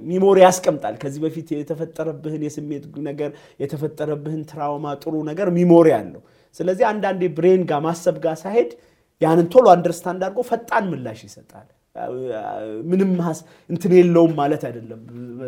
[0.10, 3.32] memory ያስቀምጣል። ከዚህ በፊት የተፈጠረብህን የስሜት ነገር
[3.64, 6.22] የተፈጠረብህን trauma ጥሩ ነገር memory አለው።
[6.60, 8.70] ስለዚህ አንዳንዴ brain ጋር ማሰብ ጋር ሳሄድ
[9.22, 11.68] ያንን ቶሎ understand አድርጎ ፈጣን ምላሽ ይሰጣል።
[12.90, 13.12] ምንም
[13.70, 15.00] እንትን የለውም ማለት አይደለም።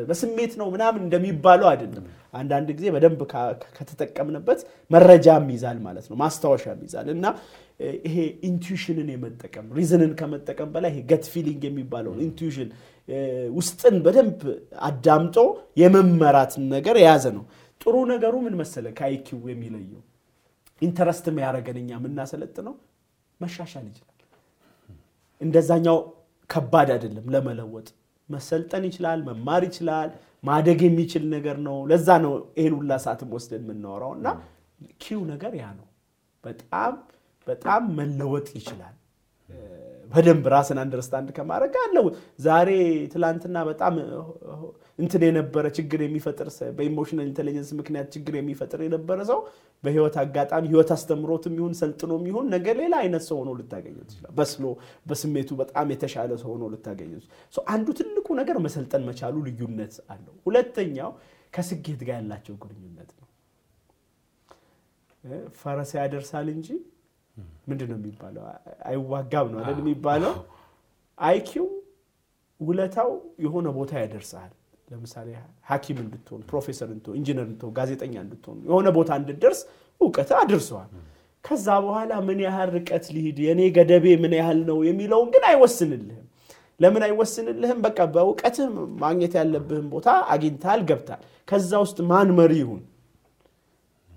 [0.09, 3.21] በስሜት ነው ምናምን እንደሚባለው አይደለም። አንዳንድ ጊዜ በደንብ
[3.77, 4.59] ከተጠቀምንበት
[4.91, 7.25] መረጃም ይዛል ማለት ነው፣ ማስታወሻም ይዛል እና
[8.05, 8.15] ይሄ
[8.49, 12.69] ኢንቱዊሽንን የመጠቀም reason ን ከመጠቀም በላይ ይሄ gut feeling የሚባለው intuition
[13.57, 14.41] ውስጥን በደንብ
[14.87, 15.37] አዳምጦ
[15.81, 17.43] የመመራትን ነገር የያዘ ነው።
[17.81, 20.01] ጥሩ ነገሩ ምን መሰለ ከ IQ የሚለየው
[20.81, 22.75] interest ያደረገን እኛ የምናሰለጥነው
[23.39, 24.07] መሻሻል ይችላል።
[25.41, 25.97] እንደዛኛው
[26.49, 27.87] ከባድ አይደለም መለወጥ
[28.29, 30.09] መሰልጠን ይችላል፣ መማር ይችላል፣
[30.43, 34.27] ማደግ የሚችል ነገር ነው። ለዛ ነው ይሄን ሁላ ሰዓትም ወስደን የምናወራው እና
[35.03, 35.87] EQ ነገር ያ ነው።
[36.43, 36.93] በጣም
[37.47, 38.95] በጣም መለወጥ ይችላል።
[40.09, 42.05] በደንብ ራስን understand ከማድረግ አለው።
[42.39, 42.69] ዛሬ
[43.13, 43.93] ትላንትና በጣም
[45.01, 46.47] እንትን የነበረ ችግር የሚፈጥር
[46.77, 49.39] በ emotional intelligence ምክንያት ችግር የሚፈጥር የነበረ ሰው
[49.83, 54.65] በህይወት አጋጣሚ ህይወት አስተምሮትም ይሁን ሰልጥኖም ይሁን ነገር ሌላ አይነት ሰው ሆኖ ልታገኘው ትችላል። በስሎ
[55.07, 57.21] በስሜቱ በጣም የተሻለ ሰው ሆኖ ልታገኘው
[57.67, 61.11] አንዱ ትልቁ ነገር መሰልጠን መቻሉ ልዩነት አለው። ሁለተኛው
[61.53, 63.27] ከስኬት ጋር ያላቸው ግንኙነት ነው።
[65.59, 66.67] ፈረስ ያደርሳል እንጂ
[67.67, 68.43] ምንድን ነው የሚባለው?
[68.87, 70.33] አይዋጋም ነው አይደል የሚባለው።
[71.17, 71.67] አይኪው
[72.59, 73.11] ውለታው
[73.43, 74.51] የሆነ ቦታ ያደርሳል።
[74.91, 75.27] ለምሳሌ
[75.69, 79.59] ሐኪም እንድትሆን፣ ፕሮፌሰር እንድትሆን፣ ኢንጂነር እንድትሆን፣ ጋዜጠኛ እንድትሆን የሆነ ቦታ እንድትደርስ
[80.01, 80.89] እውቀት አድርሰዋል።
[81.45, 86.27] ከዛ በኋላ ምን ያህል ርቀት ሊሂድ የኔ ገደቤ ምን ያህል ነው የሚለውን ግን አይወስንልህም።
[86.79, 87.79] ለምን አይወስንልህም?
[87.85, 88.67] በቃ በእውቀትህ
[89.03, 92.81] ማግኘት ያለብህን ቦታ አግኝተሃል፣ ገብታል። ከዛ ውስጥ ማን መሪ ይሁን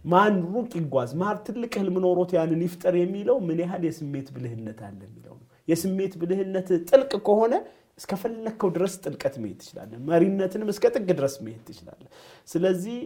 [0.04, 5.00] ማን ሩቅ ይጓዝ ማን ትልቅ ህልም ኖሮት ያንን ይፍጠር የሚለው ምን ያህል የስሜት ብልህነት አለ
[5.06, 7.54] የሚለው ነው። የስሜት ብልህነት ጥልቅ ከሆነ
[7.98, 12.08] እስከፈለግከው ድረስ ጥልቀት መሄድ ትችላለህ። መሪነትንም እስከ ጥግ ድረስ መሄድ ትችላለህ።
[12.48, 12.98] ስለዚህ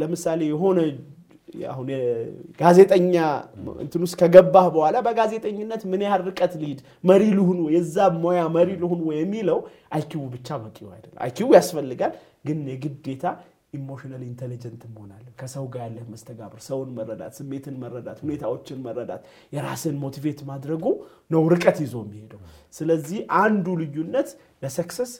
[0.00, 0.78] ለምሳሌ የሆነ
[1.68, 1.88] አሁን
[2.60, 3.14] ጋዜጠኛ
[3.84, 9.00] እንትን ውስጥ ከገባህ በኋላ በጋዜጠኝነት ምን ያህል ርቀት ልሂድ፣ መሪ ልሁን የዛ ሙያ መሪ ልሁን
[9.16, 9.58] የሚለው
[9.96, 12.12] IQ ብቻ በቂ አይደለም። IQ ያስፈልጋል፣
[12.46, 13.24] ግን የግዴታ
[13.72, 19.96] emotional intelligent መሆን አለብን። ከሰው ጋር ያለህ መስተጋብር፣ ሰውን መረዳት፣ ስሜትን መረዳት፣ ሁኔታዎችን መረዳት፣ የራስን
[20.02, 20.84] motivate ማድረጉ
[21.30, 22.40] ነው ርቀት ይዞ የሚሄደው።
[22.74, 24.30] ስለዚህ አንዱ ልዩነት
[24.62, 25.12] ለ success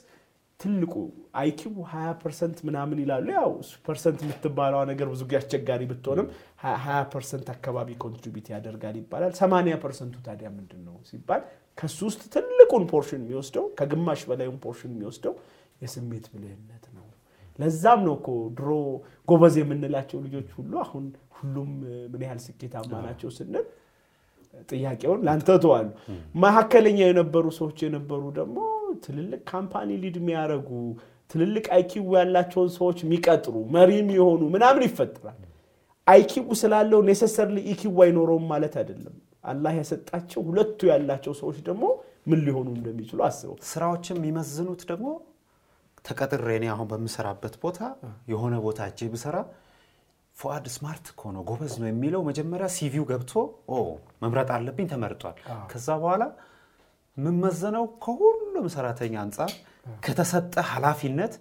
[0.59, 0.93] ትልቁ
[1.35, 3.51] IQ 20 percent ምናምን ይላሉ። ያው
[3.87, 6.27] percent የምትባለዋ ነገር ብዙ ጊዜ አስቸጋሪ ብትሆንም
[6.65, 11.41] 20 percent አካባቢ contribute ያደርጋል ይባላል። 80 percent ኡ ታዲያ ምንድን ነው ሲባል
[11.77, 15.35] ከሱ ውስጥ ትልቁን portion የሚወስደው ከግማሽ በላዩን portion የሚወስደው
[15.81, 16.80] የስሜት ብልህነት
[17.59, 18.27] ለዛም ነው እኮ
[18.57, 18.69] ድሮ
[19.27, 21.05] ጎበዝ የምንላቸው ልጆች ሁሉ አሁን
[21.37, 21.69] ሁሉም
[22.11, 23.65] ምን ያህል ስኬታማ ናቸው ስንል
[24.71, 25.87] ጥያቄውን ላንተ እተዋለሁ።
[26.43, 28.57] መካከለኛ የነበሩ ሰዎች የነበሩ ደግሞ
[29.05, 30.69] ትልልቅ company lead የሚያደርጉ
[31.29, 35.39] ትልልቅ IQ ያላቸውን ሰዎች የሚቀጥሩ መሪም የሆኑ ምናምን ይፈጠራል።
[36.07, 41.83] IQ ስላለው necessarily EQ አይኖረውም ማለት አይደለም። አላህ የሰጣቸው ሁለቱ ያላቸው ሰዎች ደግሞ
[42.29, 45.07] ምን ሊሆኑ እንደሚችሉ አስበው። ስራዎችን የሚመዝኑት ደግሞ
[46.05, 47.79] ተቀጥሬ እኔ አሁን በምሰራበት ቦታ
[48.31, 49.37] የሆነ ቦታ እጄ ብሰራ
[50.35, 53.33] ፉአድ smart እኮ ነው ጎበዝ ነው የሚለው መጀመሪያ CVው ገብቶ
[54.23, 55.37] መምረጥ አለብኝ ተመርጧል።
[55.71, 56.23] ከዛ በኋላ
[57.17, 59.51] የምመዘነው ከሁሉም ሰራተኛ አንጻር
[60.05, 61.33] ከተሰጠ ኃላፊነት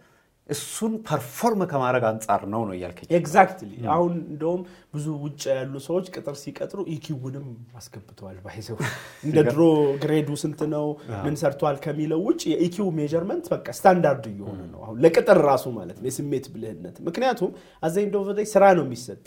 [0.50, 4.62] እሱን perform ከማድረግ አንጻር ነው ነው እያልከኝ። exactly አሁን እንደውም
[4.94, 7.46] ብዙ ውጭ ያሉ ሰዎች ቅጥር ሲቀጥሩ ኢኪውንም
[7.80, 8.78] አስገብተዋል። ባይዘው
[9.24, 9.60] እንደ ድሮ
[10.02, 10.86] ግሬዱ ስንት ነው
[11.24, 16.08] ምን ሰርቷል ከሚለው ውጭ የኢኪው ሜጀርመንት በቃ ስታንዳርድ እየሆነ ነው አሁን ለቅጥር ራሱ ማለት ነው
[16.10, 18.18] የስሜት ብልህነት። ምክንያቱም አዘኝ ደ
[18.52, 19.26] ስራ ነው የሚሰጥ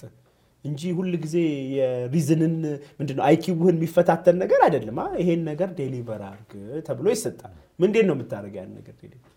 [0.64, 1.38] እንጂ ሁል ጊዜ
[1.78, 2.54] የሪዝንን
[3.00, 6.52] ምንድነው አይኪውህን የሚፈታተን ነገር አይደለም። ይሄን ነገር ዴሊቨር አርግ
[6.88, 9.30] ተብሎ ይሰጣል። ምንድን ነው የምታደርገው ያን ነገር ዴሊቨር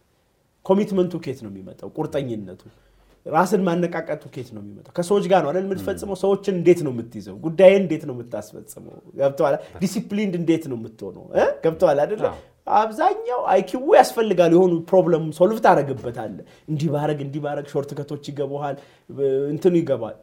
[0.66, 1.88] commitment ኡ ኬት ነው የሚመጣው?
[1.96, 2.62] ቁርጠኝነቱ፣
[3.26, 4.92] ራስን ማነቃቀቱ ኬት ነው የሚመጣው?
[4.96, 6.16] ከሰዎች ጋር ነው አይደል የምትፈጽመው?
[6.22, 7.36] ሰዎችን እንዴት ነው የምትይዘው?
[7.46, 8.92] ጉዳይን እንዴት ነው የምታስፈጽመው?
[9.20, 11.24] ገብቶሃል። disciplined እንዴት ነው የምትሆነው?
[11.64, 12.24] ገብቶሃል አይደለ?
[12.76, 16.38] አብዛኛው IQ ያስፈልጋል። የሆኑ problem solve ታደርግበታለህ።
[16.70, 18.76] እንዲህ ባረግ እንዲህ ባረግ shortcut ኦች ይገባሃል፣
[19.52, 20.16] እንትኑ ይገባል።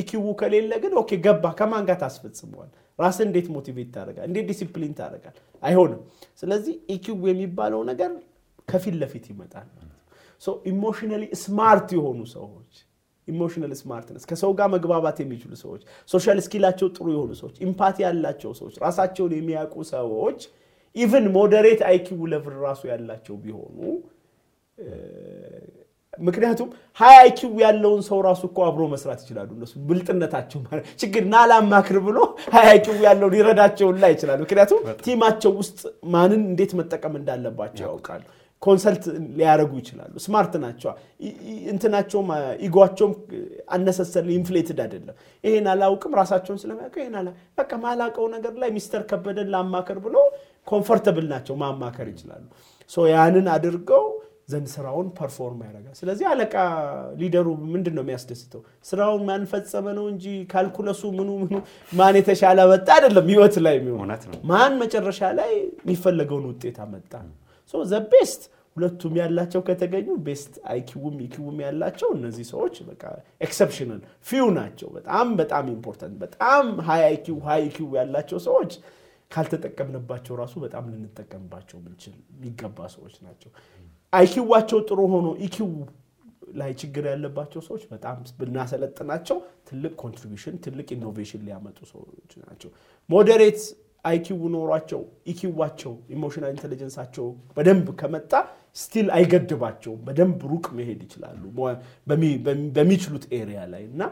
[0.00, 2.70] EQ ከሌለ ግን okay ገባህ ከማን ጋር ታስፈጽመዋለህ?
[2.98, 4.26] ራስን እንዴት motivate ታደርጋለህ?
[4.30, 5.34] እንዴት ዲሲፕሊን ታደረጋል?
[5.62, 6.00] አይሆንም።
[6.42, 8.10] ስለዚህ EQ የሚባለው ነገር
[8.72, 9.68] ከፊት ለፊት ይመጣል።
[10.70, 12.72] emotionally smart የሆኑ ሰዎች
[13.28, 18.52] emotional smartness ከሰው ጋር መግባባት የሚችሉ ሰዎች፣ social skill ኣቸው ጥሩ የሆኑ ሰዎች፣ empathy ያላቸው
[18.60, 20.40] ሰዎች፣ ራሳቸውን የሚያውቁ ሰዎች
[20.96, 23.78] even moderate IQ level ራሱ ያላቸው ቢሆኑ
[26.20, 26.68] ምክንያቱም
[26.98, 30.60] high IQ ያለውን ሰው ራሱ እኮ አብሮ መስራት ይችላሉ። እነሱ ብልጥነታቸው
[31.02, 32.18] ችግር ና ላማክር ብሎ
[32.54, 35.80] ሀይ አይኪው ያለው ሊረዳቸውን ላይ ይችላል። ምክንያቱም ቲማቸው ውስጥ
[36.14, 38.22] ማንን እንዴት መጠቀም እንዳለባቸው ያውቃሉ።
[38.62, 39.04] ኮንሰልት
[39.38, 40.90] ሊያደርጉ ይችላሉ። ስማርት ናቸው።
[41.72, 42.28] እንትናቸውም
[42.66, 43.12] ኢጓቸውም
[43.76, 49.50] አነሰሰር ኢንፍሌትድ አይደለም። ይሄን አላውቅም ራሳቸውን ስለሚያውቀው ይሄን አላ በቃ ማላውቀው ነገር ላይ ሚስተር ከበደን
[49.54, 50.16] ላማከር ብሎ
[50.68, 52.44] ኮምፈርተብል ናቸው፣ ማማከር ይችላሉ።
[53.12, 54.04] ያንን አድርገው
[54.52, 56.54] ዘንድ ስራውን ፐርፎርም ያደርጋል። ስለዚህ አለቃ
[57.20, 58.60] leader ኡ ምንድን ነው የሚያስደስተው?
[58.84, 61.54] ስራውን ማን ፈጸመ ነው እንጂ calculus ኡ ምኑ ምኑ
[61.92, 64.10] ማን የተሻለ መጣ አይደለም። ህይወት ላይ የሚሆን
[64.50, 67.12] ማን መጨረሻ ላይ የሚፈለገውን ውጤት አመጣ
[67.86, 68.42] the best
[68.76, 73.02] ሁለቱም ያላቸው ከተገኙ best IQም EQም ያላቸው እነዚህ ሰዎች በቃ
[73.46, 78.72] exceptional few ናቸው። በጣም በጣም important በጣም high IQ high EQ ያላቸው ሰዎች
[79.30, 83.50] ካልተጠቀምንባቸው ራሱ በጣም ልንጠቀምባቸው ምንችል የሚገባ ሰዎች ናቸው።
[84.12, 85.68] IQኣቸው ጥሩ ሆኖ EQ
[86.54, 89.36] ላይ ችግር ያለባቸው ሰዎች በጣም ብናሰለጥናቸው
[89.68, 92.70] ትልቅ contribution ትልቅ innovation ሊያመጡ ሰዎች ናቸው።
[93.10, 93.60] moderate
[94.04, 97.26] IQ ኖሯቸው EQኣቸው emotional intelligence ኣቸው
[97.56, 98.32] በደንብ ከመጣ
[98.76, 101.42] still አይገድባቸውም። በደንብ ሩቅ መሄድ ይችላሉ
[102.76, 104.02] በሚችሉት area ላይ እና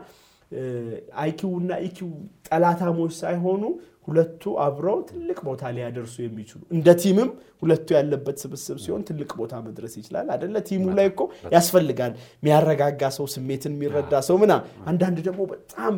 [1.23, 2.11] IQ እና EQ
[2.49, 3.63] ጠላታሞች ሳይሆኑ
[4.07, 7.29] ሁለቱ አብረው ትልቅ ቦታ ሊያደርሱ የሚችሉ እንደ teamም
[7.63, 10.55] ሁለቱ ያለበት ስብስብ ሲሆን ትልቅ ቦታ መድረስ ይችላል አደለ?
[10.69, 11.21] team ኡ ላይ እኮ
[11.55, 14.53] ያስፈልጋል የሚያረጋጋ ሰው፣ ስሜትን የሚረዳ ሰው ምና
[14.91, 15.93] አንዳንድ ደግሞ በጣም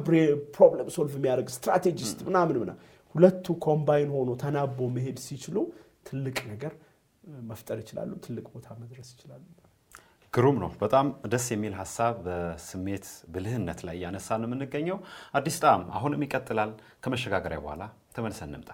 [0.56, 2.72] problem solve የሚያደርግ strategist ምናምን ምና
[3.14, 5.56] ሁለቱ combine ሆኖ ተናቦ መሄድ ሲችሉ
[6.08, 6.72] ትልቅ ነገር
[7.48, 9.42] መፍጠር ይችላሉ። ትልቅ ቦታ መድረስ ይችላሉ።
[10.32, 14.98] ግሩም ነው። በጣም ደስ የሚል ሀሳብ በስሜት ብልህነት ላይ እያነሳን የምንገኘው
[15.34, 16.72] አዲስ ጣዕም አሁንም ይቀጥላል።
[17.04, 17.82] ከመሸጋገሪያ በኋላ
[18.16, 18.70] ተመልሰን እንምጣ።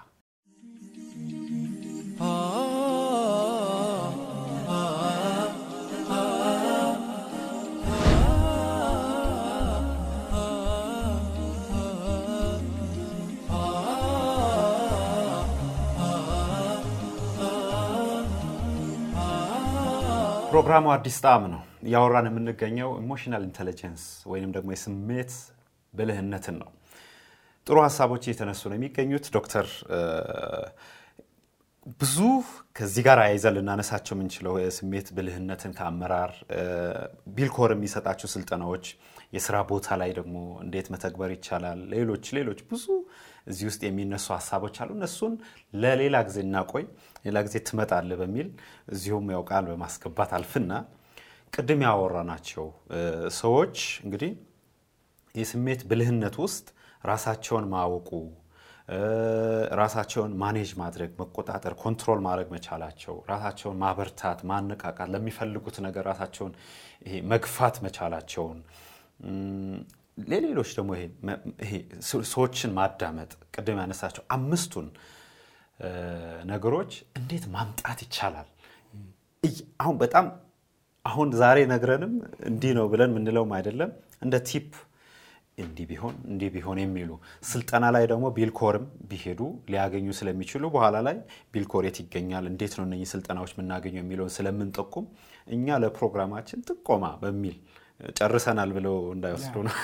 [20.58, 25.32] ፕሮግራሙ አዲስ ጣዕም ነው። እያወራን የምንገኘው emotional intelligence ወይንም ደግሞ የስሜት
[25.94, 26.70] ብልህነትን ነው።
[27.66, 29.66] ጥሩ ሀሳቦች እየተነሱ ነው የሚገኙት። ዶክተር
[32.00, 32.16] ብዙ
[32.76, 36.32] ከዚህ ጋር አያይዘን ልናነሳቸው የምንችለው የስሜት ብልህነትን ከአመራር
[37.36, 38.86] ቢልኮር የሚሰጣቸው ስልጠናዎች፣
[39.36, 42.86] የስራ ቦታ ላይ ደግሞ እንዴት መተግበር ይቻላል፣ ሌሎች ሌሎች ብዙ
[43.48, 45.34] እዚህ ውስጥ የሚነሱ ሀሳቦች አሉ። እነሱን
[45.82, 46.84] ለሌላ ጊዜ እናቆይ፣
[47.26, 48.48] ሌላ ጊዜ ትመጣለህ በሚል
[48.94, 50.72] እዚሁም ያው ቃል በማስገባት አልፍና
[51.52, 52.66] ቅድም ያወራናቸው
[53.38, 54.32] ሰዎች እንግዲህ
[55.34, 56.66] የስሜት ብልህነት ውስጥ
[57.04, 58.10] ራሳቸውን ማወቁ
[59.80, 66.52] ራሳቸውን manage ማድረግ መቆጣጠር፣ control ማድረግ መቻላቸው፣ ራሳቸውን ማበርታት፣ ማነቃቃት፣ ለሚፈልጉት ነገር ራሳቸውን
[67.32, 68.58] መግፋት መቻላቸውን
[70.30, 70.90] ለሌሎች ደግሞ
[71.62, 71.72] ይሄ
[72.32, 74.86] ሰዎችን ማዳመጥ ቅድም ያነሳቸው አምስቱን
[76.50, 78.48] ነገሮች እንዴት ማምጣት ይቻላል?
[79.82, 80.26] አሁን በጣም
[81.04, 82.14] አሁን ዛሬ ነግረን
[82.48, 83.90] እንዲህ ነው ብለን የምንለውም አይደለም
[84.24, 84.70] እንደ tip
[85.58, 87.10] እንዲህ ቢሆን እንዲህ ቢሆን የሚሉ
[87.50, 89.40] ስልጠና ላይ ደግሞ ቢልኮርም ቢሄዱ
[89.72, 91.16] ሊያገኙ ስለሚችሉ በኋላ ላይ
[91.54, 95.06] ቢልኮር የት ይገኛል፣ እንዴት ነው እነኚህ ስልጠናዎች የምናገኘው የሚለውን ስለምንጠቁም
[95.48, 97.56] እኛ ለፕሮግራማችን ጥቆማ በሚል
[98.18, 99.74] ጨርሰናል ብለው እንዳይወስዱ ነው።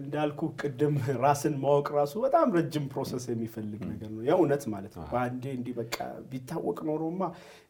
[0.00, 5.44] እንዳልኩ ቅድም ራስን ማወቅ ራሱ በጣም ረጅም process የሚፈልግ ነገር ነው። የእውነት ማለት ነው። በአንዴ
[5.56, 5.96] እንዲህ በቃ
[6.30, 7.20] ቢታወቅ ኖሮማ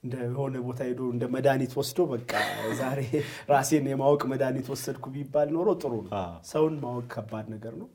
[0.04, 2.32] እንደ የሆነ ቦታ ሄዶ እንደ መድኃኒት ወስዶ በቃ
[2.80, 3.00] ዛሬ
[3.52, 6.12] ራሴን የማወቅ መድኃኒት ወሰድኩ ቢባል ኖሮ ጥሩ ነው።
[6.50, 7.88] ሰውን ማወቅ ከባድ ነገር ነው።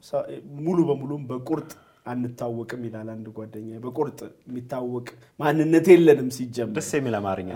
[0.61, 1.71] ሙሉ በሙሉም በቁርጥ
[2.05, 5.07] አንታወቅም ይላል አንድ ጓደኛ። በቁርጥ የሚታወቅ
[5.39, 7.51] ማንነት የለንም ሲጀምር። ደስ የሚል አማርኛ።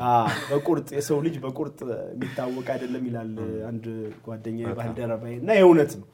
[0.50, 1.80] በቁርጥ የሰው ልጅ በቁርጥ
[2.14, 3.34] የሚታወቅ አይደለም ይላል
[3.70, 3.86] አንድ
[4.28, 6.08] ጓደኛ ባልደረባዬ እና የእውነት ነው።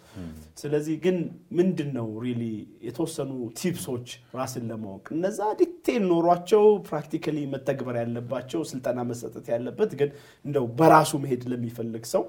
[0.58, 1.16] ስለዚህ ግን
[1.58, 2.44] ምንድን ነው really
[2.86, 4.08] የተወሰኑ tips ኦች
[4.38, 10.12] ራስን ለማወቅ እነዛ detail ኖሯቸው practically መተግበር ያለባቸው ስልጠና መሰጠት ያለበት ግን
[10.46, 12.24] እንደው በራሱ መሄድ ለሚፈልግ ሰው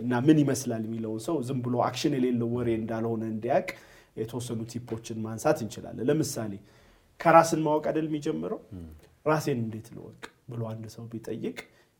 [0.00, 3.68] እና ምን ይመስላል የሚለውን ሰው ዝም ብሎ action የሌለው ወሬ እንዳልሆነ እንዲያውቅ
[4.16, 6.52] የተወሰኑ tip ኦችን ማንሳት እንችላለን። ለምሳሌ
[7.20, 8.60] ከራስን ማወቅ አይደል የሚጀምረው?
[9.26, 11.58] ራሴን እንዴት ልወቅ ብሎ አንድ ሰው ቢጠይቅ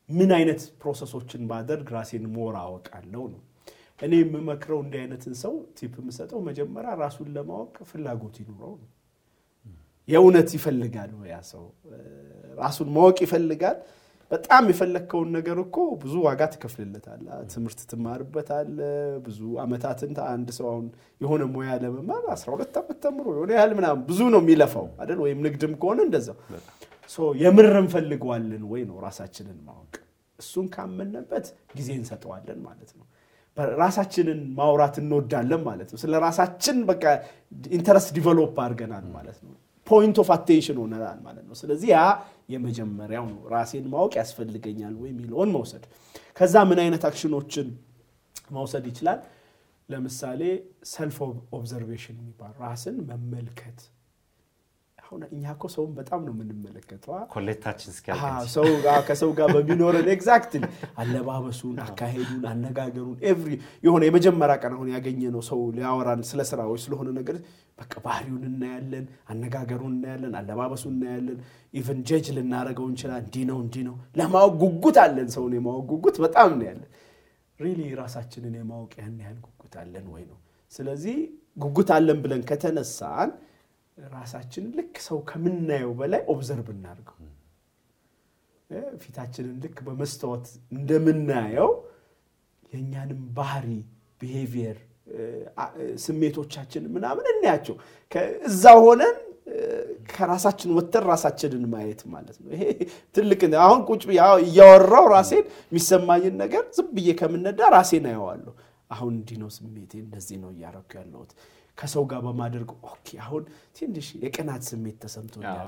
[0.09, 3.41] ምን አይነት process ኦችን ባደርግ ራሴን more አወቃለሁ ነው።
[4.03, 8.89] እኔ የምመክረው እንዲህ አይነትን ሰው tip የምሰጠው መጀመሪያ ራሱን ለማወቅ ፍላጎት ይኑረው ነው።
[10.09, 11.65] የእውነት ይፈልጋል ያ ሰው
[12.59, 13.79] ራሱን ማወቅ ይፈልጋል?
[14.31, 17.21] በጣም የፈለግከውን ነገር እኮ ብዙ ዋጋ ትከፍልለታል።
[17.53, 18.71] ትምህርት ትማርበታል።
[19.27, 20.87] ብዙ አመታትን አንድ ሰው አሁን
[21.21, 25.19] የሆነ ሙያ ለመማር 12 ዓመት ተምሮ የሆነ ያህል ምናምን ብዙ ነው የሚለፋው አይደል?
[25.25, 26.39] ወይም ንግድም ከሆነ እንደዛው
[27.41, 29.95] የምር እንፈልገዋለን ወይ ነው ራሳችንን ማወቅ።
[30.39, 31.47] እሱን ካመንበት
[31.77, 33.07] ጊዜ እንሰጠዋለን ማለት ነው።
[33.81, 37.05] ራሳችንን ማውራት እንወዳለን ማለት ነው። ስለ ራሳችን በቃ
[37.73, 39.55] interest develop አድርገናል ማለት ነው።
[39.87, 42.01] point of attention ሆነናል ማለት ነው። ስለዚህ ያ
[42.55, 45.85] የመጀመሪያው ነው። ራሴን ማወቅ ያስፈልገኛል ወይ የሚለውን መውሰድ።
[46.37, 47.69] ከዛ ምን አይነት action ኦችን
[48.51, 49.21] መውሰድ ይችላል?
[49.89, 50.43] ለምሳሌ
[50.93, 51.17] self
[51.57, 53.79] observation የሚባል ራስን መመልከት።
[55.07, 57.93] አሁን እኛ እኮ ሰውን በጣም ነው የምንመለከተው። ኮሌታችን
[59.09, 60.63] ከሰው ጋር በሚኖረን exactly
[61.01, 63.53] አለባበሱን፣ አካሄዱን፣ አነጋገሩን every
[63.87, 67.39] የሆነ የመጀመሪያ ቀን አሁን ያገኘነው ሰው ሊያወራን ስለ ስራ ወይ ስለሆነ ነገር
[67.79, 71.39] በቃ ባህሪውን እናያለን፣ አነጋገሩን እናያለን፣ አለባበሱን እናያለን።
[71.75, 76.51] even judge ልናደርገው እንችላል። እንዲህ ነው እንዲህ ነው ለማወቅ ጉጉት አለን። ሰውን የማወቅ ጉጉት በጣም
[76.59, 76.91] ነው ያለን።
[77.61, 80.39] really ራሳችንን የማወቅ ያን ያህል ጉጉት አለን ወይ ነው።
[80.73, 81.19] ስለዚህ
[81.57, 83.31] ጉጉት አለን ብለን ከተነሳን
[83.99, 87.15] ራሳችንን ልክ ሰው ከምናየው በላይ observe እናድርገው።
[89.03, 91.71] ፊታችንን ልክ በመስታወት እንደምናየው
[92.73, 93.69] የእኛንም ባህሪ
[94.21, 94.79] behavior፣
[96.05, 97.77] ስሜቶቻችንን ምናምን እናያቸው።
[98.49, 99.17] እዛ ሆነን
[100.11, 102.63] ከራሳችን ወጥተን ራሳችንን ማየት ማለት ነው። ይሄ
[103.17, 104.03] ትልቅ አሁን ቁጭ
[104.43, 108.55] እያወራው ራሴን የሚሰማኝን ነገር ዝም ብዬ ከምነዳ ራሴን አየዋለሁ።
[108.91, 111.31] አሁን እንዲህ ነው ስሜቴ፣ እንደዚህ ነው እያደረኩ ያለሁት
[111.79, 113.43] ከሰው ጋር በማደርግ okay፣ አሁን
[113.79, 115.67] ትንሽ የቅናት ስሜት ተሰምቶኛል።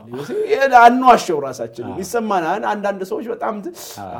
[0.80, 3.56] አንዋሸው ራሳችን ይሰማናል። አንዳንድ ሰዎች በጣም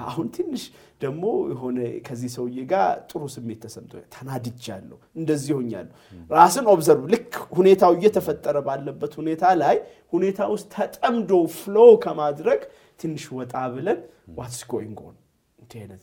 [0.04, 0.64] አሁን ትንሽ
[1.00, 5.94] ደግሞ የሆነ ከዚህ ሰውዬ ጋር ጥሩ ስሜት ተሰምቶ ተናድጃለሁ፣ እንደዚህ ሆኛለሁ።
[6.30, 9.76] ራስን observe ልክ ሁኔታው እየተፈጠረ ባለበት ሁኔታ ላይ
[10.14, 12.60] ሁኔታ ውስጥ ተጠምዶ flow ከማድረግ
[13.00, 14.00] ትንሽ ወጣ ብለን
[14.38, 15.16] what's going on
[15.58, 16.02] እንዲህ አይነት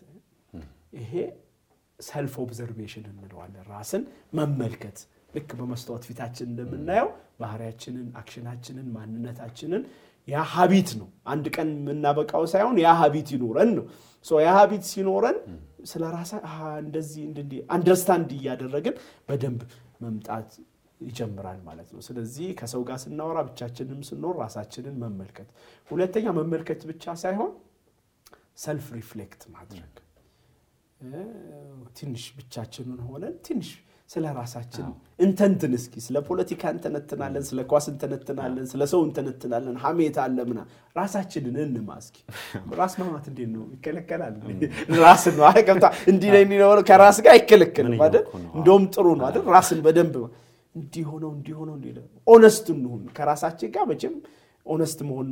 [1.00, 1.14] ይሄ
[2.00, 4.04] self observation እንለዋለን። ራስን
[4.38, 4.98] መመልከት
[5.36, 7.10] ልክ በመስታወት ፊታችን እንደምናየው
[7.42, 9.84] ባህሪያችንን፣ action ኣችንን፣ ማንነታችንን
[10.28, 13.86] ያ habit ነው። አንድ ቀን የምናበቃው ሳይሆን ያ habit ይኖረን ነው።
[14.42, 15.38] ያ habit ሲኖረን
[15.90, 16.32] ስለ ራሳችን
[16.84, 17.24] እንደዚህ
[17.76, 18.96] understand እያደረግን
[19.28, 19.62] በደንብ
[20.04, 20.50] መምጣት
[21.02, 25.50] ይጀምራል ማለት ነው። ስለዚህ ከሰው ጋር ስናወራ ብቻችንም ስንኖር ራሳችንን መመልከት፣
[25.90, 27.52] ሁለተኛ መመልከት ብቻ ሳይሆን
[28.64, 29.94] self reflect ማድረግ
[31.98, 33.70] ትንሽ ብቻችንን ሆነን ትንሽ
[34.10, 34.88] ስለ ራሳችን
[35.20, 40.60] እንተንትን እስኪ። ስለ ፖለቲካ እንተነትናለን፣ ስለ ኳስ እንተነትናለን፣ ስለ ሰው እንተነትናለን። ሀሜት አለ ምናምን
[40.96, 42.18] ራሳችንን እንማ እስኪ።
[42.80, 44.36] ራስ ማማት እንዴት ነው ይከለከላል?
[45.06, 48.26] ራስ ነው ገብታ እንዲህ ነው ነው ከራስ ጋር አይከለከልም አይደል?
[48.58, 49.46] እንደውም ጥሩ ነው አይደል?
[49.56, 50.16] ራስን በደንብ
[50.76, 51.88] እንዲሆነው እንዲሆነው እንዲ
[52.28, 54.16] honest እንሁን ከራሳችን ጋር መቼም
[54.66, 55.28] honest መሆን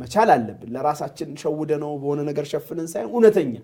[0.00, 3.54] መቻል አለብን። ለራሳችን ሸውደ ነው በሆነ ነገር ሸፍነን ሳይሆን እውነተኛ።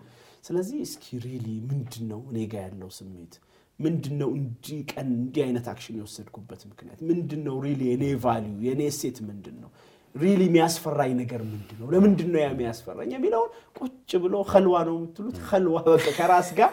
[0.45, 3.33] ስለዚህ እስኪ really ምንድን ነው እኔ ጋ ያለው ስሜት
[3.79, 4.31] ምንድን ነው?
[4.39, 7.57] እንዲህ ቀን እንዲህ አይነት action የወሰድኩበት ምክንያት ምንድን ነው?
[7.67, 9.71] really የኔ value የኔ እሴት ምንድን ነው?
[10.15, 11.87] really የሚያስፈራኝ ነገር ምንድን ነው?
[11.95, 16.71] ለምንድን ነው ያ የሚያስፈራኝ የሚለውን ቁጭ ብሎ ከልዋ ነው የምትሉት ከልዋ በቃ ከራስ ጋር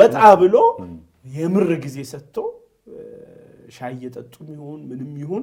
[0.00, 0.56] ወጣ ብሎ
[1.36, 2.36] የምር ጊዜ ሰጥቶ
[3.76, 5.42] ሻይ እየጠጡም ይሁን ምንም ይሁን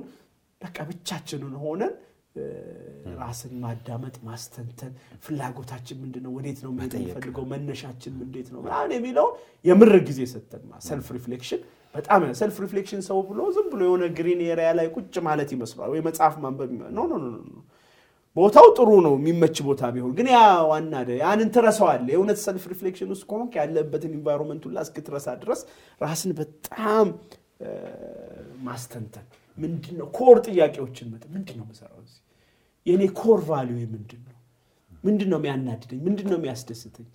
[0.62, 1.94] በቃ ብቻችንን ሆነን
[3.18, 4.94] ራስን ማዳመጥ ማስተንተን፣
[5.26, 6.32] ፍላጎታችን ምንድን ነው?
[6.38, 7.46] ወዴት ነው የሚፈልገው?
[7.54, 8.60] መነሻችን እንዴት ነው?
[8.66, 9.34] ምናምን የሚለውን
[9.66, 11.62] የምር ጊዜ ሰጠን። self reflection
[11.96, 16.02] በጣም self reflection ሰው ብሎ ዝም ብሎ የሆነ green area ላይ ቁጭ ማለት ይመስሏል፣ ወይ
[16.08, 17.28] መጽሐፍ ማንበብ no no no
[18.38, 20.40] ቦታው ጥሩ ነው የሚመች ቦታ ቢሆን። ግን ያ
[20.70, 25.62] ዋና ያንን ትረሳዋለህ። የእውነት self reflection ውስጥ ከሆንክ ያለበትን environment ሁላ እስክትረሳ ድረስ
[26.02, 27.08] ራስን በጣም
[28.68, 29.26] ማስተንተን
[29.58, 32.22] ምንድን ነው core ጥያቄዎችን መጠ ምንድን ነው የምሰራው እዚህ
[32.86, 34.34] የእኔ core value ምንድን ነው?
[35.04, 36.00] ምንድን ነው የሚያናድደኝ?
[36.08, 37.08] ምንድን ነው የሚያስደስተኝ?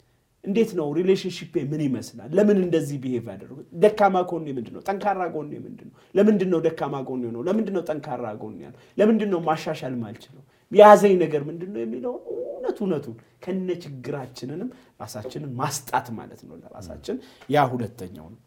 [0.44, 2.30] እንዴት ነው relationship ምን ይመስላል?
[2.36, 3.58] ለምን እንደዚህ behave ያደረጉ?
[3.82, 4.82] ደካማ ጎኔ ምንድን ነው?
[4.88, 5.96] ጠንካራ ጎኔ ምንድን ነው?
[6.14, 7.42] ለምንድን ነው ደካማ ጎኔ ነው?
[7.48, 8.80] ለምንድን ነው ጠንካራ ጎኔ ያለው?
[8.98, 10.42] ለምንድን ነው ማሻሻል ማልችለው?
[10.72, 13.14] የያዘኝ ነገር ምንድን ነው የሚለው እውነት እውነቱን
[13.44, 14.68] ከነ ችግራችንንም
[15.00, 17.16] ራሳችንን ማስጣት ማለት ነው ለራሳችን።
[17.50, 18.40] ያ ሁለተኛው ነው።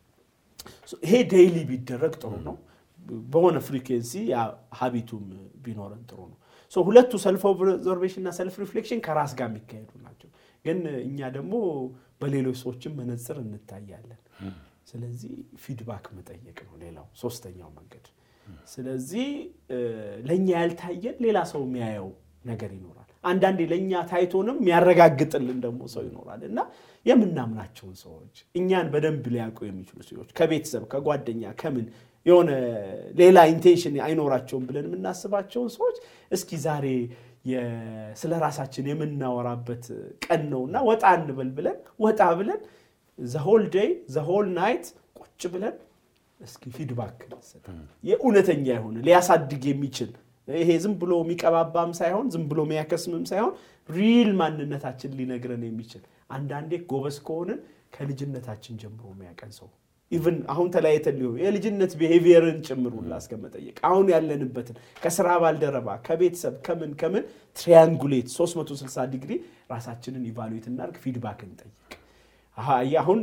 [1.03, 2.55] ይሄ daily ቢደረግ ጥሩ ነው።
[3.29, 4.11] በሆነ frequency
[4.79, 5.25] habit ኡም
[5.65, 6.37] ቢኖረን ጥሩ ነው።
[6.75, 10.29] ሁለቱ self observation እና self reflection ከራስ ጋር የሚካሄዱ ናቸው።
[10.65, 11.53] ግን እኛ ደግሞ
[12.21, 14.21] በሌሎች ሰዎችም መነጽር እንታያለን።
[14.91, 15.31] ስለዚህ
[15.63, 18.05] feedback መጠየቅ ነው ሌላው ሶስተኛው መንገድ።
[18.67, 19.27] ስለዚህ
[20.27, 22.09] ለእኛ ያልታየን ሌላ ሰው የሚያየው
[22.45, 26.59] ነገር ይኖራል። አንዳንዴ ለእኛ ታይቶንም የሚያረጋግጥልን ደግሞ ሰው ይኖራል እና
[27.05, 31.85] የምናምናቸውን ሰዎች እኛን በደንብ ሊያውቁ የሚችሉ ሰዎች ከቤተሰብ ከጓደኛ ከምን
[32.25, 32.51] የሆነ
[33.19, 35.97] ሌላ intention አይኖራቸውም ብለን የምናስባቸውን ሰዎች
[36.31, 36.85] እስኪ ዛሬ
[38.21, 39.83] ስለ ራሳችን የምናወራበት
[40.25, 42.61] ቀን ነውና ወጣ እንበል ብለን ወጣ ብለን
[43.19, 44.85] the whole day the whole night
[45.19, 45.75] ቁጭ ብለን
[46.39, 47.19] እስኪ feedback
[48.03, 50.11] የእውነተኛ የሆነ ሊያሳድግ የሚችል
[50.47, 53.53] ይሄ ዝም ብሎ የሚቀባባም ሳይሆን ዝም ብሎ የሚያከስምም ሳይሆን
[53.89, 57.59] real ማንነታችን ሊነግረን የሚችል አንዳንዴ ጎበዝ ከሆንን
[57.95, 59.67] ከልጅነታችን ጀምሮ የሚያቀን ሰው
[60.11, 66.55] even አሁን ተለያይተን ሊሆን የልጅነት behavior ን ጭምር ሁላ እስከመጠየቅ አሁን ያለንበትን ከስራ ባልደረባ ከቤተሰብ
[66.67, 67.23] ከምን ከምን
[67.57, 69.31] triangulate 360 ዲግሪ
[69.71, 71.71] ራሳችንን evaluate እናድርግ፣ feedback እንጠይቅ።
[72.57, 73.19] አሁን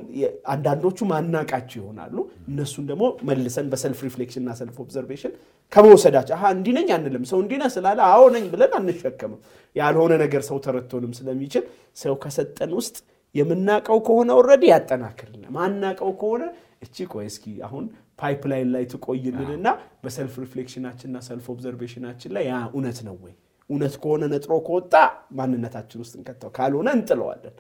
[0.52, 2.16] አንዳንዶቹ ማናቃቸው ይሆናሉ።
[2.48, 5.32] እነሱን ደግሞ መልሰን በ self reflection እና self observation
[5.72, 9.40] ከመውሰዳቸው አሀ እንዲህ ነኝ አንልም። ሰው እንዲህ ነህ ስላለ አዎ ነኝ ብለን አንሸከምም።
[9.76, 11.64] ያልሆነ ነገር ሰው ተረድቶንም ስለሚችል
[12.02, 12.96] ሰው ከሰጠን ውስጥ
[13.34, 16.42] የምናቀው ከሆነ already ያጠናክርልን፣ ማናቀው ከሆነ
[16.84, 17.84] እቺ ቆይ እስኪ አሁን
[18.22, 19.68] pipeline ላይ ትቆይልንና
[20.04, 23.34] በ self reflection ኣችንና self observation ኣችን ላይ ያ እውነት ነው ወይ
[23.70, 24.94] እውነት ከሆነ ነጥሮ ከወጣ
[25.38, 27.56] ማንነታችን ውስጥ እንከተው፣ ካልሆነ እንጥለዋለን።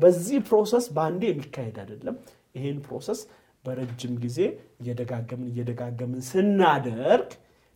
[0.00, 2.16] በዚህ process በአንዴ የሚካሄድ አይደለም።
[2.56, 3.20] ይሄን process
[3.64, 4.38] በረጅም ጊዜ
[4.82, 7.30] እየደጋገምን እየደጋገምን ስናደርግ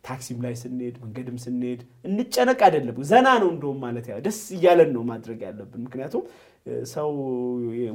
[0.05, 5.03] ታክሲም ላይ ስንሄድ መንገድም ስንሄድ እንጨነቅ አይደለም፣ ዘና ነው እንደውም ማለት ያ ደስ እያለን ነው
[5.11, 6.23] ማድረግ ያለብን። ምክንያቱም
[6.93, 7.09] ሰው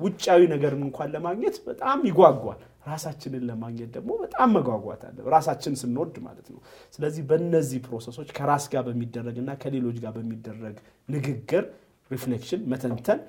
[0.04, 2.60] ውጫዊ ነገርን እንኳን ለማግኘት በጣም ይጓጓል።
[2.90, 6.60] ራሳችንን ለማግኘት ደግሞ በጣም መጓጓት አለ፣ ራሳችን ስንወድ ማለት ነው።
[6.96, 10.78] ስለዚህ በእነዚህ process ኦች ከራስ ጋር በሚደረግና ከሌሎች ጋር በሚደረግ
[11.10, 11.66] ንግግር፣
[12.12, 13.20] reflection፣ መተንተን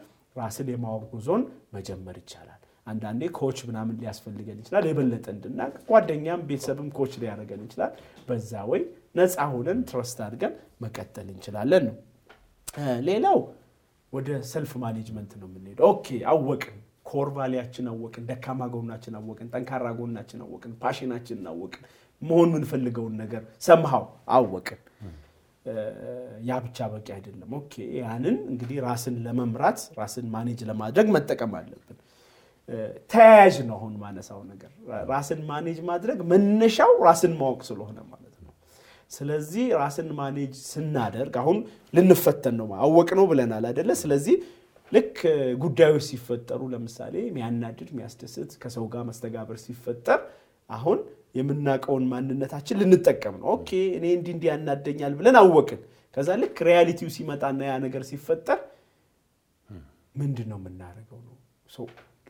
[0.40, 1.42] ራስን የማወቅ ጉዞን
[1.74, 2.56] መጀመር ይቻላል።
[2.86, 7.92] አንዳንዴ coach ምናምን ሊያስፈልገን ይችላል። የበለጠ እንድናቅ ጓደኛም ቤተሰብም coach ሊያደርገን ይችላል።
[8.28, 8.82] በዛ ወይ
[9.18, 10.52] ነፃ ሆነን trust አድርገን
[10.84, 11.96] መቀጠል እንችላለን ነው።
[13.08, 13.38] ሌላው
[14.12, 16.76] ወደ self management ነው የምንሄደው። okay አወቅን፣
[17.10, 21.82] core value ኣችን አወቅን፣ ደካማ ጎናችን አወቅን፣ ጠንካራ ጎናችን አወቅን፣ passion ኣችንን አወቅን፣
[22.22, 24.80] መሆን የምንፈልገውን ነገር somehow አወቅን።
[26.42, 31.98] ያ ብቻ በቂ አይደለም። okay ያንን እንግዲህ ራስን ለመምራት ራስን manage ለማድረግ መጠቀም አለብን።
[33.12, 34.70] ተያያዥ ነው አሁን ማነሳው ነገር
[35.10, 38.52] ራስን manage ማድረግ መነሻው ራስን ማወቅ ስለሆነ ማለት ነው።
[39.10, 41.58] ስለዚህ ራስን manage ስናደርግ አሁን
[41.94, 43.90] ልንፈተን ነው አወቅ ነው ብለናል አይደለ?
[44.02, 44.36] ስለዚህ
[44.92, 45.16] ልክ
[45.64, 50.20] ጉዳዮች ሲፈጠሩ ለምሳሌ የሚያናድድ የሚያስደስት ከሰው ጋር መስተጋበር ሲፈጠር
[50.70, 50.98] አሁን
[51.34, 55.80] የምናውቀውን ማንነታችን ልንጠቀም ነው። okay እኔ እንዲህ እንዲህ ያናደኛል ብለን አወቅን።
[56.16, 58.60] ከዛ ልክ reality ው ሲመጣና ያ ነገር ሲፈጠር
[60.14, 61.36] ምንድን ነው የምናደርገው ነው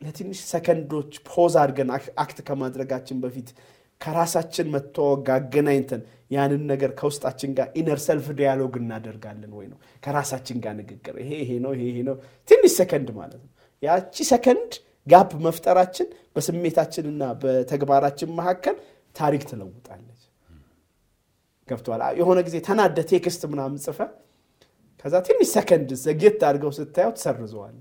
[0.01, 1.91] ለትንሽ ሰከንዶች pause አድርገን
[2.23, 3.49] act ከማድረጋችን በፊት
[4.01, 10.75] ከራሳችን መተዋወቅ አገናኝተን ያንን ነገር ከውስጣችን ጋር inner self dialogue እናደርጋለን ወይ ነው ከራሳችን ጋር
[10.79, 12.17] ንግግር ይሄ ይሄ ነው ይሄ ነው
[12.49, 13.51] ትንሽ ሰከንድ ማለት ነው።
[13.83, 14.73] ያቺ ሰከንድ
[15.07, 18.77] gap መፍጠራችን በስሜታችንና በተግባራችን መካከል
[19.17, 20.23] ታሪክ ትለውጣለች።
[21.69, 22.03] ገብቶሃል?
[22.21, 23.99] የሆነ ጊዜ ተናደህ text ምናምን ጽፈህ
[25.05, 27.77] ከዛ ትንሽ ሰከንድ ዘግየት አድርገው ስታየው ትሰርዘዋል።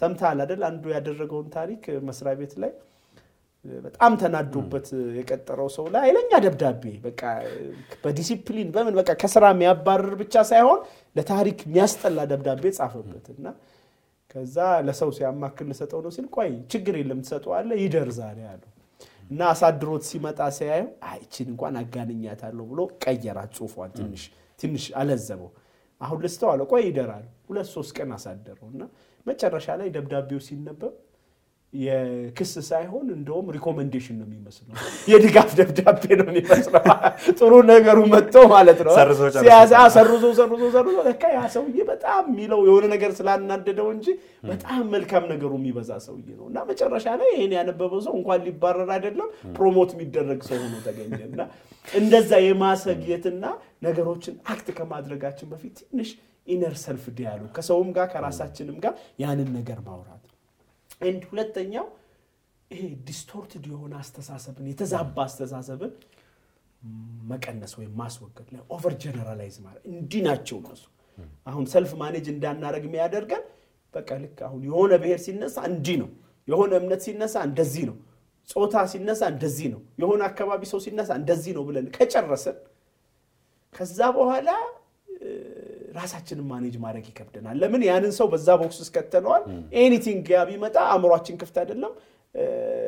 [0.00, 0.62] ሰምተሃል አይደል?
[0.68, 2.72] አንዱ ያደረገውን ታሪክ መስሪያ ቤት ላይ
[3.80, 4.86] በጣም ተናዶበት
[5.16, 7.22] የቀጠረው ሰው ላይ ኃይለኛ ደብዳቤ በቃ
[8.04, 10.78] በዲሲፕሊን በምን በቃ ከስራ የሚያባርር ብቻ ሳይሆን
[11.16, 13.46] ለታሪክ የሚያስጠላ ደብዳቤ ጻፈበት እና
[14.30, 18.70] ከዛ ለሰው ሲያማክር ልሰጠው ነው ሲል ቆይ ችግር የለም ትሰጠዋለህ ይደር ዛሬ አለው
[19.30, 24.22] እና አሳድሮት ሲመጣ ሲያየው ይቺን እንኳን አጋንኛታለሁ ብሎ ቀየራት ጽሁፏን ትንሽ
[24.58, 25.50] ትንሽ አለዘበው።
[26.00, 28.82] አሁን ልስጠው አለ ቆይ ይደር አለ። ሁለት ሶስት ቀን አሳደረው እና
[29.26, 30.92] መጨረሻ ላይ ደብዳቤው ሲነበብ
[31.74, 34.72] የክስ ሳይሆን እንደውም recommendation ነው የሚመስለው፣
[35.10, 36.82] የድጋፍ ደብዳቤ ነው የሚመስለው።
[37.34, 39.20] ጥሩ ነገሩ መጥቶ ማለት ነው። ሰርዞ
[39.96, 44.06] ሰርዞ ሰርዞ ለካ ያ ሰውዬ በጣም የሚለው የሆነ ነገር ስላናደደው እንጂ
[44.50, 49.28] በጣም መልካም ነገሩ የሚበዛ ሰውዬ ነው። እና መጨረሻ ላይ ይህን ያነበበው ሰው እንኳን ሊባረር አይደለም
[49.56, 51.40] promote የሚደረግ ሰው ሆኖ ተገኘ። እና
[51.88, 53.44] እንደዛ የማዘግየትና
[53.86, 56.10] ነገሮችን act ከማድረጋችን በፊት ትንሽ
[56.46, 60.19] inner self dialogue ከሰውም ጋር ከራሳችንም ጋር ያንን ነገር ማውራት
[61.00, 61.86] and ሁለተኛው
[62.70, 65.92] ይሄ distorted የሆነ አስተሳሰብን የተዛባ አስተሳሰብን
[67.30, 70.84] መቀነስ ወይም ማስወገድ ላይ over generalize ማለት እንዲህ ናቸው እነሱ።
[71.46, 73.42] አሁን self manage እንዳናደረግ የሚያደርገን
[73.94, 76.10] በቃ ልክ አሁን የሆነ ብሔር ሲነሳ እንዲህ ነው፣
[76.48, 77.96] የሆነ እምነት ሲነሳ እንደዚህ ነው፣
[78.48, 82.56] ጾታ ሲነሳ እንደዚህ ነው፣ የሆነ አካባቢ ሰው ሲነሳ እንደዚህ ነው ብለን ከጨረስን
[83.74, 84.48] ከዛ በኋላ
[85.90, 87.82] ራሳችንን manage ማድረግ ይከብደናል። ለምን?
[87.88, 89.42] ያንን ሰው በዛ box ውስጥ ከተነዋል።
[89.80, 91.92] anything ያ ቢመጣ አእምሯችን ክፍት አይደለም።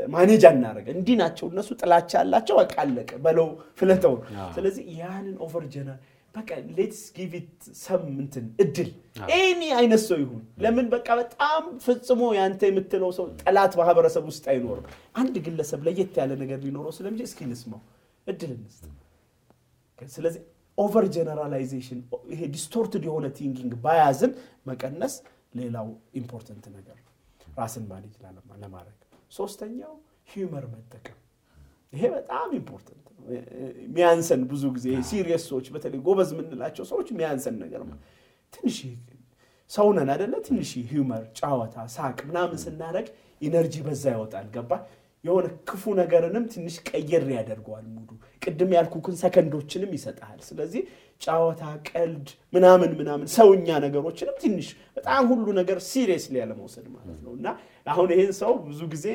[0.08, 3.48] manage አናረግም እንዲህ ናቸው። እነሱ ጥላቻ ያላቸው በቃ አለቀ በለው
[3.80, 4.14] ፍለተው።
[4.56, 6.00] ስለዚህ ያንን over general
[6.34, 7.50] በቃ let's give it
[7.80, 8.90] some እንትን እድል።
[9.36, 10.86] any አይነት ሰው ይሁን። ለምን?
[10.94, 14.86] በቃ በጣም ፍጽሞ ያንተ የምትለው ሰው ጠላት ማህበረሰብ ውስጥ አይኖርም።
[15.20, 17.82] አንድ ግለሰብ ለየት ያለ ነገር ሊኖረው ስለሚችል እስኪ እንስማው፣
[18.26, 18.82] እድል እንስጥ።
[19.98, 20.40] ስለዚህ
[20.82, 22.00] over generalization
[22.32, 24.32] ይሄ distorted የሆነ thinking bias ን
[24.68, 25.14] መቀነስ
[25.58, 25.88] ሌላው
[26.20, 27.10] important ነገር ነው
[27.56, 28.14] ራስን manage
[28.62, 28.98] ለማድረግ።
[29.32, 29.92] ሶስተኛው
[30.32, 31.18] humor መጠቀም
[31.92, 33.18] ይሄ በጣም important ነው።
[33.94, 37.82] ሚያንሰን ብዙ ጊዜ serious ሰዎች በተለይ ጎበዝ የምንላቸው ሰዎች ሚያንሰን ነገር
[38.52, 38.78] ትንሽ
[39.70, 40.34] ሰው ነን አደለ?
[40.46, 43.06] ትንሽ humor፣ ጨዋታ፣ ሳቅ ምናምን ስናደርግ
[43.40, 44.70] energy በዛ ይወጣል። ገባ
[45.24, 48.08] የሆነ ክፉ ነገርንም ትንሽ ቀየር ያደርገዋል mood ኡ።
[48.42, 50.82] ቅድም ያልኩክን ሰከንዶችንም ይሰጥሃል። ስለዚህ
[51.20, 57.46] ጨዋታ፣ ቀልድ ምናምን ምናምን ሰውኛ ነገሮችንም ትንሽ በጣም ሁሉ ነገር seriously ያለመውሰድ ማለት ነው እና
[57.86, 59.06] አሁን ይህን ሰው ብዙ ጊዜ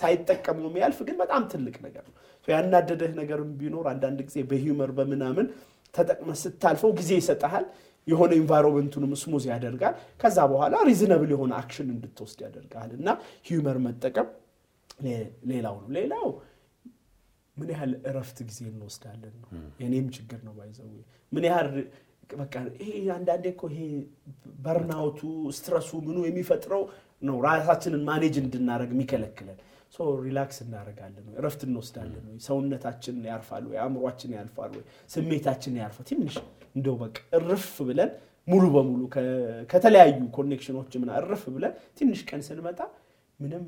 [0.00, 2.14] ሳይጠቀም ነው የሚያልፍ፣ ግን በጣም ትልቅ ነገር ነው።
[2.48, 5.46] ያናደደህ ነገርም ቢኖር አንዳንድ ጊዜ በ humor በምናምን
[5.94, 7.66] ተጠቅመህ ስታልፈው ጊዜ ይሰጠሃል።
[8.06, 13.08] የሆነ environment ኡንም smooth ያደርጋል። ከዛ በኋላ reasonable የሆነ action እንድትወስድ ያደርጋል እና
[13.48, 14.26] humor መጠቀም
[15.48, 16.26] ሌላው ነው። ሌላው
[17.56, 19.48] ምን ያህል እረፍት ጊዜ እንወስዳለን ነው
[19.82, 20.88] የኔም ችግር ነው። by the way
[21.32, 21.68] ምን ያህል
[22.34, 23.80] በቃ ይሄ አንዳንዴ እኮ ይሄ
[24.64, 25.20] burnout
[25.56, 26.82] ኡ stress ኡ ምኑ የሚፈጥረው
[27.22, 29.58] ነው ራሳችንን manage እንድናደረግ የሚከለክለን።
[30.22, 36.36] relax እናደረጋለን ወይ እረፍት እንወስዳለን ወይ ሰውነታችን ያርፋል ወይ አእምሯችን ያርፋል ወይ ስሜታችን ያርፋል። ትንሽ
[36.76, 38.10] እንደው በቃ እርፍ ብለን
[38.48, 39.02] ሙሉ በሙሉ
[39.70, 42.80] ከተለያዩ connection ኦች ምና እርፍ ብለን ትንሽ ቀን ስንመጣ
[43.40, 43.64] ምንም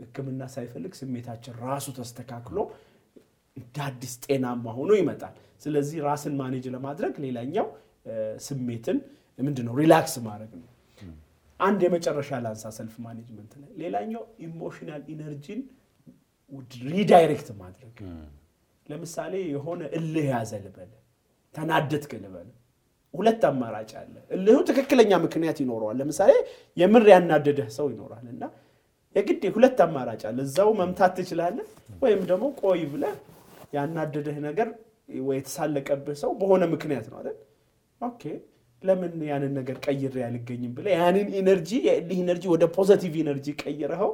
[0.00, 2.58] ሕክምና ሳይፈልግ ስሜታችን ራሱ ተስተካክሎ
[3.56, 7.66] እንደ አዲስ ጤናማ ሆኖ ይመጣል። ስለዚህ ራስን manage ለማድረግ ሌላኛው
[8.46, 8.98] ስሜትን
[9.38, 10.68] ምንድን ነው relax ማድረግ ነው።
[11.60, 15.60] አንድ የመጨረሻ ላንሳ self management ላይ ሌላኛው emotional energy ን
[16.90, 17.96] redirect ማድረግ።
[18.86, 20.92] ለምሳሌ የሆነ እልህ ያዘ ልበል፣
[21.54, 22.48] ተናደድክ ልበል፣
[23.14, 26.32] ሁለት አማራጭ አለ። እልሁ ትክክለኛ ምክንያት ይኖረዋል። ለምሳሌ
[26.76, 28.42] የምር ያናደደህ ሰው ይኖራል እና
[29.16, 31.66] የግድ ሁለት አማራጭ አለ። እዛው መምታት ትችላለህ፣
[32.02, 33.16] ወይም ደግሞ ቆይ ብለህ
[33.76, 34.68] ያናደደህ ነገር
[35.22, 37.36] ወይ የተሳለቀብህ ሰው በሆነ ምክንያት ነው አይደል?
[38.00, 38.22] okay
[38.82, 44.12] ለምን ያንን ነገር ቀይሬ አልገኝም ብለህ ያንን energy የእልህ energy ወደ positive energy ቀይረኸው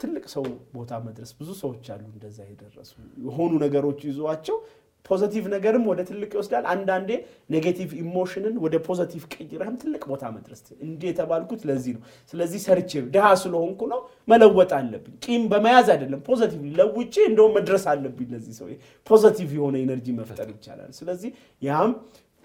[0.00, 0.44] ትልቅ ሰው
[0.74, 2.92] ቦታ መድረስ። ብዙ ሰዎች አሉ እንደዛ የደረሱ
[3.26, 4.56] የሆኑ ነገሮች ይዟቸው
[5.04, 7.10] positive ነገርም ወደ ትልቅ ይወስዳል። አንዳንዴ
[7.50, 12.02] negative emotion ን ወደ positive ቀይረህም ትልቅ ቦታ መድረስ። እንዲህ የተባልኩት ለዚህ ነው።
[12.32, 18.28] ስለዚህ ሰርቼ ድሃ ስለሆንኩ ነው መለወጥ አለብኝ። ቂም በመያዝ አይደለም፣ positive ለውጥ እንደውም መድረስ አለብኝ።
[18.34, 18.68] ለዚህ ሰው
[19.06, 21.32] positive የሆነ energy መፍጠር ይቻላል። ስለዚህ
[21.62, 21.92] ያም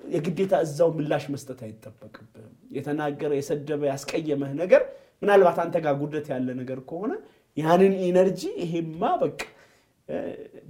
[0.01, 4.83] የግዴታ እዛው ምላሽ መስጠት አይጠበቅብህም። የተናገረ የሰደበ ያስቀየመህ ነገር
[5.21, 7.13] ምናልባት አንተ ጋር ጉድለት ያለ ነገር ከሆነ
[7.57, 9.39] ያንን energy ይሄማ በቃ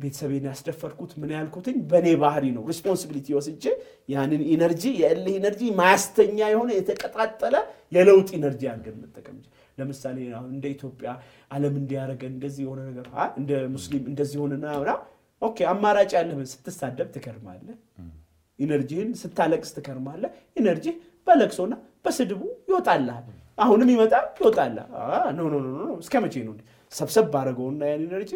[0.02, 3.64] ቤተሰቤን ያስደፈርኩት ምን ያልኩትኝ በእኔ ባህሪ ነው። responsibility ወስጄ
[4.10, 7.56] ያንን energy የእልህ energy ማያስተኛ የሆነ የተቀጣጠለ
[7.92, 9.38] የለውጥ energy አድርገን መጠቀም
[9.78, 10.18] ለምሳሌ
[10.50, 11.10] እንደ ኢትዮጵያ
[11.52, 13.06] ዓለም እንዲያደረገ እንደዚህ የሆነ ነገር
[13.40, 14.66] እንደ ሙስሊም እንደዚህ ሆነና
[15.42, 17.78] okay አማራጭ ያለህ ስትሳደብ ትከርማለህ።
[18.60, 20.96] energy ህን ስታለቅስ ትከርማለህ። energy ህ
[21.28, 21.74] በለቅሶና
[22.06, 23.26] በስድቡ ይወጣልሃል።
[23.58, 24.90] አሁንም ይመጣል ይወጣልሃል።
[25.38, 26.54] no no no እስከ መቼ ነው
[26.92, 28.32] ሰብሰብ ባደረገውና ያን energy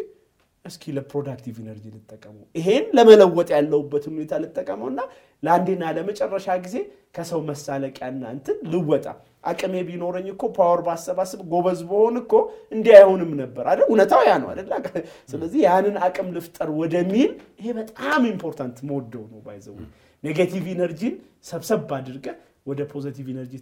[0.66, 5.02] እስኪ ለ productive energy ልጠቀመው፣ ይሄን ለመለወጥ ያለውበትን ሁኔታ ልጠቀመው እና
[5.44, 6.76] ለአንዴና ለመጨረሻ ጊዜ
[7.16, 9.06] ከሰው መሳለቂያና እንትን ልወጣ።
[9.44, 12.34] አቅሜ ቢኖረኝ እኮ power ባሰባስብ ጎበዝ በሆን እኮ
[12.76, 13.86] እንዲህ አይሆንም ነበር አይደል?
[13.90, 14.70] እውነታው ያ ነው አይደል?
[15.32, 19.76] ስለዚህ ያንን አቅም ልፍጠር ወደሚል ይሄ በጣም important መወደው ነው። by the
[20.24, 21.16] way negative energy ን
[21.46, 22.28] ሰብሰብ አድርገ
[22.68, 23.54] ወደ positive energy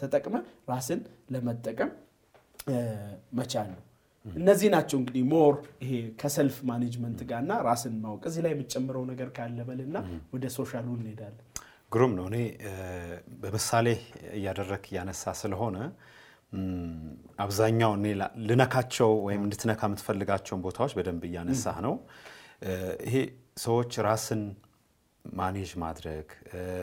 [0.00, 0.34] ተጠቅመ
[0.68, 1.00] ራስን
[1.34, 1.90] ለመጠቀም
[3.38, 3.80] መቻል ነው።
[4.24, 5.90] እነዚህ ናቸው እንግዲህ more ይሄ
[6.20, 9.96] ከ self management ጋርና ራስን ማወቅ። እዚህ ላይ የምትጨምረው ነገር ካለ በልና
[10.34, 11.44] ወደ social ኡ እንሄዳለን።
[11.92, 12.36] ግሩም ነው። እኔ
[13.42, 13.86] በምሳሌ
[14.38, 15.76] እያደረክ እያነሳ ስለሆነ
[17.44, 18.06] አብዛኛው እኔ
[18.48, 21.94] ልነካቸው ወይም እንድትነካ የምትፈልጋቸውን ቦታዎች በደንብ እያነሳህ ነው።
[23.06, 23.16] ይሄ
[23.64, 24.42] ሰዎች ራስን
[25.24, 26.28] manage ማድረግ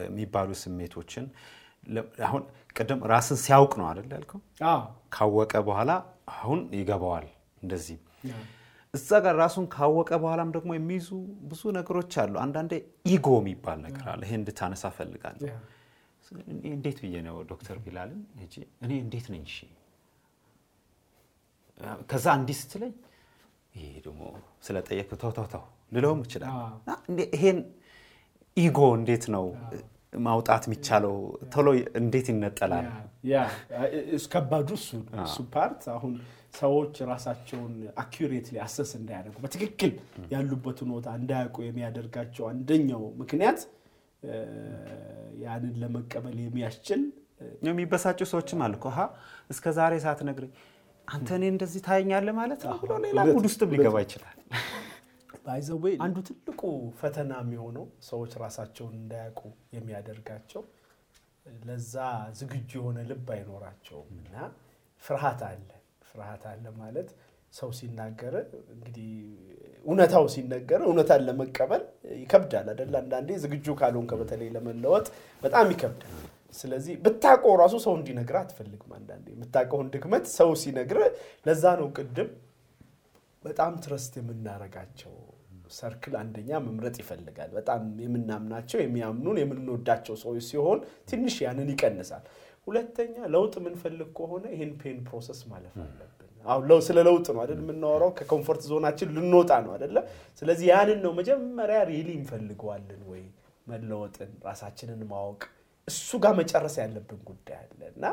[0.08, 1.26] የሚባሉ ስሜቶችን
[2.28, 2.44] አሁን
[2.78, 4.40] ቅድም ራስን ሲያውቅ ነው አይደል ያልከው?
[5.16, 5.92] ካወቀ በኋላ
[6.34, 7.28] አሁን ይገባዋል።
[7.64, 7.98] እንደዚህ
[8.94, 11.08] እዛ ጋር ራሱን ካወቀ በኋላም ደግሞ የሚይዙ
[11.50, 12.72] ብዙ ነገሮች አሉ። አንዳንዴ
[13.12, 15.50] ego የሚባል ነገር አለ። ይሄ እንድታነሳ ፈልጋለሁ።
[16.72, 18.22] እንዴት ብዬ ነው ዶክተር ቢላል
[18.84, 19.44] እኔ እንዴት ነኝ?
[19.48, 19.58] እሺ
[22.10, 22.94] ከዛ እንዲህ ስትለኝ
[23.76, 24.22] ይሄ ደግሞ
[24.68, 25.64] ስጠየቅ ተው ተው ተው
[25.94, 26.54] ልለውም ይችላል።
[27.36, 27.60] ይሄን
[28.58, 29.46] ego እንዴት ነው
[30.26, 31.16] ማውጣት የሚቻለው?
[31.54, 31.68] ቶሎ
[32.02, 32.88] እንዴት ይነጠላል?
[33.26, 33.36] ያ
[34.34, 34.90] ከባዱ እሱ
[35.24, 36.14] እሱ part አሁን
[36.60, 37.74] ሰዎች ራሳቸውን
[38.04, 39.92] accurately assess እንዳያደርጉ በትክክል
[40.34, 43.60] ያሉበትን ቦታ እንዳያውቁ የሚያደርጋቸው አንደኛው ምክንያት
[45.44, 47.02] ያንን ለመቀበል የሚያስችል
[47.68, 49.02] የሚበሳጩ ሰዎችም አሉ። ሀ
[49.50, 50.52] እስከ ዛሬ ሳትነግረኝ
[51.08, 54.34] አንተ እኔ እንደዚህ ታየኛለህ ማለት ነው ብሎ ሌላ ሙድ ውስጥም ሊገባ ይችላል።
[55.48, 56.62] ባይዘዌ አንዱ ትልቁ
[57.00, 59.42] ፈተና የሚሆነው ሰዎች ራሳቸውን እንዳያውቁ
[59.76, 60.64] የሚያደርጋቸው
[61.64, 61.94] ለዛ
[62.40, 64.36] ዝግጁ የሆነ ልብ አይኖራቸውም እና
[65.04, 65.68] ፍርሃት አለ።
[66.10, 67.10] ፍርሃት አለ ማለት
[67.54, 68.34] ሰው ሲናገር
[68.74, 69.12] እንግዲህ
[69.86, 71.84] እውነታው ሲነገር እውነታን ለመቀበል
[72.18, 72.96] ይከብዳል አይደል?
[73.02, 75.08] አንዳንዴ ዝግጁ ካልሆንክ በተለይ ለመለወጥ
[75.44, 76.16] በጣም ይከብዳል።
[76.56, 81.00] ስለዚህ ብታውቀው ራሱ ሰው እንዲነግር አትፈልግም። አንዳንዴ የምታውቀውን ድክመት ሰው ሲነግር፣
[81.46, 82.30] ለዛ ነው ቅድም
[83.44, 85.14] በጣም trust የምናረጋቸው
[85.76, 90.80] circle አንደኛ መምረጥ ይፈልጋል። በጣም የምናምናቸው የሚያምኑን የምንወዳቸው ሰዎች ሲሆን
[91.12, 92.24] ትንሽ ያንን ይቀንሳል።
[92.68, 96.14] ሁለተኛ ለውጥ የምንፈልግ ከሆነ ይህን pain process ማለፍ አለብን።
[96.46, 99.98] አሁን ስለ ለውጥ ነው አይደል የምናወራው፣ ከ comfort zone ኣችን ልንወጣ ነው አይደለ?
[100.42, 103.24] ስለዚህ ያንን ነው መጀመሪያ really እንፈልገዋለን ወይ
[103.68, 105.42] መለወጥን፣ ራሳችንን ማወቅ
[105.88, 108.06] እሱ ጋር መጨረስ ያለብን ጉዳይ አለ እና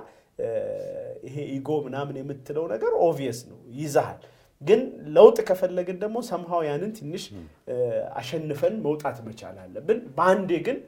[1.26, 4.20] ይሄ ego ምናምን የምትለው ነገር obvious ነው ይዛሃል
[4.62, 4.80] ግን
[5.16, 7.24] ለውጥ ከፈለግን ደግሞ somehow ያንን ትንሽ
[8.18, 10.78] አሸንፈን መውጣት መቻል አለብን። በአንዴ ግን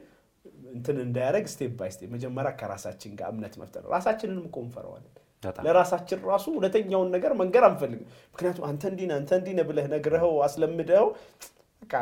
[0.73, 5.13] እንትን እንዳያደረግ step by step መጀመሪያ ከራሳችን ጋር እምነት መፍጠር ራሳችንንም እኮ እንፈራዋለን።
[5.65, 10.33] ለራሳችን ራሱ እውነተኛውን ነገር መንገር አንፈልግም። ምክንያቱም አንተ እንዲህ ነህ አንተ እንዲህ ነህ ብለህ ነግረኸው
[10.47, 11.07] አስለምደኸው
[11.81, 11.93] በቃ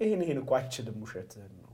[0.00, 1.70] ይህን ይህን እኮ አትችልም ውሸትህን ነው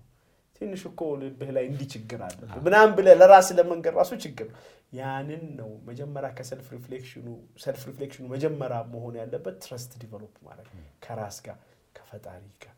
[0.60, 4.58] ትንሽ እኮ ልብህ ላይ እንዲህ ችግር አለብህ ምናምን ብለህ ለራስህ ለመንገር ራሱ ችግር ነው።
[4.92, 7.26] ያንን ነው መጀመሪያ ከ self reflection ኑ
[7.64, 10.70] self reflection ኑ መጀመሪያ መሆን ያለበት trust develop ማድረግ
[11.04, 11.58] ከራስ ጋር
[11.94, 12.74] ከፈጣሪ ጋር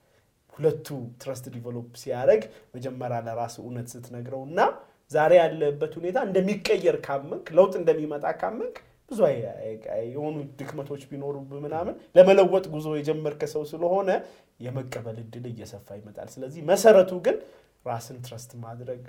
[0.54, 0.86] ሁለቱ
[1.22, 2.42] trust develop ሲያደርግ
[2.74, 4.60] መጀመሪያ ለራስ እውነት ስትነግረው እና
[5.10, 8.76] ዛሬ ያለበት ሁኔታ እንደሚቀየር ካመንክ ለውጥ እንደሚመጣ ካመንክ
[9.10, 9.20] ብዙ
[10.10, 11.34] የሆኑ ድክመቶች ቢኖሩ
[11.64, 14.10] ምናምን ለመለወጥ ጉዞ የጀመርክ ሰው ስለሆነ
[14.60, 17.36] የመቀበል እድል እየሰፋ ይመጣል። ስለዚህ መሰረቱ ግን
[17.86, 19.02] ራስን trust ማድረግ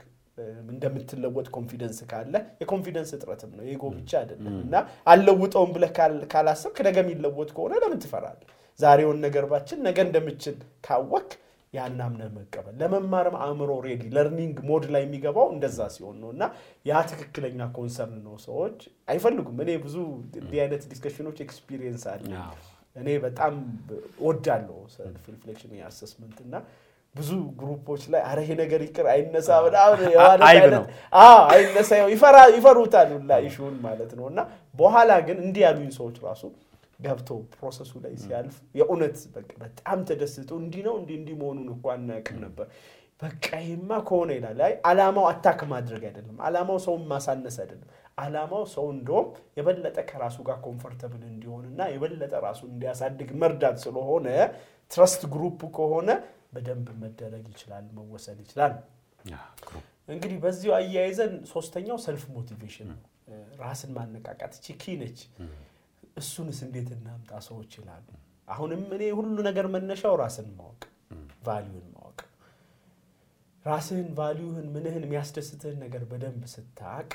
[0.68, 4.76] እንደምትለወጥ confidence ካለ የ confidence እጥረትም ነው የ ego ብቻ አይደለም እና
[5.11, 5.91] አልለወጥም ብለህ
[6.34, 8.47] ካላሰብክ ነገ የሚለወጥ ከሆነ ለምን ትፈራለህ?
[8.80, 10.55] ዛሬውን ነገር ባትችል ነገ እንደምችል
[10.85, 11.30] ካወክ
[11.73, 16.43] ያን አምነህ መቀበል ለመማርም አእምሮ ready learning mode ላይ የሚገባው እንደዛ ሲሆን ነው እና
[16.85, 18.77] ያ ትክክለኛ concern ነው። ሰዎች
[19.07, 19.95] አይፈልጉም። እኔ ብዙ
[20.41, 22.26] እንዲህ አይነት discussion ኖች experience አለ።
[22.95, 23.53] እኔ በጣም
[24.26, 26.55] ወዳለሁ self reflection የ assessment እና
[27.15, 29.99] ብዙ group ኦች ላይ አረ ይሄ ነገር ይቅር አይነሳ ምናምን
[31.52, 31.91] አይነሳ
[32.56, 34.40] ይፈሩታል ሁላ issue ን ማለት ነው እና
[34.76, 36.44] በኋላ ግን እንዲህ ያሉኝ ሰዎች ራሱ
[36.99, 39.15] ገብተው process ኡ ላይ ሲያልፍ የእውነት
[39.64, 42.68] በጣም ተደስቶ እንዲህ ነው እንዲህ እንዲህ መሆኑን እኮ አናውቅም ነበር።
[43.22, 48.85] በቃ ይሄማ ከሆነ ይላል። አይ አላማው attack ማድረግ አይደለም። አላማው ሰውን ማሳነስ አይደለም። አላማው ሰው
[48.95, 49.27] እንደውም
[49.57, 54.27] የበለጠ ከራሱ ጋር comfortable እንዲሆንና የበለጠ ራሱን እንዲያሳድግ መርዳት ስለሆነ
[54.91, 56.10] trust group ከሆነ
[56.53, 58.73] በደንብ መደረግ ይችላል፣ መወሰድ ይችላል።
[60.09, 62.99] እንግዲህ በዚሁ አያይዘን ሶስተኛው self motivation ነው።
[63.61, 65.19] ራስን ማነቃቃት እቺ key ነች።
[66.17, 68.07] እሱንስ እንዴት እናምጣ ሰዎች ይላሉ።
[68.47, 70.81] አሁንም እኔ ሁሉ ነገር መነሻው ራስን ማወቅ
[71.45, 72.19] value ን ማወቅ
[73.65, 77.09] ራስህን value ህን ምንህን የሚያስደስትህን ነገር በደንብ ስታቅ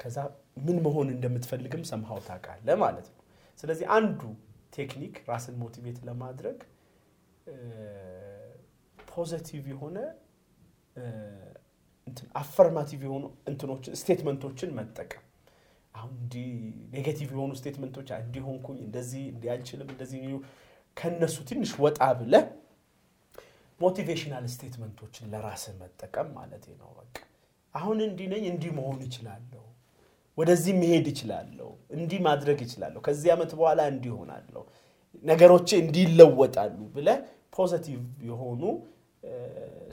[0.00, 0.16] ከዛ
[0.64, 3.22] ምን መሆን እንደምትፈልግም somehow ታውቃለህ ማለት ነው።
[3.58, 4.20] ስለዚህ አንዱ
[4.76, 6.58] technique ራስን motivate ለማድረግ
[9.08, 9.98] positive የሆነ
[12.40, 15.22] affirmative የሆኑ እንትኖችን statement ኦችን መጠቀም
[15.94, 16.48] አሁን እንዲህ
[16.94, 20.22] negative የሆኑ statement ኦች እንዲሆንኩኝ እንደዚህ እንዲህ አልችልም እንደዚህ
[20.96, 22.44] ከነሱ ትንሽ ወጣ ብለህ
[23.80, 27.16] motivational statement ኦችን ለራስህ መጠቀም ማለት ነው። በቃ
[27.74, 29.64] አሁን እንዲህ ነኝ፣ እንዲህ መሆን እችላለሁ፣
[30.38, 34.62] ወደዚህ መሄድ እችላለሁ፣ እንዲህ ማድረግ እችላለሁ፣ ከዚህ ዓመት በኋላ እንዲህ እሆናለሁ፣
[35.24, 35.68] ነገሮቼ
[36.96, 37.18] ብለህ
[37.52, 38.62] positive የሆኑ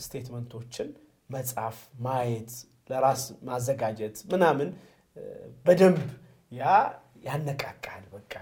[0.04, 0.90] statement ኦችን
[1.30, 2.52] መጻፍ፣ ማየት፣
[2.90, 4.70] ለራስ ማዘጋጀት ምናምን
[5.66, 6.00] በደንብ
[6.52, 6.64] ያ
[7.26, 8.34] ያነቃቃል። በቃ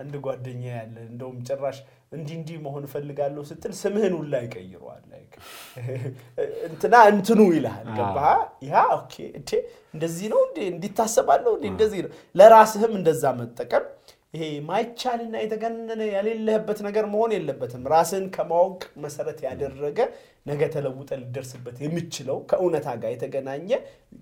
[0.00, 1.78] አንድ ጓደኛ ያለ እንደውም ጭራሽ
[2.12, 5.04] እንዲህ እንዲህ መሆን እፈልጋለሁ ስትል ስምህን ሁላ ይቀይረዋል።
[6.68, 8.38] እንትና እንትኑ ይልሃል። ገባህ?
[8.68, 9.14] ያ okay፣
[9.94, 10.58] እንደዚህ ነው እንዴ?
[10.72, 11.66] እንዲህ እታሰባለሁ እንዴ?
[11.72, 13.84] እንደዚህ ነው። ለራስህም እንደዛ መጠቀም
[14.34, 19.98] ይሄ ማይቻልና የተገነነ የሌለህበት ነገር መሆን የለበትም። ራስን ከማወቅ መሰረት ያደረገ
[20.46, 23.68] ነገ ተለውጠ ሊደርስበት የምችለው ከእውነታ ጋር የተገናኘ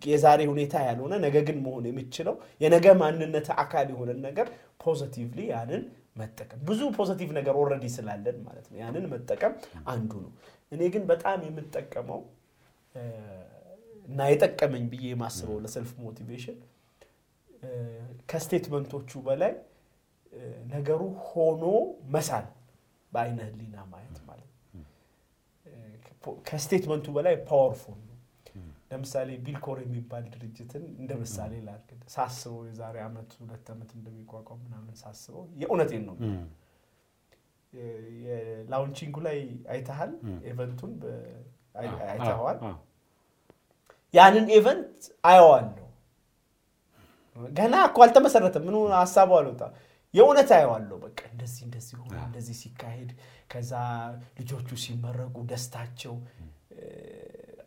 [0.06, 4.48] የዛሬ ሁኔታ ያልሆነ ነገ ግን መሆን የምችለው የነገ ማንነት አካል የሆነን ነገር
[4.84, 5.82] positively ያንን
[6.16, 9.54] መጠቀም ብዙ positive ነገር already ስላለን ማለት ነው። ያንን መጠቀም
[9.92, 10.32] አንዱ ነው።
[10.72, 12.20] እኔ ግን በጣም የምጠቀመው
[14.08, 16.58] እና የጠቀመኝ ብዬ የማስበው ለ self motivation
[18.30, 19.52] ከ statement ኦቹ በላይ
[20.72, 21.64] ነገሩ ሆኖ
[22.14, 22.46] መሳል
[23.12, 24.42] በአይነ ህሊና ማየት ማለት
[26.48, 28.12] ከ statement ኡ በላይ powerful ነው።
[28.90, 35.44] ለምሳሌ ቢልኮር የሚባል ድርጅትን እንደ ምሳሌ ላድርግ። ሳስበው የዛሬ ዓመት ሁለት ዓመት እንደሚቋቋም ምናምን ሳስበው
[35.62, 36.16] የእውነቴን ነው።
[38.24, 39.38] የ launching ኡ ላይ
[39.72, 40.12] አይተሃል፣
[40.50, 40.92] event ኡን
[42.08, 42.58] አይተኸዋል።
[44.14, 44.94] ያንን event
[45.24, 45.82] አየዋለሁ።
[47.52, 49.72] ገና እኮ አልተመሰረተም፣ ምኑ ሀሳቡ አልወጣም።
[50.16, 53.10] የእውነት አየዋለሁ። በቃ እንደዚህ እንደዚህ ሆኖ እንደዚህ ሲካሄድ
[53.52, 53.72] ከዛ
[54.38, 56.14] ልጆቹ ሲመረቁ ደስታቸው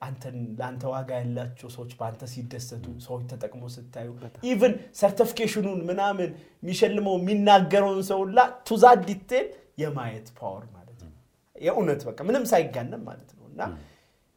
[0.02, 4.10] አንተን ለአንተ ዋጋ ያላቸው ሰዎች በአንተ ሲደሰቱ ሰዎች ተጠቅሞ ስታዩ
[4.50, 6.30] ኢቭን ሰርቲፊኬሽኑን ምናምን
[6.64, 8.40] የሚሸልመው የሚናገረውን ሰውላ
[8.70, 9.48] ቱዛ ዲቴል
[9.84, 11.14] የማየት ፓወር ማለት ነው።
[11.56, 13.62] የእውነት በቃ ምንም ሳይጋነም ማለት ነው። እና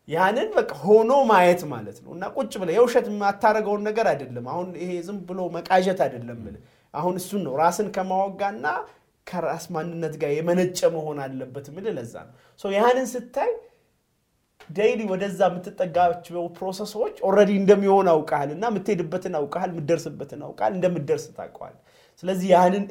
[0.08, 4.92] ያንን በቃ ሆኖ ማየት ማለት ነው። እና ቁጭ ብለህ የውሸት የማታረገውን ነገር አይደለም። አሁን ይሄ
[5.06, 6.62] ዝም ብሎ መቃዠት አይደለም ብለህ
[6.94, 8.66] አሁን እሱን ነው ራስን ከማወጋና
[9.26, 13.52] ከራስ ማንነት ጋር የመነጨ መሆን አለበት ምልህ ለዛ ነው ያንን ስታይ
[14.70, 21.76] daily ወደዛ የምትጠጋቸው process ኦች already እንደሚሆን አውቃል እና የምትሄድበትን አውቃል፣ የምትደርስበትን አውቃል፣ እንደምትደርስ ታውቀዋል።
[22.22, 22.84] ስለዚህ ያንን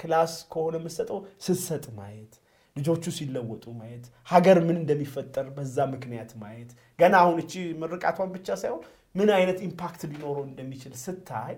[0.00, 2.32] class ከሆነ የምትሰጠው ስትሰጥ ማየት፣
[2.76, 7.52] ልጆቹ ሲለወጡ ማየት፣ ሀገር ምን እንደሚፈጠር በዛ ምክንያት ማየት፣ ገና አሁን እቺ
[7.82, 8.82] ምርቃቷን ብቻ ሳይሆን
[9.14, 11.54] ምን አይነት impact ሊኖረው እንደሚችል ስታይ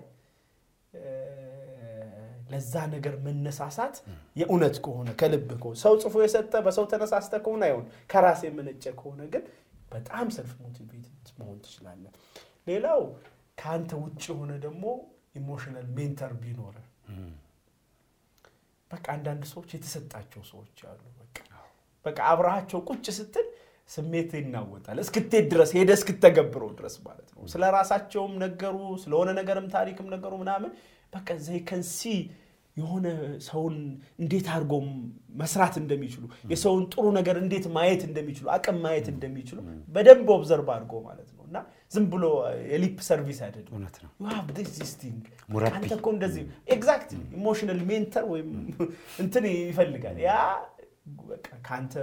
[2.55, 3.95] ለዛ ነገር መነሳሳት
[4.39, 9.43] የእውነት ከሆነ ከልብ ከሆነ ሰው ጽፎ የሰጠ በሰው ተነሳስተህ ከሆነ አይሆን ከራስ የመነጨ ከሆነ ግን
[9.91, 11.07] በጣም self motivate
[11.39, 12.13] መሆን ትችላለህ።
[12.67, 13.01] ሌላው
[13.57, 14.85] ከአንተ ውጭ የሆነ ደግሞ
[15.39, 16.75] emotional mentor ቢኖረ
[18.91, 21.01] በቃ አንዳንድ ሰዎች የተሰጣቸው ሰዎች አሉ።
[22.05, 23.47] በቃ አብረሃቸው ቁጭ ስትል
[23.89, 30.07] ስሜት ይናወጣል እስክትሄድ ድረስ ሄደ እስክተገብረው ድረስ ማለት ነው። ስለ ራሳቸውም ነገሩ ስለሆነ ነገርም ታሪክም
[30.13, 30.71] ነገሩ ምናምን
[31.13, 32.01] በቃ ዘይ ከንሲ
[32.77, 33.05] የሆነ
[33.45, 33.75] ሰውን
[34.21, 34.73] እንዴት አድርጎ
[35.41, 39.59] መስራት እንደሚችሉ የሰውን ጥሩ ነገር እንዴት ማየት እንደሚችሉ አቅም ማየት እንደሚችሉ
[39.95, 41.57] በደንብ ኦብዘርቭ አድርጎ ማለት ነው እና
[41.93, 42.25] ዝም ብሎ
[42.71, 44.11] የሊፕ ሰርቪስ አይደለም። እውነት ነው።
[45.73, 46.43] አንተ እኮ እንደዚህ
[46.75, 48.49] ኤግዛክት ኢሞሽናል ሜንተር ወይም
[49.23, 50.33] እንትን ይፈልጋል ያ
[51.65, 51.93] ከአንተ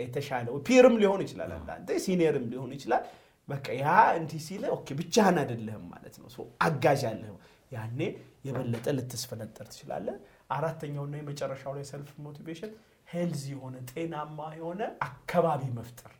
[0.00, 3.04] የተሻለ peer ም ሊሆን ይችላል፣ አንተ senior ም ሊሆን ይችላል።
[3.48, 3.86] በቃ ያ
[4.18, 6.28] እንዲህ ሲለ okay ብቻህን አይደለህም ማለት ነው።
[6.66, 7.32] አጋዥ አለህ።
[7.72, 8.00] ያኔ
[8.44, 10.16] የበለጠ ልትስፈነጠር ትችላለህ።
[10.56, 12.72] አራተኛውና የመጨረሻው ላይ self motivation
[13.08, 16.12] health የሆነ ጤናማ የሆነ አካባቢ መፍጠር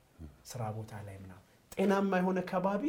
[0.50, 1.42] ስራ ቦታ ላይ ምናምን
[1.72, 2.82] ጤናማ የሆነ ከባቢ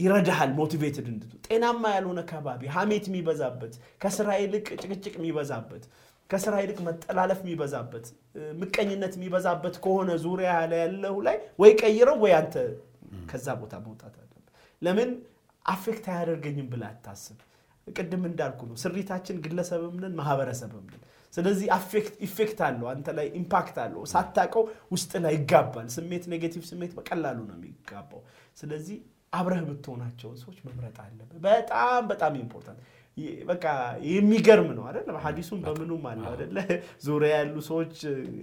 [0.00, 3.72] ይረዳሃል motivated እንድትሆን ጤናማ ያልሆነ ከባቢ ሀሜት የሚበዛበት
[4.02, 5.84] ከስራ ይልቅ ጭቅጭቅ የሚበዛበት
[6.30, 8.06] ከስራ ይልቅ መጠላለፍ የሚበዛበት
[8.60, 12.54] ምቀኝነት የሚበዛበት ከሆነ ዙሪያ ያለው ላይ ወይ ቀይረው ወይ አንተ
[13.30, 14.44] ከዛ ቦታ መውጣት አለብህ።
[14.82, 15.10] ለምን
[15.64, 17.38] affect አያደርገኝም ብለህ አታስብ።
[17.96, 21.02] ቅድም እንዳልኩ ነው ስሪታችን ግለሰብም ነን ማህበረሰብም ነን።
[21.34, 21.66] ስለዚህ
[22.26, 24.62] effect አለው አንተ ላይ impact አለው። ሳታውቀው
[24.92, 28.22] ውስጥ ላይ ይጋባል። ስሜት negative ስሜት በቀላሉ ነው የሚጋባው።
[28.58, 28.96] ስለዚህ
[29.32, 32.80] አብረህ የምትሆናቸውን ሰዎች መምረጥ አለብህ። በጣም በጣም important
[33.48, 33.64] በቃ
[34.10, 35.16] የሚገርም ነው አይደል?
[35.24, 36.56] ሀዲሱም በምኑም አለ አይደለ?
[37.06, 37.94] ዙሪያ ያሉ ሰዎች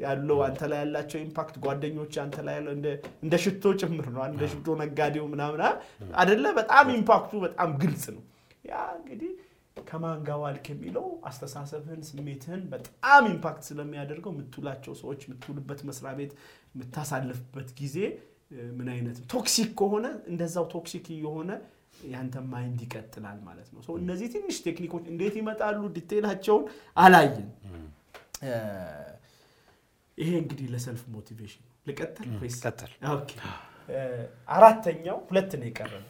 [0.04, 2.74] ያለው አንተ ላይ ያላቸው impact ጓደኞች አንተ ላይ ያለው
[3.24, 5.62] እንደ ሽቶ ጭምር ነው። እንደ ሽቶ ነጋዴው ምናምን
[6.16, 6.46] አይደለ?
[6.60, 8.24] በጣም impact ኡ በጣም ግልጽ ነው።
[8.68, 9.32] ያ እንግዲህ
[9.78, 16.32] ከማን ጋር ዋልክ የሚለው አስተሳሰብህን፣ ስሜትህን በጣም impact ስለሚያደርገው የምትውላቸው ሰዎች፣ የምትውልበት መስሪያ ቤት፣
[16.74, 17.98] የምታሳልፍበት ጊዜ
[18.78, 21.52] ምን አይነት toxic ከሆነ እንደዛው toxic የሆነ
[22.08, 26.66] ያንተ mind ይቀጥላል ማለት ነው። እነዚህ ትንሽ technique ኦች እንዴት ይመጣሉ detail ኣቸውን
[26.98, 27.48] አላየን።
[30.18, 32.28] ይሄ እንግዲህ ለ self motivation ልቀጥል?
[34.50, 36.06] አራተኛው ሁለት ነው የቀረን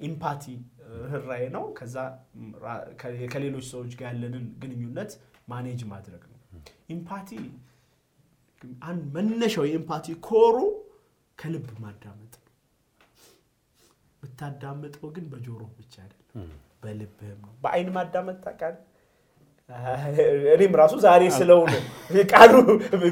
[0.00, 0.44] empathy
[1.04, 1.96] ርኅራኄ ነው። ከዛ
[3.32, 5.12] ከሌሎች ሰዎች ጋር ያለንን ግንኙነት
[5.48, 6.38] manage ማድረግ ነው።
[6.94, 7.30] empathy
[9.14, 10.56] መነሻው የ empathy core ኡ
[11.38, 12.50] ከልብ ማዳመጥ ነው።
[14.22, 16.50] ብታዳምጠው ግን በጆሮ ብቻ አይደለም፣
[16.82, 18.88] በልብህም ነው። በአይን ማዳመጥ ታውቃለህ።
[20.54, 21.80] እኔም ራሱ ዛሬ ስለው ነው
[22.32, 22.54] ቃሉ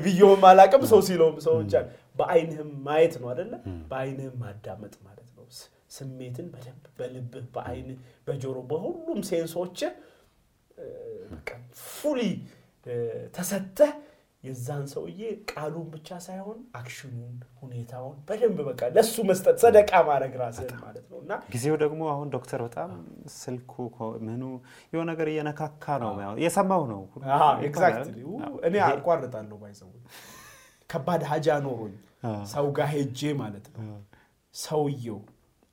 [0.05, 1.74] ብየውም አላውቅም። ሰው ሲለውም ሰው ብቻ
[2.19, 3.52] በአይንህም ማየት ነው አይደለ?
[3.90, 5.19] በአይንህም ማዳመጥ ማለት ነው።
[5.91, 9.93] ስሜትን በደንብ በልብህ፣ በአይንህ፣ በጆሮ በሁሉም sense ኦችህ
[11.90, 12.20] fully
[13.35, 13.90] ተሰጥተህ
[14.43, 20.79] የዛን ሰውዬ ቃሉን ብቻ ሳይሆን action ኡን፣ ሁኔታውን በደንብ በቃ ለሱ መስጠት ሰደቃ ማድረግ ራስህን
[20.85, 22.93] ማለት ነው። እና ጊዜው ደግሞ አሁን ዶክተር በጣም
[23.37, 23.75] ስልኩ
[24.25, 24.43] ምኑ
[24.93, 26.12] የሆነ ነገር እየነካካ ነው
[26.45, 27.03] የሰማው ነው።
[27.69, 28.19] exactly
[28.69, 29.91] እኔ አቋርጣለሁ ባይሰው
[30.91, 31.95] ከባድ ሀጃ ኖሮኝ
[32.53, 33.99] ሰው ጋር ሄጄ ማለት ነው።
[34.55, 35.21] ሰውየው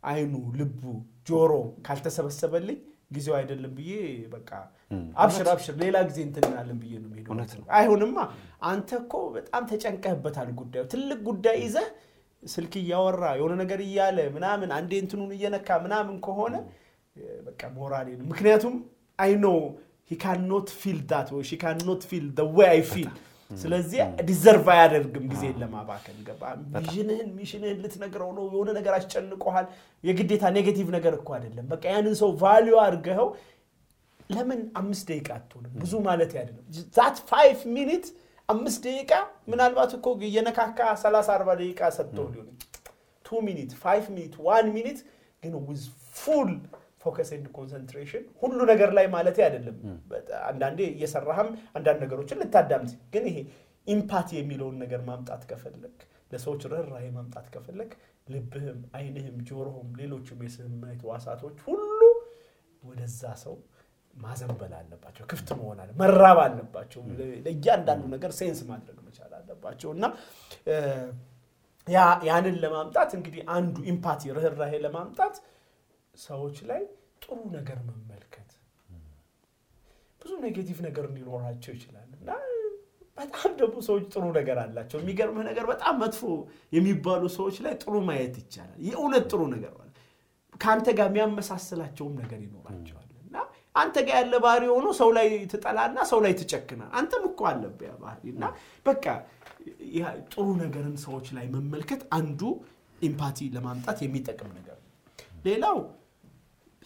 [0.07, 0.81] አይኑ፣ ልቡ፣
[1.29, 1.51] ጆሮ
[1.87, 2.77] ካልተሰበሰበልኝ
[3.11, 3.91] ጊዜው አይደለም ብዬ
[4.33, 4.49] በቃ
[5.17, 8.17] አብሽር አብሽር ሌላ ጊዜ እንትንናለን ብዬ ነው የምሄደው። አይሁንማ
[8.69, 11.87] አንተ እኮ በጣም ተጨንቀህበታል ጉዳዩ። ትልቅ ጉዳይ ይዘህ
[12.43, 16.55] ስልክ እያወራ የሆነ ነገር እያለ ምናምን አንዴ እንትኑን እየነካ ምናምን ከሆነ
[17.47, 18.75] በቃ ሞራሌ ነው። ምክንያቱም
[19.19, 19.47] አይ ኖ
[20.11, 23.09] ሂ ካን ኖት ፊል ዳት ወይ ሺ ካን ኖት ፊል ደ ዌይ አይ ፊል
[23.51, 26.43] ስለዚህ deserve አያደርግም ጊዜን ለማባከን። ገባ?
[26.75, 29.67] mission ህን mission ህን ልትነግረው ነው። የሆነ ነገር አስጨንቆሃል።
[30.03, 33.29] የግዴታ negative ነገር እኮ አይደለም። በቃ ያንን ሰው value አድርገኸው
[34.29, 35.73] ለምን አምስት ደቂቃ አትሆንም?
[35.81, 36.63] ብዙ ማለት አይደለም።
[36.97, 38.05] that five minute
[38.49, 39.13] አምስት ደቂቃ
[39.51, 42.49] ምናልባት እኮ እየነካካ 30 40 ደቂቃ ሰጥተው ሊሆን
[43.25, 44.99] two minute five minute one minute
[45.43, 45.83] ግን with
[46.15, 46.51] full
[47.07, 49.77] focus and concentration ሁሉ ነገር ላይ ማለት አይደለም።
[50.47, 53.37] አንዳንዴ እየሰራህም አንዳንድ ነገሮችን ልታዳምጥ፣ ግን ይሄ
[53.87, 55.97] empathy የሚለውን ነገር ማምጣት ከፈለግ
[56.31, 57.91] ለሰዎች ርኅራሄ ማምጣት ከፈለግ
[58.27, 61.99] ልብህም፣ አይንህም፣ ጆሮህም ሌሎችም የስሜት ሕዋሳቶች ሁሉ
[62.83, 63.55] ወደዛ ሰው
[64.17, 67.01] ማዘንበል አለባቸው። ክፍት መሆን አለ መራብ አለባቸው።
[67.45, 70.05] ለእያንዳንዱ ነገር sense ማድረግ መቻል አለባቸው እና
[72.27, 75.35] ያንን ለማምጣት እንግዲህ አንዱ empathy ርኅራሄ ለማምጣት
[76.19, 76.81] ሰዎች ላይ
[77.29, 78.49] ጥሩ ነገር መመልከት
[80.21, 82.29] ብዙ negative ነገር እንዲኖራቸው ይችላል እና
[83.17, 86.21] በጣም ደግሞ ሰዎች ጥሩ ነገር አላቸው። የሚገርምህ ነገር በጣም መጥፎ
[86.75, 89.73] የሚባሉ ሰዎች ላይ ጥሩ ማየት ይቻላል። የእውነት ጥሩ ነገር
[90.61, 93.35] ከአንተ ጋር የሚያመሳስላቸውም ነገር ይኖራቸዋል እና
[93.75, 98.23] አንተ ጋር ያለ ባህሪ ሆኖ ሰው ላይ ትጠላና ሰው ላይ ትጨክናል። አንተም እኮ አለብህ ባህሪ
[98.33, 98.45] እና
[98.85, 99.05] በቃ
[100.31, 102.41] ጥሩ ነገርን ሰዎች ላይ መመልከት አንዱ
[103.01, 104.91] empathy ለማምጣት የሚጠቅም ነገር ነው።
[105.45, 105.77] ሌላው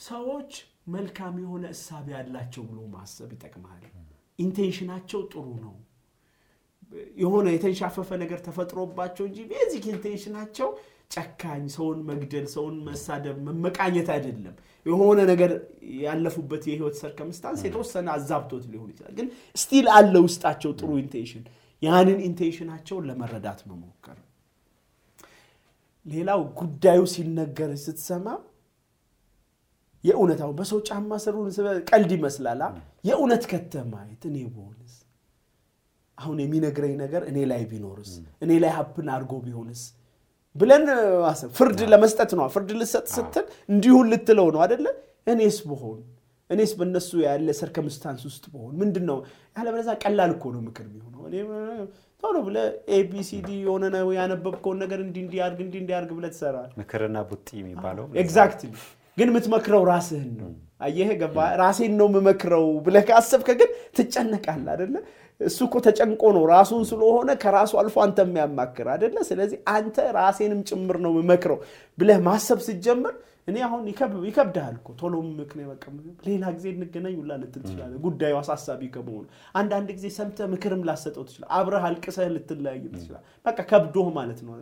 [0.02, 0.52] ሰዎች
[0.94, 3.84] መልካም የሆነ እሳቤ ያላቸው ብሎ ማሰብ ይጠቅማል።
[4.40, 5.74] intention ኣቸው ጥሩ ነው።
[7.18, 10.70] የሆነ የተንሻፈፈ ነገር ተፈጥሮባቸው እንጂ basic intention ኣቸው
[11.16, 14.56] ጨካኝ፣ ሰውን መግደል፣ ሰውን መሳደብ፣ መመቃኘት አይደለም።
[14.86, 15.52] የሆነ ነገር
[16.02, 21.44] ያለፉበት የህይወት circumstance የተወሰነ አዛብቶት ሊሆን ይችላል። ግን still አለ ውስጣቸው ጥሩ intention።
[21.82, 24.18] ያንን intention ኣቸውን ለመረዳት መሞከር።
[26.06, 28.28] ሌላው ጉዳዩ ሲነገር ስትሰማ
[30.04, 31.36] የእውነት አሁን በሰው ጫማ ስር
[31.90, 32.62] ቀልድ ይመስላል።
[33.10, 34.94] የእውነት ከተህ ማየት እኔ በሆንስ
[36.18, 38.12] አሁን የሚነግረኝ ነገር እኔ ላይ ቢኖርስ
[38.44, 39.82] እኔ ላይ happen አድርጎ ቢሆንስ
[40.56, 40.84] ብለን
[41.58, 44.86] ፍርድ ለመስጠት ነው። ፍርድ ልሰጥ ስትል እንዲሁን ልትለው ነው አደለ?
[45.32, 46.00] እኔስ ብሆን
[46.50, 49.18] እኔስ በእነሱ ያለ circumstance ውስጥ በሆን ምንድን ነው
[49.58, 51.22] ያለበለዚያ ቀላል እኮ ነው ምክር የሚሆነው።
[52.24, 52.66] ቶሎ ብለህ
[52.96, 57.48] ABCD የሆነ ነው ያነበብከውን ነገር እንዲህ እንዲህ አድርግ እንዲህ እንዲህ አድርግ ብለህ ትሰራለህ። ምክርና ቡጢ
[57.62, 58.72] የሚባለው exactly
[59.18, 60.52] ግን የምትመክረው ራስህን ነው።
[60.82, 64.96] አየህ ገባ ራሴን ነው የምመክረው ብለህ ካሰብከ ግን ትጨነቃለህ አደለ?
[65.42, 69.16] እሱ እኮ ተጨንቆ ነው ራሱን ስለሆነ ከራሱ አልፎ አንተ የሚያማክር አደለ?
[69.30, 71.60] ስለዚህ አንተ ራሴንም ጭምር ነው የምመክረው
[71.98, 73.14] ብለህ ማሰብ ስትጀምር
[73.48, 73.84] እኔ አሁን
[74.26, 75.86] ይከብድሃል እኮ ቶሎ ምክንያት በቃ
[76.28, 79.24] ሌላ ጊዜ እንገናኝ ሁላ ልትል ትችላለህ። ጉዳዩ አሳሳቢ ከመሆኑ
[79.56, 84.54] አንዳንድ ጊዜ ሰምተህ ምክርም ላሰጠው ትችላለህ። አብረህ አልቅሰህ ልትለያይም ትችላለህ። በቃ ከብዶህ ማለት ነው።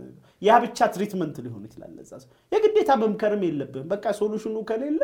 [0.41, 5.01] ያ ብቻ treatment ሊሆን ይችላል ለዛ ሰው። የግዴታ መምከርም የለብህም። በቃ solution ኑ ከሌለ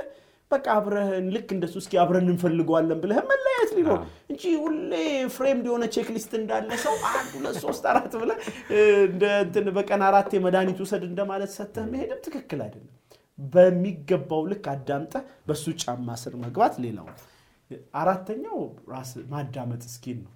[0.51, 3.99] በቃ አብረህን ልክ እንደሱ እስኪ አብረን እንፈልገዋለን ብለህ መለያየት ሊኖር
[4.31, 4.91] እንጂ ሁሌ
[5.35, 8.37] framed የሆነ checklist እንዳለ ሰው አንድ ሁለት ሶስት አራት ብለህ
[9.07, 12.91] እንደ እንትን በቀን አራት የመድኃኒት ውሰድ እንደማለት ሰተህ መሄድም ትክክል አይደለም።
[13.39, 17.07] በሚገባው ልክ አዳምጠህ በሱ ጫማ ስር መግባት ሌላው።
[17.99, 18.59] አራተኛው
[18.91, 20.33] ራሱ ማዳመጥ skill ነው።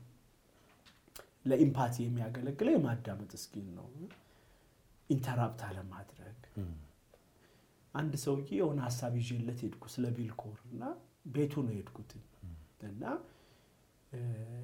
[1.50, 3.88] ለ empathy የሚያገለግለው የማዳመጥ skill ነው።
[5.10, 6.40] interrupt አለማድረግ።
[7.94, 10.84] አንድ ሰውዬ የሆነ ሀሳብ ይዤለት ሄድኩ ስለ ቢልኮር እና
[11.34, 12.12] ቤቱ ነው የሄድኩት
[12.90, 13.04] እና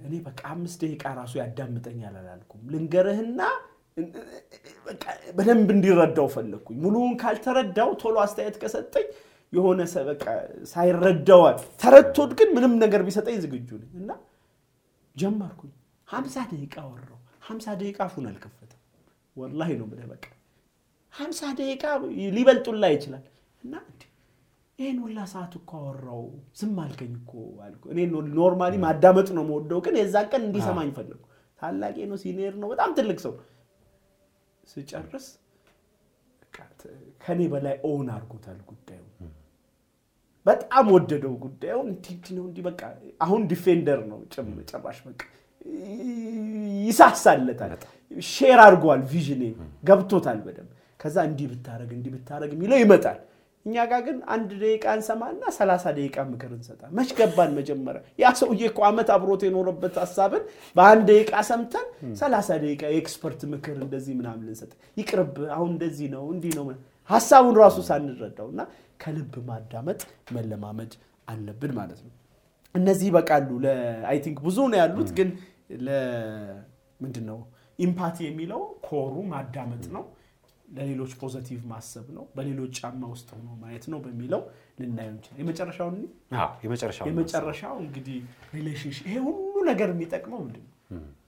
[0.05, 3.41] እኔ በቃ አምስት ደቂቃ ራሱ ያዳምጠኛል አላልኩም። ልንገርህና
[5.37, 9.05] በደንብ እንዲረዳው ፈለግኩኝ። ሙሉውን ካልተረዳው ቶሎ አስተያየት ከሰጠኝ
[9.53, 10.23] የሆነ በቃ
[10.71, 14.11] ሳይረዳዋል ተረድቶት ግን ምንም ነገር ቢሰጠኝ ዝግጁ ነኝ እና
[15.15, 15.73] ጀመርኩኝ።
[16.07, 18.81] ሀምሳ ደቂቃ ወራው። ሀምሳ ደቂቃ አፉን አልከፈተም።
[19.35, 20.25] ወላሂ ነው ብለህ በቃ
[21.13, 21.83] ሀምሳ ደቂቃ
[22.35, 23.23] ሊበልጡላ ይችላል
[23.61, 23.73] እና
[24.79, 26.23] ይህን ሁላ ሰዓት እኮ አወራው
[26.59, 27.33] ዝም አልከኝ እኮ
[27.65, 27.99] አልኩ። እኔ
[28.37, 31.23] normally ማዳመጥ ነው የምወደው፣ ግን የዛን ቀን እንዲሰማኝ ፈለግኩ።
[31.59, 33.33] ታላቄ ነው፣ senior ነው፣ በጣም ትልቅ ሰው
[34.67, 35.27] ስጨርስ
[37.23, 39.01] ከኔ በላይ own አድርጎታል ጉዳዩ።
[40.45, 42.81] በጣም ወደደው ጉዳዩ። እንዲህ ነው እንዲህ በቃ
[43.21, 44.19] አሁን defender ነው
[44.69, 45.21] ጭራሽ በቃ
[46.87, 47.71] ይሳሳለታል።
[48.29, 49.43] share አድርጓል፣ vision ኤ
[49.83, 53.17] ገብቶታል በደንብ። ከዛ እንዲህ ብታረግ እንዲህ ብታረግ የሚለው ይመጣል።
[53.65, 58.61] እኛ ጋር ግን አንድ ደቂቃ እንሰማና ሰላሳ ደቂቃ ምክር እንሰጣል። መች ገባን መጀመሪያ ያ ሰውዬ
[58.69, 60.43] እኮ ዓመት አብሮት የኖረበት ሀሳብን
[60.75, 61.87] በአንድ ደቂቃ ሰምተን
[62.21, 66.67] ሰላሳ ደቂቃ የ expert ምክር እንደዚህ ምናምን ልንሰጥ ይቅርብ፣ አሁን እንደዚህ ነው እንዲህ ነው
[67.09, 68.61] ሀሳቡን ራሱ ሳንረዳው እና
[69.01, 69.99] ከልብ ማዳመጥ
[70.35, 70.93] መለማመድ
[71.27, 72.13] አለብን ማለት ነው።
[72.75, 73.49] እነዚህ ይበቃሉ።
[74.09, 75.29] I think ብዙ ነው ያሉት፣ ግን
[76.99, 77.39] ምንድን ነው
[77.79, 80.03] empathy የሚለው core ኡ ማዳመጥ ነው።
[80.73, 84.41] ለሌሎች positive ማሰብ ነው። በሌሎች ጫማ ውስጥ ሆኖ ማየት ነው በሚለው
[84.81, 85.89] ልናየው እንችላል። የመጨረሻው
[87.09, 88.17] የመጨረሻው እንግዲህ
[88.55, 90.71] relationship ይሄ ሁሉ ነገር የሚጠቅመው ምንድን ነው?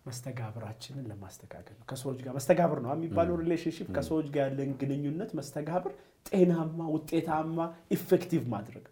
[0.07, 5.93] መስተጋብራችንን ለማስተካከል ነው። ከሰዎች ጋር መስተጋብር ነው የሚባለው relationship ከሰዎች ጋር ያለን ግንኙነት መስተጋብር
[6.29, 7.57] ጤናማ፣ ውጤታማ፣
[7.95, 8.85] effective ማድረግ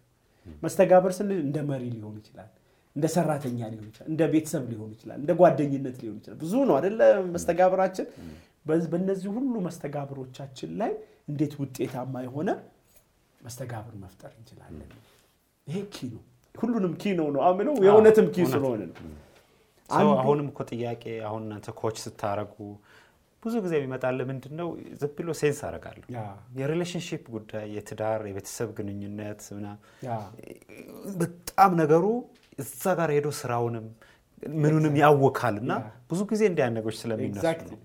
[0.62, 2.50] መስተጋብር ስንል እንደ መሪ ሊሆን ይችላል፣
[2.96, 7.00] እንደ ሰራተኛ ሊሆን ይችላል፣ እንደ ቤተሰብ ሊሆን ይችላል፣ እንደ ጓደኝነት ሊሆን ይችላል። ብዙ ነው አደለ
[7.34, 8.06] መስተጋብራችን።
[8.66, 10.92] በእነዚህ ሁሉ መስተጋብሮቻችን ላይ
[11.30, 12.50] እንዴት ውጤታማ የሆነ
[13.40, 14.90] መስተጋብር መፍጠር እንችላለን።
[15.66, 16.22] ይሄ key ነው።
[16.54, 18.96] ሁሉንም key ነው ነው አምነው የእውነትም key ስለሆነ ነው።
[20.18, 22.54] አሁንም እኮ ጥያቄ አሁን እናንተ coach ስታረጉ
[23.42, 24.68] ብዙ ጊዜ የሚመጣል ምንድን ነው
[25.00, 26.06] ዝም ብሎ sense አደርጋለሁ።
[26.58, 29.42] የ relationship ጉዳይ የትዳር የቤተሰብ ግንኙነት
[31.20, 32.06] በጣም ነገሩ
[32.58, 33.86] እዛ ጋር ሄዶ ስራውንም
[34.60, 35.72] ምኑንም ያወካል እና
[36.10, 37.78] ብዙ ጊዜ ነገሮች ስለሚነሱ ነው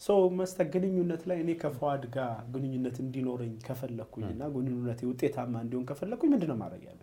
[0.00, 6.30] ሰው መስተ ግንኙነት ላይ እኔ ከፈዋድ ጋር ግንኙነት እንዲኖረኝ ከፈለግኩኝ እና ግንኙነት ውጤታማ እንዲሆን ከፈለግኩኝ
[6.34, 7.00] ምንድነው ማድረግ ያለ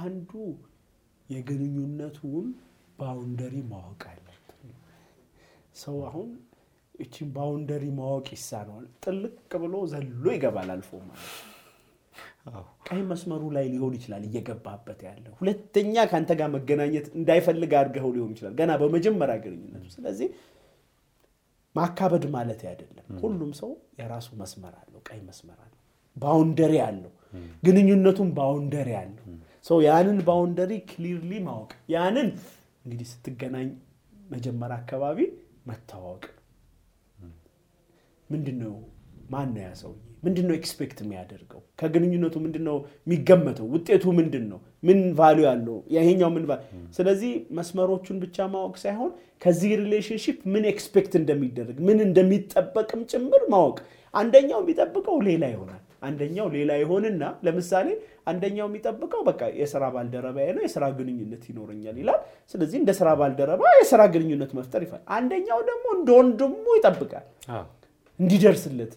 [0.00, 0.30] አንዱ
[1.28, 2.46] የግንኙነቱን
[2.98, 4.70] boundary ማወቅ አለብን።
[5.82, 6.30] ሰው አሁን
[6.94, 11.30] እቺን boundary ማወቅ ይሳነዋል። ጥልቅ ብሎ ዘሎ ይገባል አልፎ ማለት
[12.86, 18.54] ቀይ መስመሩ ላይ ሊሆን ይችላል እየገባበት ያለ። ሁለተኛ ከአንተ ጋር መገናኘት እንዳይፈልግ አድርገው ሊሆን ይችላል።
[18.60, 20.28] ገና በመጀመሪያ ግንኙነቱ። ስለዚህ
[21.74, 23.70] ማካበድ ማለት አይደለም። ሁሉም ሰው
[24.00, 25.78] የራሱ መስመር አለው፣ ቀይ መስመር አለው፣
[26.16, 27.12] boundary አለው።
[27.64, 29.24] ግንኙነቱም boundary አለው።
[29.64, 32.28] ሰው ያንን boundary clearly ማወቅ ያንን
[32.84, 33.68] እንግዲህ ስትገናኝ
[34.30, 35.18] መጀመሪያ አካባቢ
[35.66, 36.24] መተዋወቅ
[38.30, 38.74] ምንድን ነው?
[39.30, 39.98] ማን ነው ያ ሰውዬ?
[40.22, 42.34] ምንድን ነው expect የሚያደርገው ከግንኙነቱ?
[42.44, 42.76] ምንድን ነው
[43.06, 43.66] የሚገመተው?
[43.74, 44.58] ውጤቱ ምንድን ነው?
[44.82, 46.44] ምን value ያለው ይሄኛው ምን
[46.96, 49.10] ስለዚህ መስመሮቹን ብቻ ማወቅ ሳይሆን
[49.42, 53.78] ከዚህ relationship ምን expect እንደሚደረግ ምን እንደሚጠበቅም ጭምር ማወቅ።
[54.14, 57.88] አንደኛው የሚጠብቀው ሌላ ይሆናል። አንደኛው ሌላ ይሆንና ለምሳሌ
[58.30, 62.20] አንደኛው የሚጠብቀው በቃ የስራ ባልደረባዬ ነው የስራ ግንኙነት ይኖረኛል ይላል።
[62.52, 67.26] ስለዚህ እንደ ስራ ባልደረባ የስራ ግንኙነት መፍጠር ይፈልጋል። አንደኛው ደግሞ እንደ ወንድሙ ይጠብቃል
[68.20, 68.92] እንዲደርስለት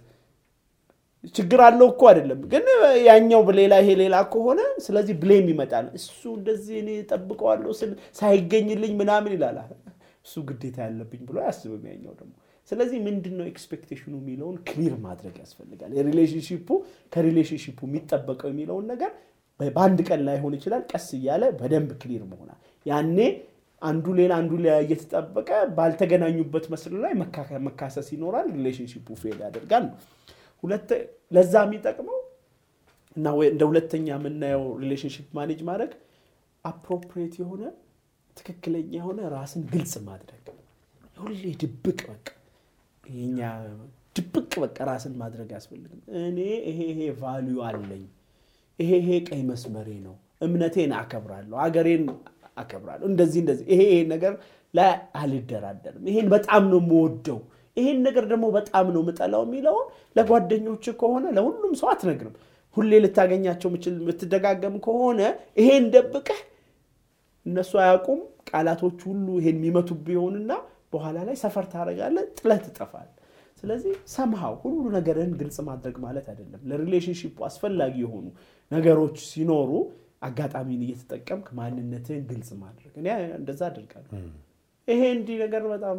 [1.35, 2.65] ችግር አለው እኮ አይደለም፣ ግን
[3.05, 9.33] ያኛው ሌላ ይሄ ሌላ ከሆነ ስለዚህ ብሌም ይመጣል። እሱ እንደዚህ እኔ ጠብቀዋለሁ ስል ሳይገኝልኝ ምናምን
[9.35, 9.57] ይላል።
[10.25, 12.33] እሱ ግዴታ ያለብኝ ብሎ አያስብም ያኛው ደግሞ።
[12.71, 16.67] ስለዚህ ምንድን ነው expectation ኑ የሚለውን clear ማድረግ ያስፈልጋል። የሪሌሽንሽፑ
[17.13, 19.11] ከሪሌሽንሽፑ የሚጠበቀው የሚለውን ነገር
[19.59, 23.17] በአንድ ቀን ላይሆን ይችላል። ቀስ እያለ በደንብ clear መሆናል። ያኔ
[23.81, 27.13] አንዱ ሌላ አንዱ ሌላ እየተጠበቀ ባልተገናኙበት መስሎ ላይ
[27.67, 29.97] መካሰስ ይኖራል። relationship ኡ fail ያደርጋል ነው
[31.35, 32.19] ለዛ የሚጠቅመው
[33.17, 35.91] እና እንደ ሁለተኛ የምናየው relationship manage ማድረግ
[36.65, 37.63] appropriate የሆነ
[38.37, 40.41] ትክክለኛ የሆነ ራስን ግልጽ ማድረግ።
[41.17, 42.27] ሁሌ ድብቅ በቃ
[43.03, 43.39] ይሄኛ
[44.15, 48.03] ድብቅ በቃ ራስን ማድረግ አያስፈልግም። እኔ ይሄ ይሄ value አለኝ፣
[48.79, 52.03] ይሄ ይሄ ቀይ መስመሬ ነው፣ እምነቴን አከብራለሁ፣ አገሬን
[52.57, 54.33] አከብራለሁ፣ እንደዚህ እንደዚህ ይሄ ይሄ ነገር
[54.73, 57.39] ላይ አልደራደርም፣ ይሄን በጣም ነው የምወደው
[57.77, 59.87] ይሄን ነገር ደግሞ በጣም ነው ምጠላው የሚለውን
[60.17, 62.35] ለጓደኞች ከሆነ ለሁሉም ሰው አትነግርም።
[62.77, 65.19] ሁሌ ልታገኛቸው የምትደጋገም ከሆነ
[65.59, 66.39] ይሄን ደብቀህ
[67.45, 70.51] እነሱ አያውቁም። ቃላቶች ሁሉ ይሄን የሚመቱ ቢሆንና
[70.93, 73.11] በኋላ ላይ ሰፈር ታደርጋለህ፣ ጥለህ ትጠፋለህ።
[73.63, 78.25] ስለዚህ ሰምሃው ሁሉ ነገርን ግልጽ ማድረግ ማለት አይደለም። ለሪሌሽንሽፑ አስፈላጊ የሆኑ
[78.71, 79.71] ነገሮች ሲኖሩ
[80.21, 83.07] አጋጣሚን እየተጠቀምክ ማንነትህን ግልጽ ማድረግ እኔ
[83.39, 84.11] እንደዛ አደርጋለሁ።
[84.87, 85.97] ይሄ እንዲህ ነገር በጣም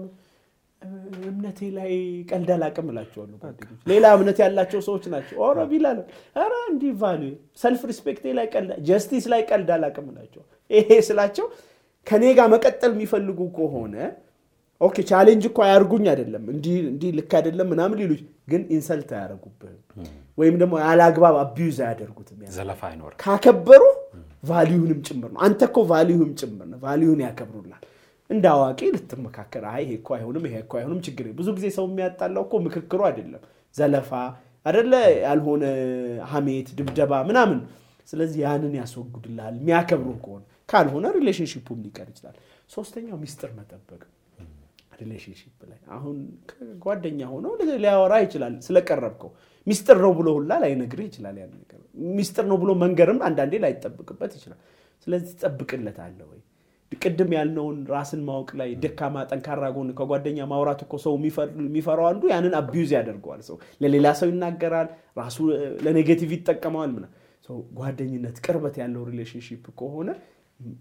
[1.27, 1.93] እምነቴ ላይ
[2.31, 3.39] ቀልድ አላቅም እላቸዋለሁ።
[3.87, 5.99] ሌላ እምነት ያላቸው ሰዎች ናቸው። ኧረ ቢላል
[6.37, 7.23] ኧረ እንዲህ value
[7.63, 11.47] self respect ኤ ላይ ቀልድ justice ላይ ቀልድ አላቅም እላቸዋለሁ። ይሄ ስላቸው
[12.07, 13.95] ከኔ ጋር መቀጠል የሚፈልጉ ከሆነ
[14.81, 18.13] okay challenge እኮ አያርጉኝ አይደለም እንዲህ ልክ አይደለም ምናምን ሊሉ
[18.51, 19.79] ግን insult አያደርጉብህም
[20.39, 23.83] ወይም ደግሞ ያለ አግባብ abuse አያደርጉትም። ዘለፋ አይኖርም። ካከበሩ
[24.43, 27.83] value ንም ጭምር ነው። አንተ እኮ value ም ጭምር ነው። value ን ያከብሩናል።
[28.31, 32.45] እንደ አዋቂ ልትመካከር፣ አይ ይሄ እኮ አይሆንም፣ ይሄ እኮ አይሆንም፣ ችግር ብዙ ጊዜ ሰው የሚያጣላው
[32.47, 33.43] እኮ ምክክሩ አይደለም፣
[33.75, 34.11] ዘለፋ
[34.67, 34.93] አደለ፣
[35.27, 35.65] ያልሆነ
[36.31, 37.61] ሀሜት፣ ድብደባ ምናምን።
[38.09, 42.37] ስለዚህ ያንን ያስወግድልሃል የሚያከብሩ ከሆነ ካልሆነ relationship ኡም ሊቀር ይችላል።
[42.71, 44.03] ሶስተኛው ሚስጥር መጠበቅ
[45.01, 46.17] relationship ላይ አሁን
[46.85, 49.31] ጓደኛ ሆነው ሊያወራ ይችላል ስለቀረብከው
[49.67, 51.81] ሚስጥር ነው ብሎ ሁላ ላይነግርህ ይችላል። ያን ነገር
[52.19, 54.61] ሚስጥር ነው ብሎ መንገርም አንዳንዴ ላይጠብቅበት ይችላል።
[55.07, 56.41] ስለዚህ ትጠብቅለታለህ ወይ
[56.93, 61.15] ቅድም ያልነውን ራስን ማወቅ ላይ ደካማ ጠንካራ ጎን ከጓደኛ ማውራት እኮ ሰው
[61.63, 64.89] የሚፈራው አንዱ ያንን abuse ያደርገዋል። ሰው ለሌላ ሰው ይናገራል፣
[65.19, 65.39] ራሱ
[65.87, 67.07] ለ negative ይጠቀመዋል። ምና
[67.79, 70.09] ጓደኝነት ቅርበት ያለው relationship ከሆነ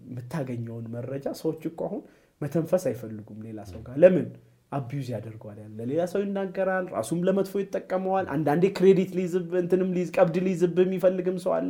[0.08, 2.02] የምታገኘውን መረጃ ሰዎች እኮ አሁን
[2.40, 4.26] መተንፈስ አይፈልጉም ሌላ ሰው ጋር ለምን
[4.72, 10.36] abuse ያደርገዋል። ያለ ለሌላ ሰው ይናገራል፣ ራሱም ለመጥፎ ይጠቀመዋል። አንዳንዴ credit ሊይዝብ እንትንም ሊይዝ ቀብድ
[10.46, 11.68] ሊይዝብ የሚፈልግም ሰው አለ።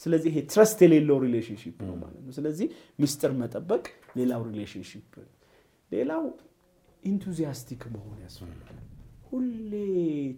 [0.00, 2.66] ስለዚህ ይሄ trust የሌለው relationship ነው ማለት ነው። ስለዚህ
[3.00, 3.84] ሚስጥር መጠበቅ
[4.18, 5.08] ሌላው relationship።
[5.90, 6.24] ሌላው
[7.02, 8.76] enthusiastic መሆን ያስፈልጋል።
[9.28, 9.72] ሁሌ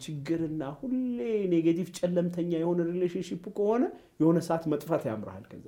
[0.04, 1.18] ችግርና ሁሌ
[1.52, 3.82] negative ጨለምተኛ የሆነ relationship ከሆነ
[4.20, 5.66] የሆነ ሰዓት መጥፋት ያምርሃል። ከዛ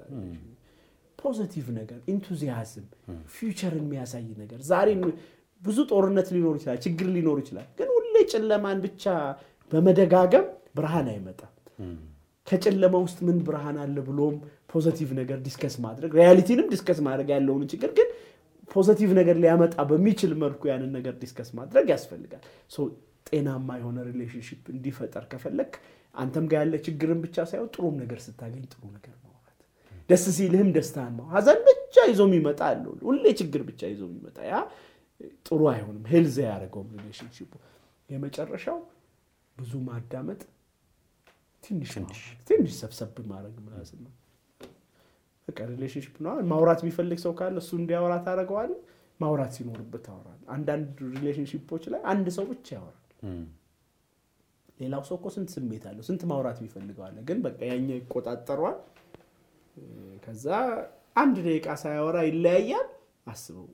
[1.18, 2.86] positive ነገር enthusiasm፣
[3.34, 4.88] future ን የሚያሳይ ነገር ዛሬ
[5.62, 9.04] ብዙ ጦርነት ሊኖር ይችላል፣ ችግር ሊኖር ይችላል። ግን ሁሌ ጨለማን ብቻ
[9.72, 10.46] በመደጋገም
[10.76, 11.52] ብርሃን አይመጣም።
[12.46, 14.36] ከጨለማ ውስጥ ምን ብርሃን አለ ብሎም
[14.72, 18.08] positive ነገር discuss ማድረግ reality ንም discuss ማድረግ ያለውን ችግር ግን
[18.68, 22.44] positive ነገር ሊያመጣ በሚችል መልኩ ያንን ነገር discuss ማድረግ ያስፈልጋል።
[23.28, 25.72] ጤናማ የሆነ relationship እንዲፈጠር ከፈለግ
[26.14, 29.58] አንተም ጋር ያለ ችግርን ብቻ ሳይሆን ጥሩም ነገር ስታገኝ ጥሩ ነገር ማውራት፣
[30.10, 34.56] ደስ ሲልህም ደስታን ነው። ሀዘን ብቻ ይዞ የሚመጣ አለ፣ ሁሌ ችግር ብቻ ይዞ የሚመጣ ያ
[35.46, 37.52] ጥሩ አይሆንም። health ያደረገውም relationship ኡ።
[38.08, 38.78] የመጨረሻው
[39.56, 40.40] ብዙ ማዳመጥ
[41.64, 41.90] ትንሽ
[42.48, 44.12] ትንሽ ሰብሰብ ማድረግ ምናምን ነው።
[45.48, 48.80] በቃ relationship ነው። ማውራት የሚፈልግ ሰው ካለ እሱ እንዲያወራ ታደርገዋለህ።
[49.20, 52.98] ማውራት ሲኖርበት ታወራል። አንዳንድ relationship ኦች ላይ አንድ ሰው ብቻ ያወራል።
[54.80, 58.78] ሌላው ሰው እኮ ስንት ስሜት አለው፣ ስንት ማውራት የሚፈልገው አለ፣ ግን በቃ ያኛው ይቆጣጠሯል።
[60.24, 60.46] ከዛ
[61.16, 62.88] አንድ ደቂቃ ሳያወራ ይለያያል።
[63.26, 63.66] አስበው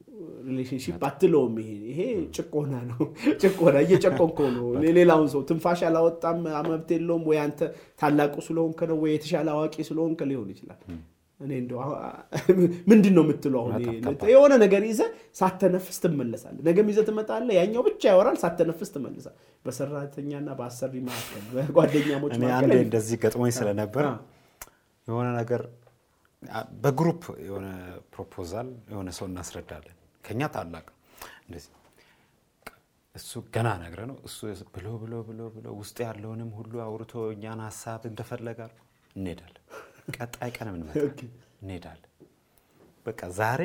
[0.46, 2.00] relationship አትለውም። ይሄ ይሄ
[2.36, 3.00] ጭቆና ነው።
[3.42, 4.66] ጭቆና እየጨቆንኮ ነው።
[4.98, 7.60] ሌላውን ሰው ትንፋሽ አላወጣም መብት የለውም ወይ አንተ
[8.00, 10.80] ታላቁ ስለሆንክ ነው ወይ የተሻለ አዋቂ ስለሆንክ ሊሆን ይችላል።
[11.40, 11.78] እኔ እንደው
[12.90, 13.60] ምንድን ነው የምትለው?
[13.66, 13.82] አሁን
[14.30, 15.08] የሆነ ነገር ይዘህ
[15.40, 22.74] ሳተነፍስ ትመለሳለህ። ነገም ይዘህ ትመጣለህ። ያኛው ብቻ ያወራል፣ ሳተነፍስ ትመለሳለህ። በሰራተኛና በአሰሪ መካከል፣ በጓደኛሞች አንዴ
[22.86, 24.06] እንደዚህ ገጥሞኝ ስለነበር
[25.08, 25.62] የሆነ ነገር
[26.82, 27.66] በ group የሆነ
[28.12, 30.86] proposal የሆነ ሰው እናስረዳለን። ከኛ ታላቅ
[31.42, 31.72] እንደዚህ
[33.14, 34.38] እሱ ገና ነግረ ነው እሱ
[34.74, 38.72] ብሎ ብሎ ብሎ ብሎ ውስጥ ያለውንም ሁሉ አውርቶ እኛን ሀሳብ እንደፈለጋል
[39.16, 39.64] እንሄዳለን።
[40.16, 40.82] ቀጣይ ቀን ምን
[41.62, 42.10] እንሄዳለን።
[43.06, 43.62] በቃ ዛሬ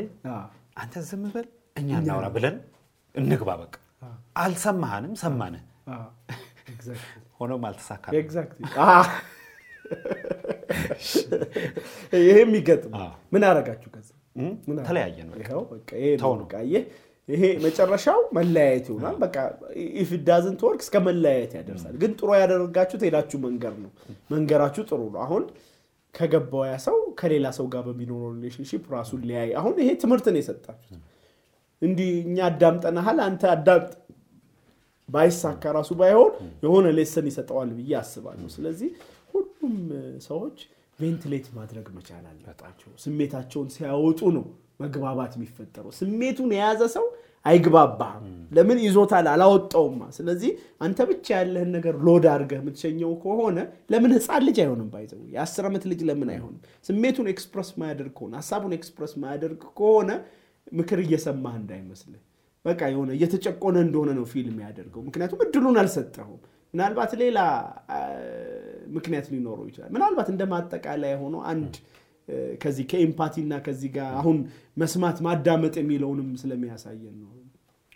[0.82, 2.56] አንተ ዝም በል እኛ እናውራ ብለን
[3.16, 3.76] እንግባ። በቃ
[4.44, 5.64] አልሰማህንም፣ ሰማንህ።
[7.40, 8.14] ሆኖም አልተሳካም።
[12.22, 12.94] ይሄ የሚገጥም
[13.34, 13.90] ምን አረጋችሁ?
[13.96, 14.10] ከዛ
[14.88, 15.34] ተለያየ ነው።
[17.28, 19.36] ይሄ መጨረሻው መለያየት ይሆናል። በቃ
[20.02, 23.92] if doesn't work እስከ መለያየት ያደርሳል። ግን ጥሩ ያደረጋችሁት ሄዳችሁ መንገር ነው።
[24.34, 25.44] መንገራችሁ ጥሩ ነው። አሁን
[26.16, 31.02] ከገባው ያ ሰው ከሌላ ሰው ጋር በሚኖረው relationship ራሱን ሊያይ አሁን ይሄ ትምህርት ነው የሰጣችሁት።
[31.82, 33.92] እንዲህ እኛ አዳምጠናሃል፣ አንተ አዳምጥ
[35.10, 36.30] ባይሳካ ራሱ ባይሆን
[36.64, 38.92] የሆነ lesson ይሰጠዋል ብዬ አስባለሁ። ስለዚህ
[39.64, 39.76] ሁሉም
[40.26, 40.58] ሰዎች
[41.00, 44.46] ventilate ማድረግ መቻል አለባቸው። ስሜታቸውን ሲያወጡ ነው
[44.80, 47.06] መግባባት የሚፈጠረው። ስሜቱን የያዘ ሰው
[47.46, 48.26] አይግባባህም።
[48.58, 49.26] ለምን ይዞታል?
[49.32, 53.58] አላወጣውማ። ስለዚህ አንተ ብቻ ያለህን ነገር load አድርገህ የምትሸኘው ከሆነ
[53.94, 54.88] ለምን ህፃን ልጅ አይሆንም?
[54.94, 56.60] ባይዘው የአስር ዓመት ልጅ ለምን አይሆንም?
[56.88, 60.10] ስሜቱን express ማያደርግ ከሆነ ሀሳቡን express ማያደርግ ከሆነ
[60.72, 62.22] ምክር እየሰማህ እንዳይመስልህ
[62.66, 66.42] በቃ የሆነ እየተጨቆነ እንደሆነ ነው ፊልም ያደርገው። ምክንያቱም እድሉን አልሰጠሁም።
[66.74, 67.40] ምናልባት ሌላ
[68.96, 71.74] ምክንያት ሊኖረው ይችላል። ምናልባት እንደ ማጠቃለያ ሆኖ አንድ
[72.62, 74.38] ከዚህ ከኤምፓቲ እና ከዚህ ጋር አሁን
[74.78, 77.30] መስማት ማዳመጥ የሚለውንም ስለሚያሳየን ነው።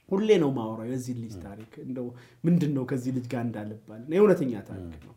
[0.10, 2.06] ሁሌ ነው ማወራው የዚህ ልጅ ታሪክ እንደው
[2.44, 5.16] ምንድን ነው ከዚህ ልጅ ጋር እንዳልባል የእውነተኛ ታሪክ ነው።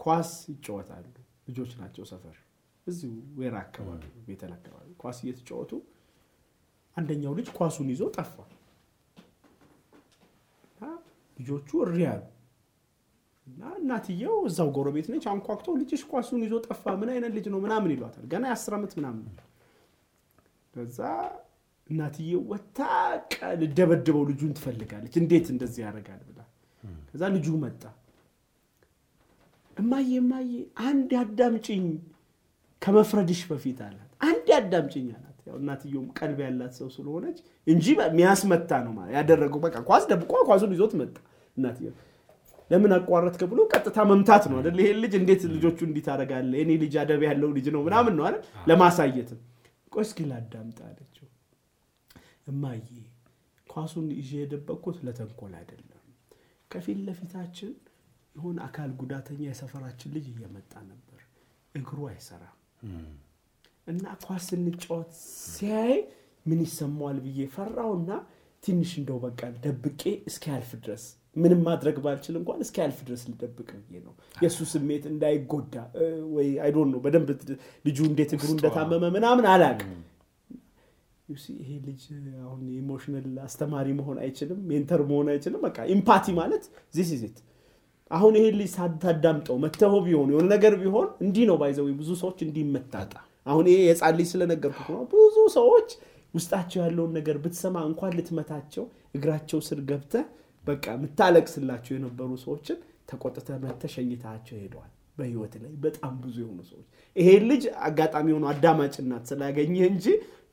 [0.00, 1.04] ኳስ ይጫወታሉ
[1.48, 2.36] ልጆች ናቸው። ሰፈር
[2.86, 5.72] እዚሁ ዌራ አካባቢ ቤተል አካባቢ ኳስ እየተጫወቱ
[6.96, 8.36] አንደኛው ልጅ ኳሱን ይዞ ጠፋ።
[11.36, 12.22] ልጆቹ እሪ ያሉ
[13.46, 17.90] እና እናትየው እዛው ጎረቤት ነች። አንኳኩተው ልጅሽ ኳሱን ይዞ ጠፋ፣ ምን አይነት ልጅ ነው ምናምን
[17.94, 19.26] ይሏታል። ገና የአስር ዓመት ምናምን።
[20.74, 20.98] ከዛ
[21.86, 22.78] እናትየው ወታ
[23.60, 26.40] ልደበድበው ልጁን ትፈልጋለች። እንዴት እንደዚህ ያደርጋል ብላ
[27.10, 27.82] ከዛ ልጁ መጣ።
[29.76, 30.50] እማዬ እማዬ
[30.86, 31.84] አንድ አዳምጭኝ
[32.82, 38.94] ከመፍረድሽ በፊት አላት። አንድ አዳምጭኝ አላት። ያው እናትየውም ቀልብ ያላት ሰው ስለሆነች እንጂ የሚያስመታ ነው
[39.16, 41.16] ያደረገው። በቃ ኳስ ደብቆ ኳሱን ይዞት መጣ።
[41.56, 41.94] እናትየው
[42.70, 44.78] ለምን አቋረጥክ ብሎ ቀጥታ መምታት ነው አይደል?
[44.82, 46.58] ይሄን ልጅ እንዴት ልጆቹ እንዲህ ታደርጋለህ?
[46.64, 48.40] እኔ ልጅ አደብ ያለው ልጅ ነው ምናምን ነው አይደል?
[48.68, 49.40] ለማሳየትም
[49.92, 51.26] ቆይ እስኪ ላዳምጥ አለችው።
[52.50, 52.80] እማዬ
[53.66, 56.02] ኳሱን ይዤ የደበቅኩት ለተንኮል አይደለም።
[56.70, 57.70] ከፊት ለፊታችን
[58.34, 61.20] የሆነ አካል ጉዳተኛ የሰፈራችን ልጅ እየመጣ ነበር።
[61.74, 62.56] እግሩ አይሰራም
[63.86, 65.10] እና ኳስ ስንጫወት
[65.52, 65.92] ሲያይ
[66.46, 68.10] ምን ይሰማዋል ብዬ ፈራውና
[68.62, 71.04] ትንሽ እንደው በቃ ደብቄ እስኪያልፍ ድረስ
[71.36, 75.74] ምንም ማድረግ ባልችል እንኳን እስኪያልፍ ድረስ ልደብቅ ብዬ ነው። የእሱ ስሜት እንዳይጎዳ
[76.34, 77.30] ወይ አይዶን ነው በደንብ
[77.84, 79.92] ልጁ እንዴት እግሩ እንደታመመ ምናምን አላቅም
[81.58, 82.02] ይሄ ልጅ
[82.42, 86.64] አሁን ኢሞሽናል አስተማሪ መሆን አይችልም ሜንተር መሆን አይችልም በቃ ኢምፓቲ ማለት
[86.94, 87.38] ዚስ ዚት
[88.10, 92.62] አሁን ይሄ ልጅ ሳታዳምጠው መተሆ ቢሆን የሆነ ነገር ቢሆን እንዲህ ነው ባይዘው ብዙ ሰዎች እንዲህ
[92.66, 93.12] ይመታጣ
[93.46, 95.88] አሁን ይሄ የጻን ልጅ ስለነገርኩት ነው። ብዙ ሰዎች
[96.34, 98.84] ውስጣቸው ያለውን ነገር ብትሰማ እንኳን ልትመታቸው
[99.14, 100.24] እግራቸው ስር ገብተህ
[100.66, 102.78] በቃ የምታለቅስላቸው የነበሩ ሰዎችን
[103.10, 106.86] ተቆጥተ መተ ሸኝታቸው ሄደዋል በህይወት ላይ በጣም ብዙ የሆኑ ሰዎች።
[107.16, 110.06] ይሄ ልጅ አጋጣሚ የሆኑ አዳማጭ እናት ስላገኘ እንጂ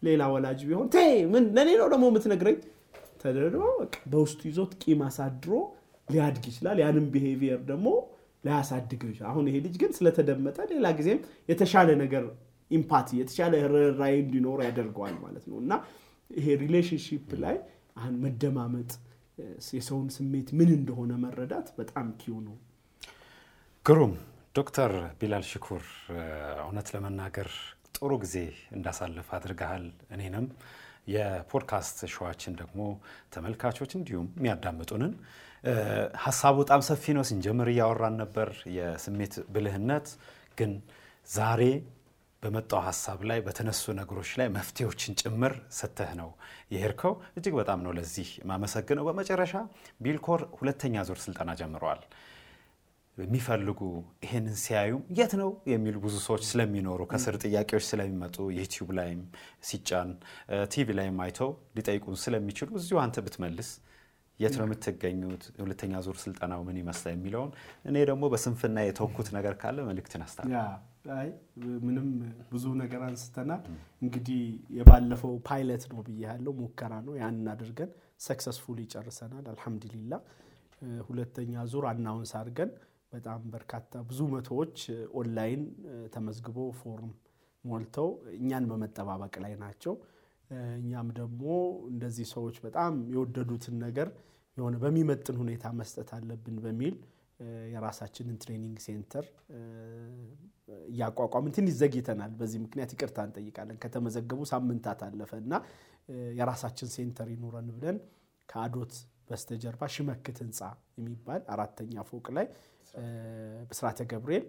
[0.03, 0.87] ሌላ ወላጅ ቢሆን
[1.33, 2.57] ምን ለእኔ ነው ደግሞ የምትነግረኝ?
[3.21, 3.63] ተደርድሮ
[4.11, 5.51] በውስጡ ይዞት ቂም አሳድሮ
[6.07, 7.87] ሊያድግ ይችላል። ያንም behavior ደግሞ
[8.43, 11.19] ላያሳድገው ይችላል። አሁን ይሄ ልጅ ግን ስለተደመጠ ሌላ ጊዜም
[11.49, 12.23] የተሻለ ነገር
[12.71, 15.73] empathy የተሻለ ርኅራኄ እንዲኖር ያደርገዋል ማለት ነው። እና
[16.29, 17.55] ይሄ relationship ላይ
[17.97, 18.91] አሁን መደማመጥ
[19.73, 22.55] የሰውን ስሜት ምን እንደሆነ መረዳት በጣም key ነው።
[23.85, 24.13] ግሩም!
[24.55, 25.83] ዶክተር ቢላል ሽኩር
[26.63, 27.49] እውነት ለመናገር
[27.95, 28.35] ጥሩ ጊዜ
[28.75, 30.45] እንዳሳልፍ አድርገሃል እኔንም።
[31.07, 32.79] የፖድካስት ሸዋችን ደግሞ
[33.33, 35.13] ተመልካቾች እንዲሁም የሚያዳምጡንን።
[36.23, 40.07] ሀሳቡ በጣም ሰፊ ነው። ስንጀምር እያወራን ነበር የስሜት ብልህነት
[40.57, 40.71] ግን
[41.27, 41.61] ዛሬ
[42.43, 46.29] በመጣው ሀሳብ ላይ በተነሱ ነገሮች ላይ መፍትሄዎችን ጭምር ሰተህ ነው
[46.73, 49.53] የሄድከው። እጅግ በጣም ነው ለዚህ ማመሰግነው በመጨረሻ
[50.01, 52.01] ቢልኮር ሁለተኛ ዙር ስልጠና ጀምረዋል።
[53.17, 53.79] የሚፈልጉ
[54.23, 59.19] ይህንን ሲያዩ የት ነው የሚሉ ብዙ ሰዎች ስለሚኖሩ ከስር ጥያቄዎች ስለሚመጡ ዩቲዩብ ላይም
[59.67, 60.09] ሲጫን
[60.73, 63.69] ቲቪ ላይም አይተው ሊጠይቁን ስለሚችሉ እዚሁ አንተ ብትመልስ
[64.39, 65.43] የት ነው የምትገኙት?
[65.63, 67.51] ሁለተኛ ዙር ስልጠናው ምን ይመስላል የሚለውን
[67.89, 70.39] እኔ ደግሞ በስንፍና የተወኩት ነገር ካለ መልእክትን አስታ
[71.05, 71.29] አይ
[71.83, 72.07] ምንም
[72.51, 73.63] ብዙ ነገር አንስተናል።
[74.01, 74.41] እንግዲህ
[74.77, 77.89] የባለፈው ፓይለት ነው ብዬ ያለው ሙከራ ነው። ያንን አድርገን
[78.27, 80.13] successfully ጨርሰናል الحمد لله
[81.07, 82.71] ሁለተኛ ዙር announce አድርገን
[83.13, 84.77] በጣም በርካታ ብዙ መቶዎች
[85.19, 85.63] ኦንላይን
[86.13, 87.11] ተመዝግቦ form
[87.63, 88.07] ሞልተው
[88.37, 89.93] እኛን በመጠባበቅ ላይ ናቸው።
[90.77, 91.43] እኛም ደግሞ
[91.91, 94.07] እንደዚህ ሰዎች በጣም የወደዱትን ነገር
[94.57, 96.95] የሆነ በሚመጥን ሁኔታ መስጠት አለብን በሚል
[97.73, 99.25] የራሳችንን training center
[100.89, 105.53] እያቋቋምን ትንሽ ዘግይተናል። በዚህ ምክንያት ይቅርታ እንጠይቃለን። ከተመዘገቡ ሳምንታት አለፈ እና
[106.37, 107.97] የራሳችን center ይኑረን ብለን
[108.49, 108.93] ከአዶት
[109.27, 110.59] በስተጀርባ ሽመክት ህንፃ
[110.97, 112.47] የሚባል አራተኛ ፎቅ ላይ
[113.69, 114.45] ብስራተ ገብርኤል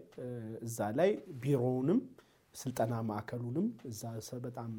[0.66, 1.10] እዛ ላይ
[1.42, 2.00] ቢሮውንም
[2.54, 4.02] ስልጠና ማዕከሉንም እዛ
[4.44, 4.70] በጣም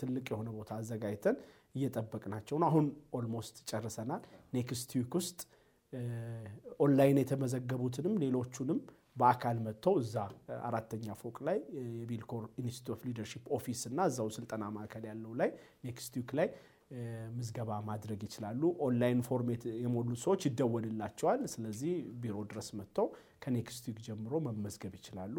[0.00, 1.36] ትልቅ የሆነ ቦታ አዘጋጅተን
[1.74, 2.86] እየጠበቅናቸው ነው አሁን
[3.18, 4.22] almost ጨርሰናል።
[4.54, 5.38] next week ውስጥ
[6.80, 8.80] ኦንላይን የተመዘገቡትንም ሌሎቹንም
[9.16, 10.14] በአካል መጥተው እዛ
[10.66, 11.58] አራተኛ ፎቅ ላይ
[11.96, 15.50] የቢልኮር Institute of Leadership office እና እዛው ስልጠና ማዕከል ያለው ላይ
[15.86, 16.48] next week ላይ
[17.36, 21.92] ምዝገባ ማድረግ ይችላሉ። online format የሞሉ ሰዎች ይደወልላቸዋል። ስለዚህ
[22.22, 23.06] ቢሮ ድረስ መጥተው
[23.44, 25.36] ከ next week ጀምሮ መመዝገብ ይችላሉ።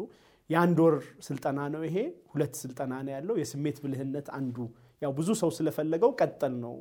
[0.50, 0.96] የአንድ ወር
[1.26, 1.96] ስልጠና ነው ይሄ።
[2.32, 4.56] ሁለት ስልጠና ነው ያለው። የስሜት ብልህነት አንዱ
[5.02, 6.74] ያው ብዙ ሰው ስለፈለገው ቀጠል ነው።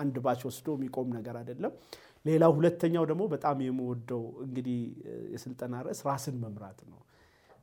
[0.00, 1.72] አንድ batch ወስዶ የሚቆም ነገር አይደለም
[2.24, 4.78] ሌላው ሁለተኛው ደግሞ በጣም የምወደው እንግዲህ
[5.34, 6.98] የስልጠና ርዕስ ራስን መምራት ነው።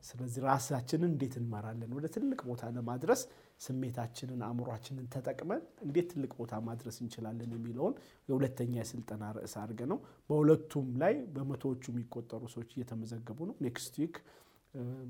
[0.04, 3.20] ስለዚህ ራሳችንን እንዴት እንመራለን ወደ ትልቅ ቦታ ለማድረስ
[3.60, 7.50] ስሜታችንን አእምሯችንን ተጠቅመን እንዴት ትልቅ ቦታ ማድረስ እንችላለን?
[7.56, 7.94] የሚለውን
[8.28, 9.98] የሁለተኛ የስልጠና ርዕስ አድርገን ነው።
[10.30, 14.16] በሁለቱም ላይ በመቶዎቹ የሚቆጠሩ ሰዎች እየተመዘገቡ ነው። next week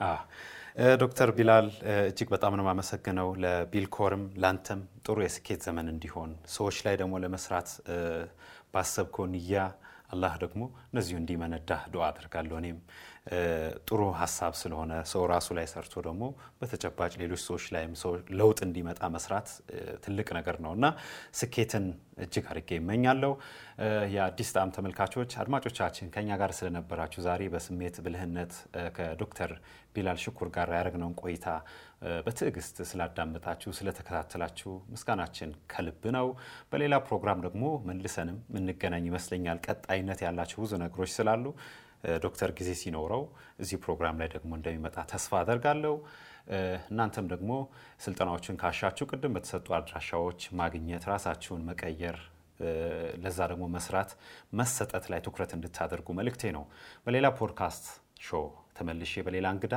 [1.00, 1.68] ዶክተር ቢላል
[2.02, 7.68] እጅግ በጣም ነው የማመሰግነው ለቢልኮርም ላንተም ጥሩ የስኬት ዘመን እንዲሆን። ሰዎች ላይ ደግሞ ለመስራት
[8.74, 9.56] ባሰብከው ኒያ
[10.10, 12.78] አላህ ደግሞ እነዚሁ እንዲመነዳህ ዱዓ አድርጋለሁ እኔም
[13.88, 16.24] ጥሩ ሀሳብ ስለሆነ ሰው ራሱ ላይ ሰርቶ ደግሞ
[16.60, 19.48] በተጨባጭ ሌሎች ሰዎች ላይም ሰው ለውጥ እንዲመጣ መስራት
[20.04, 20.86] ትልቅ ነገር ነው እና
[21.40, 21.86] ስኬትን
[22.24, 23.32] እጅግ አድርጌ ይመኛለሁ።
[24.14, 28.54] የአዲስ ጣዕም ተመልካቾች አድማጮቻችን ከኛ ጋር ስለነበራችሁ ዛሬ በስሜት ብልህነት
[28.96, 29.52] ከዶክተር
[29.94, 31.46] ቢላል ሽኩር ጋር ያደረግነውን ቆይታ
[32.26, 36.26] በትዕግስት ስላዳመጣችሁ ስለተከታተላችሁ ምስጋናችን ከልብ ነው።
[36.72, 41.44] በሌላ ፕሮግራም ደግሞ መልሰንም የምንገናኝ ይመስለኛል። ቀጣይነት ያላቸው ብዙ ነገሮች ስላሉ
[42.22, 43.22] ዶክተር ጊዜ ሲኖረው
[43.62, 45.94] እዚህ ፕሮግራም ላይ ደግሞ እንደሚመጣ ተስፋ አደርጋለሁ።
[46.90, 47.50] እናንተም ደግሞ
[48.04, 52.18] ስልጠናዎችን ካሻችሁ ቅድም በተሰጡ አድራሻዎች ማግኘት፣ ራሳችሁን መቀየር
[53.22, 54.10] ለዛ ደግሞ መስራት
[54.52, 56.64] መሰጠት ላይ ትኩረት እንድታደርጉ መልእክቴ ነው።
[57.04, 57.84] በሌላ ፖድካስት
[58.20, 58.46] ሾው
[58.76, 59.74] ተመልሼ በሌላ እንግዳ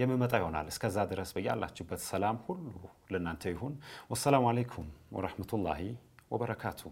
[0.00, 2.66] የምመጣ ይሆናል። እስከዛ ድረስ በያላችሁበት ሰላም ሁሉ
[3.12, 3.74] ለእናንተ ይሁን።
[4.12, 5.82] ወሰላሙ አሌይኩም ወረህመቱላሂ
[6.30, 6.82] ወበረካቱ።